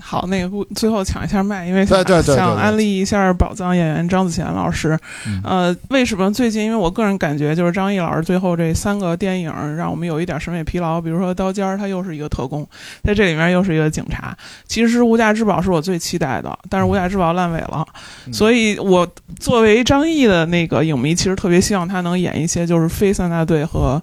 [0.00, 4.98] 好，那个最后抢一下麦，因为想想安利一下宝藏演员张子贤老师。
[5.42, 6.64] 呃，为什么最近？
[6.64, 11.00] 因为我个人感觉，就是张译老师最后这三个电影让我们有一点审美疲劳。
[11.00, 12.66] 比如说《刀尖儿》，他又是一个特工，
[13.02, 14.36] 在这里面又是一个警察。
[14.66, 17.86] 其实《无价之宝》是我最期待的，但是《无价之宝》烂尾了。
[18.32, 19.06] 所以我
[19.38, 24.00] 作为张译的那个影迷，其实特别希望他能演一些就是非三大队和。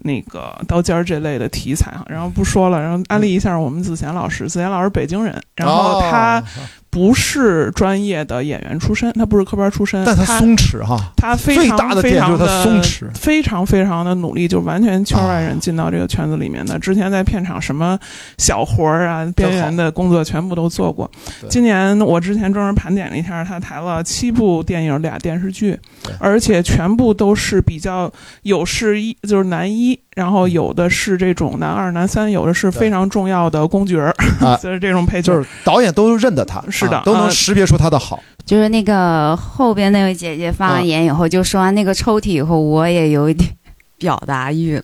[0.00, 4.48] 那个刀尖儿这类的题材哈，然后不说了，然后安利一下我们子贤老师。
[4.48, 6.42] 子贤老师北京人，然后他。
[6.90, 16.76] 不是专业的演员出身，他不是科班出身，但他松弛哈，他非常非常的松弛，非常非常的努力，就完全圈外人进到这个圈子里面的。
[16.80, 17.96] 之前在片场什么
[18.38, 21.08] 小活儿啊、边缘的工作全部都做过。
[21.48, 25.78] 今年我之前专门盘点了一下，他抬了七部电影、俩电视剧，
[26.18, 28.12] 而且全部都是比较
[28.42, 34.14] 有是一就是男一，然后有的是这种男二、男三，有的是非常重要的公角儿，
[34.62, 36.62] 就是这种配角，就是导演都认得他。
[36.68, 38.22] 是的，都能识别出他的好。
[38.44, 43.50] 就是那个后边那位姐姐发完言以后，就说完那个抽屉以后，我也有一点
[43.96, 44.78] 表达欲。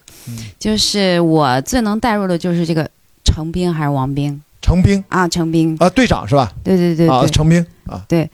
[0.58, 2.88] 就是我最能带入的就是这个
[3.22, 4.40] 程兵还是王兵？
[4.62, 6.50] 程兵啊，程兵啊，队长是吧？
[6.64, 8.28] 对对对啊，程兵啊，对。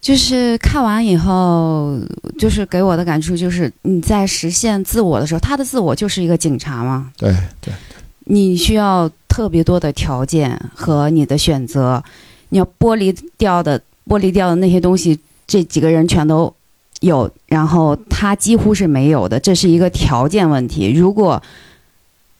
[0.00, 1.98] 就是看完以后，
[2.38, 7.12] 就是给我的感触就是你在实现自我的时候，他的自我就是一个警察嘛。
[7.16, 7.72] 对对。
[8.24, 12.02] 你需要特别多的条件和你的选择。
[12.52, 16.52] 你要剥离掉的剥离掉的那些东西，这几个人全都
[17.00, 20.90] 有，然后他几乎是没有的，这是一个条件问题。
[20.92, 21.42] 如果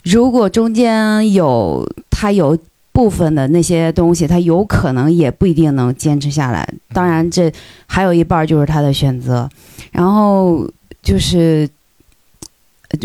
[0.02, 2.58] 如果中间有他有
[2.92, 6.68] 部分的那些东西，他有可能也不一定能坚持下来。
[6.92, 7.50] 当然，这
[7.86, 9.48] 还有一半就是他的选择。
[9.92, 10.68] 然后
[11.00, 11.68] 就是，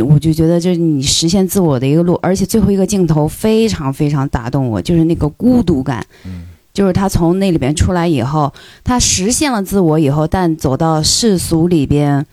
[0.08, 6.06] 我就觉得这是你实现自我的一个路，而且最后一个镜头非常非常打动我，就是那个孤独感。
[6.74, 8.52] 就是他从那里边出来以后，
[8.84, 12.26] 他实现了自我以后，但走到世俗里边，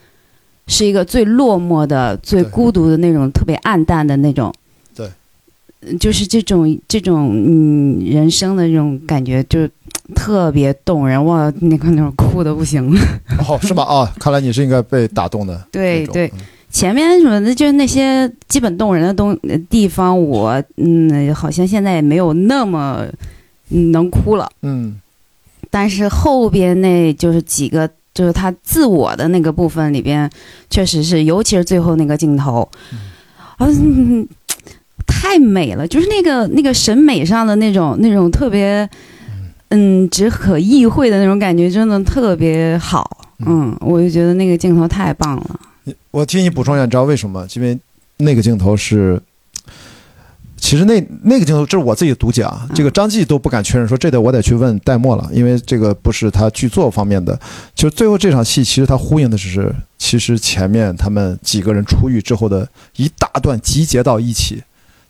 [0.67, 4.53] 是一个最落寞的、最孤独的那种，特别暗淡的那种。
[5.83, 9.69] 对，就是这种这种嗯人生的这种感觉，就
[10.15, 11.23] 特别动人。
[11.25, 12.95] 哇，那个那种哭的不行。
[13.49, 13.83] 哦，是吗？
[13.83, 15.67] 啊，看来你是应该被打动的。
[15.71, 16.33] 对对，
[16.71, 19.39] 前面什么的，就是那些基本动人的东
[19.69, 23.07] 地方，我嗯，好像现在也没有那么
[23.69, 24.51] 能哭了。
[24.63, 25.01] 嗯，
[25.71, 27.89] 但是后边那就是几个。
[28.15, 30.31] 就是他自我的那个部分里边，
[30.69, 32.69] 确实是，尤其是最后那个镜头，
[33.57, 33.67] 啊，
[35.07, 35.87] 太美了！
[35.87, 38.89] 就是那个那个审美上的那种那种特别，
[39.69, 43.27] 嗯，只可意会的那种感觉，真的特别好。
[43.47, 45.61] 嗯，我就觉得那个镜头太棒了。
[46.11, 47.47] 我替你补充一下，你知道为什么？
[47.55, 47.79] 因为
[48.19, 49.21] 那个镜头是。
[50.65, 57.37] 其实那那个镜头，这是我自己的独讲，这个张继都不敢确认，说这得我得去问戴墨了，因为这个不是他剧作方面的。
[57.75, 64.63] 就最后这场戏，其实他呼应的是，其实前面他们几个人出狱之后的一大段集结到一起，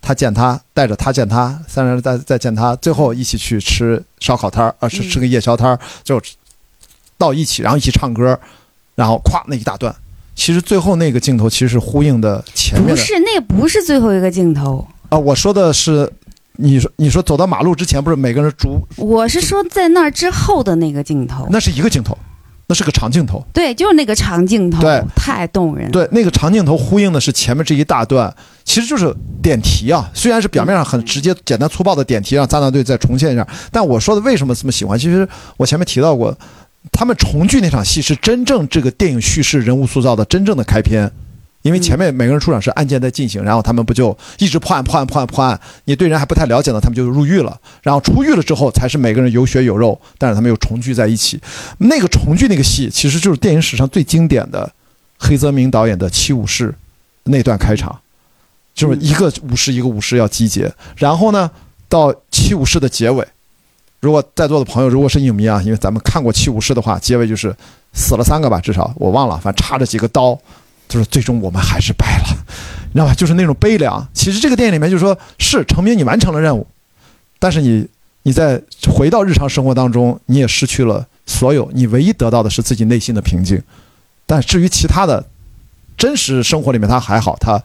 [0.03, 6.21] 他见他，带着他见他，三人再再见他，最后一起去吃烧烤摊儿，啊，吃吃个夜宵摊儿，最后
[7.17, 8.39] 到一起，然后一起唱歌，
[8.97, 9.95] 然后咵那一大段，
[10.35, 14.85] 其实最后那个镜头其实是呼应的前面的，不是那不是最后一个镜头。
[15.09, 16.13] 啊，我说的是，
[16.57, 18.85] 你说你说走到马路之前，不是每个人逐？
[18.97, 21.47] 我是说在那儿之后的那个镜头。
[21.49, 22.19] 那是一个镜头，
[22.67, 23.45] 那是个长镜头。
[23.53, 25.91] 对，就是那个长镜头，对，太动人。
[25.93, 28.35] 对，那个长镜头呼应的是前面这一大段，
[28.65, 30.11] 其实就是点题啊。
[30.15, 33.47] 虽然是表面上很直接、简单粗暴的点题，让赞纳队再重现一下。
[33.71, 34.99] 但我说的为什么这么喜欢？
[34.99, 36.37] 其实我前面提到过，
[36.91, 41.11] 他们重聚那场戏是真正这个电影叙事、人物塑造的真正的开篇。
[41.63, 45.61] 因为前面每个人出场是案件在进行，然后他们不就一直破案、破案、破案、破案？
[45.85, 47.57] 你对人还不太了解呢，他们就入狱了。
[47.83, 51.41] 然后出狱了之后，才是每个人有血有肉，但是他们又重聚在一起。
[51.79, 54.69] 那个重聚那个戏，其实就是电影史上最经典的
[55.21, 56.71] 黑泽明导演的《七武士》
[57.23, 57.97] 那段开场，
[58.75, 61.51] 就是一个武士一个武士要集结，然后呢，
[61.89, 63.27] 到《七武士》的结尾，
[64.01, 67.55] 如果在座的朋友如果是影迷啊，因为咱们看过《七武士》的话，结尾就是
[67.93, 70.39] 死了三个吧，至少我忘了，反正插着几个刀。
[70.89, 72.25] 就是最终我们还是败了，
[72.93, 73.15] 你知道吧？
[73.15, 74.07] 就是那种悲凉。
[74.13, 76.67] 其实这个电影里面就是说是成明，你完成了任务，
[77.39, 77.89] 但是你
[78.25, 81.71] 你在回到日常生活当中，你也失去了所有。
[81.73, 83.63] 你唯一得到的是自己内心的平静。
[84.27, 85.25] 但至于其他的，
[85.97, 87.63] 真实生活里面他还好，他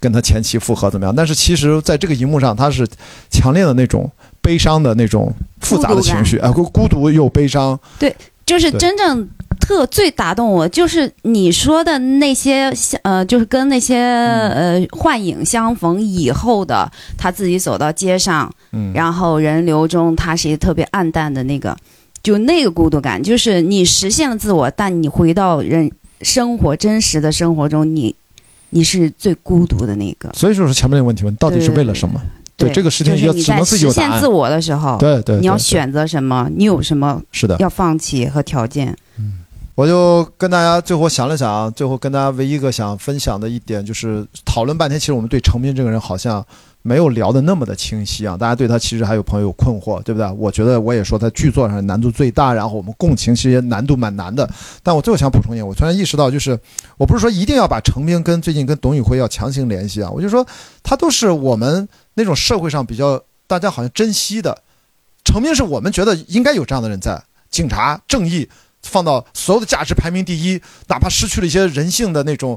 [0.00, 1.14] 跟他前妻复合怎么样？
[1.14, 2.86] 但是其实在这个荧幕上，他是
[3.30, 4.10] 强烈的那种
[4.40, 7.78] 悲伤的那种复杂的情绪啊，孤孤独又悲伤。
[7.98, 8.14] 对，
[8.44, 9.28] 就是真正。
[9.60, 12.72] 特最打动我就是你说的那些，
[13.02, 21.76] 呃，就是跟那些呃幻影相逢以后的他自己走到街上，嗯，然后人流中他是一个特别暗淡的那个，
[22.22, 25.90] 就那个孤独感，就是你实现了自我，但你回到人
[26.22, 28.14] 生活真实的生活中，你
[28.70, 30.30] 你是最孤独的那个。
[30.34, 32.20] 所以就是前面那个问题，问到底是为了什么？
[32.56, 36.50] 对这个事情，就是你在实现自我的时候，对对，你要选择什么？
[36.56, 38.96] 你有什么是的要放弃和条件？
[39.18, 39.34] 嗯。
[39.76, 46.44] 我就跟大家最后想了想，最后跟大家唯一一个想分享的一点就是讨论半天，其实我们对程斌这个人好像
[46.82, 48.36] 没有聊的那么的清晰啊。
[48.36, 50.30] 大家对他其实还有朋友有困惑，对不对？
[50.32, 54.48] 我觉得我也说他剧作上难度最大，然后我们共情其实难度蛮难的。
[54.82, 56.58] 但我最后想补充一点，我突然意识到，就是
[56.96, 60.46] 我不是说一定要把程斌跟最近跟董宇辉要强行联系啊，我就说
[60.82, 64.62] 他都是我们那种社会上比较大家好像珍惜的，
[65.24, 68.48] 程斌是我们觉得应该有这样的人在，警察正义。
[68.80, 72.56] 放到所有的价值排名第一，哪怕失去了一些人性的那种，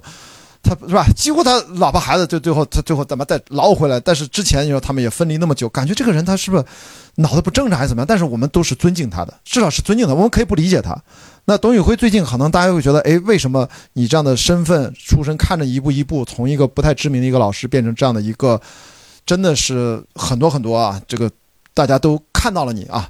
[0.63, 1.05] 他是吧？
[1.15, 3.99] 几乎他老婆孩子，就最后他最后怎么再捞回来？
[3.99, 6.63] 但是之前你说他们也分离那么久，感觉这个人他是不是
[7.15, 8.07] 脑子不正常还是怎么样？
[8.07, 10.13] 但是我们都是尊敬他的，至少是尊敬他。
[10.13, 10.95] 我们可以不理解他。
[11.45, 18.61] 那董宇辉最近可能大家会觉得，哎，为什么你这样的身份出身，看着一步一步从一个不太知名的一个老师变成这样的一个，
[19.25, 21.01] 真的是很多很多啊！
[21.07, 21.29] 这个
[21.73, 23.09] 大家都看到了你啊，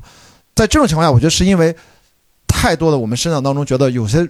[0.56, 1.76] 在这种情况下，我觉得是因为。
[2.48, 4.28] 太多的我们生长当中觉得有些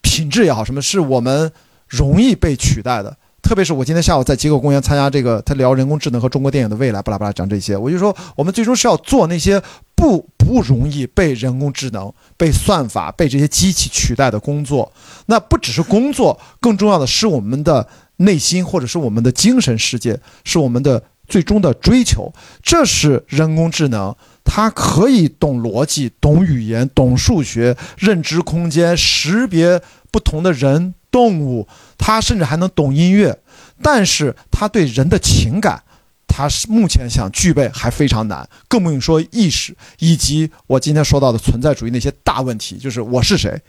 [0.00, 1.52] 品质也好，什么是我们
[1.88, 3.16] 容易被取代的。
[3.40, 9.62] 特别是我今天下午在机构公园参加这个，他聊人工智能和中国电影的未来，巴拉巴拉讲这些，我就说我们最终是要做那些
[9.94, 14.92] 不不容易被人工智能、被算法、被这些机器取代的工作。
[15.26, 22.30] 那不只是工作，更重要的是我们的内心或者是我们的精神世界，是我们的最终的追求。
[22.62, 24.14] 这是人工智能。
[24.50, 31.66] 它可以懂逻辑、懂语言、懂数学、认知空间、识别不同的人、动物，
[31.96, 33.38] 它甚至还能懂音乐。
[33.82, 35.82] 但是它对人的情感，
[36.26, 43.60] 它是目前想具备还非常难，更不用说意识以及我今天说到的存在主义那些大问题，就是我是谁，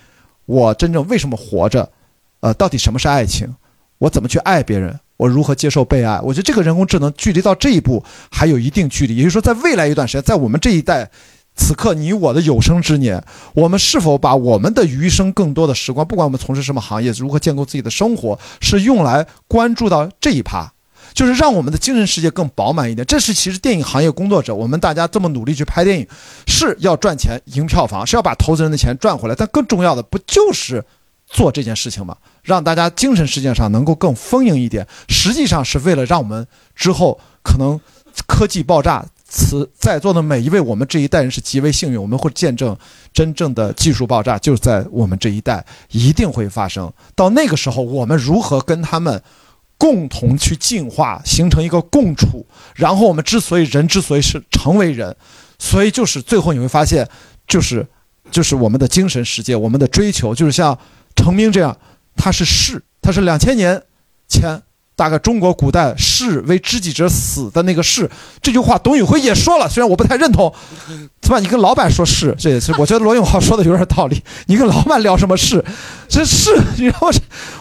[0.46, 1.90] 我真正为什么活着，
[2.40, 3.48] 呃，到底什么是爱情？
[4.00, 5.00] 我怎么去爱别人？
[5.18, 6.20] 我如何接受被爱？
[6.22, 9.18] 我觉得这个人工智能距离到这一步还有一定距离。
[9.18, 11.12] 也就是说，在未来一段时间，在我们这一代，
[11.60, 13.22] 此刻你我的有生之年，
[13.54, 20.72] 我们是否把我们的余生更多的时光，不管我们从事什么行业，如何建构自己的生活，是用来关注到这一趴，
[21.14, 23.06] 就是让我们的精神世界更饱满一点。
[23.06, 26.08] 这是其实电影行业工作者，我们大家这么努力去拍电影，
[26.48, 29.36] 是要赚钱、赢票房，是要把投资人的钱赚回来。
[29.36, 30.84] 但更重要的，不就是
[31.28, 32.16] 做这件事情吗？
[32.42, 37.80] 让大家精神世界上能够更丰盈一点，实际上是为了让我们之后可能
[38.26, 42.76] 科技爆炸，此在座的每一位我们这一代人是极为幸运，我们会见证
[43.14, 46.92] 真正的技术爆炸，就是在我们这一代一定会发生。
[47.16, 49.22] 到那个时候，我们如何跟他们
[49.78, 52.46] 共同去进化，形成一个共处？
[52.76, 55.16] 然后我们之所以人之所以是成为人，
[55.60, 57.08] 所以就是最后你会发现，
[57.48, 57.88] 就是
[58.32, 60.78] 就是我们的精神世界，我们的追求，就是像
[61.16, 61.78] 成名这样。
[62.22, 63.82] 他是士，他是两千年
[64.28, 64.62] 前
[65.00, 68.12] 大概中国古代士为知己者死的那个士。
[68.42, 70.54] 这句话董宇辉也说了，虽然我不太认同，
[71.24, 71.40] 是吧？
[71.40, 74.22] 你跟老板说士，这也是我觉得罗永浩说的有点道理。
[74.48, 75.64] 你跟老板聊什么士？
[76.10, 77.14] 这士，你知道吗？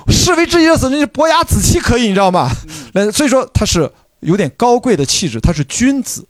[0.08, 2.50] 士为知己者死，那伯牙子期可以，你知道吗？
[2.92, 3.88] 那所以说他是
[4.18, 6.26] 有点高贵的气质，他是君子。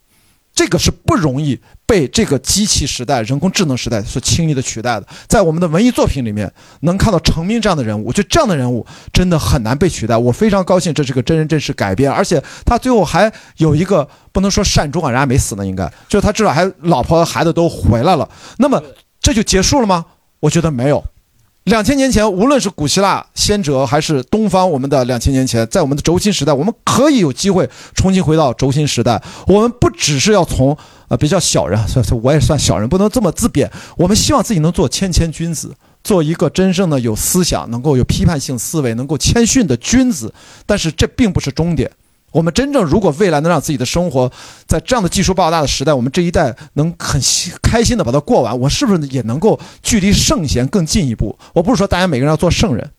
[0.54, 1.58] 这个是不容易
[1.88, 5.06] 被这个机器时代、人工智能时代所轻易的取代的。
[5.26, 10.14] 在我们的文艺作品里面，能看到成名这样的人物，我觉得这样的人物真的很难被取代。
[10.14, 18.28] 我非常高兴，这是个真人真事改编，而且他最后还有一个不能说善终啊，人家没死呢，应该就是他至少还老婆和孩子都回来了。
[18.58, 18.82] 那么
[19.22, 20.04] 这就结束了吗？
[20.40, 21.02] 我觉得没有。
[21.64, 29.22] 两千年前，无论是古希腊先哲，还是东方我们的两千年前，在我们的轴心时代，我们可以有机会重新回到轴心时代。
[29.46, 30.76] 我们不只是要从
[31.08, 33.70] 啊比较小人，算算我也算小人，不能这么自贬。
[33.96, 35.74] 我们希望自己能做谦谦君子，
[36.04, 40.32] 做一个真正的有思想、能够有批判性思维、能够谦逊的君子。
[40.66, 41.90] 但是这并不是终点。
[42.30, 44.30] 我们真正如果未来能让自己的生活
[44.66, 47.18] 在这样的技术爆炸的时代，我们这一代能很
[47.62, 51.38] 开心的把它过完，我是不是也能够距离圣贤更进一步？
[51.54, 52.90] 我不是说大家每个人要做圣人，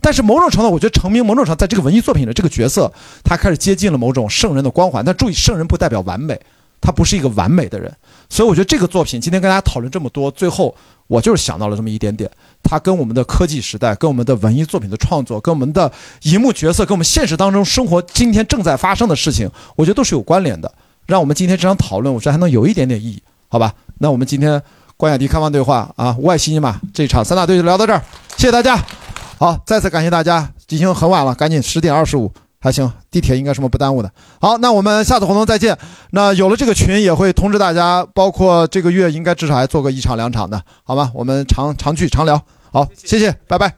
[0.00, 2.90] 但是某种程度，我觉得成名某种程度在这个文艺作品的这个角色，
[3.22, 5.04] 他开始接近了某种圣人的光环。
[5.04, 6.40] 但注意，圣人不代表完美，
[6.80, 7.92] 他不是一个完美的人。
[8.28, 10.74] 所以我觉得这个作品今天跟大家讨论这么多，最后
[11.06, 12.30] 我就是想到了这么一点点。
[12.62, 15.90] 它跟我们的科技时代、跟我们的文艺作品的创作、跟我们的
[16.22, 20.70] 荧幕角色、跟我们现实当中生活今天正在发生的事情，我觉得都是有关联的。
[21.06, 23.72] 让我们今天这场讨论，我觉得还能有一点点意义，好吧？
[23.98, 24.62] 那我们今天
[24.98, 28.02] 关雅迪开放对话啊，无爱西尼玛这场三大队就聊到这儿，
[28.36, 28.78] 谢谢大家。
[29.38, 32.30] 好，再次感谢大家，已经很晚了，赶紧十点二十五。
[32.60, 34.10] 还行，地铁应该什么不耽误的。
[34.40, 35.78] 好，那我们下次活动再见。
[36.10, 41.12] 那有了这个群，也会通知大家，包括这个月应该至少还做个一场两场的，好吗？
[41.14, 42.42] 我们常常聚常聊。
[42.72, 43.74] 好，谢谢，拜拜。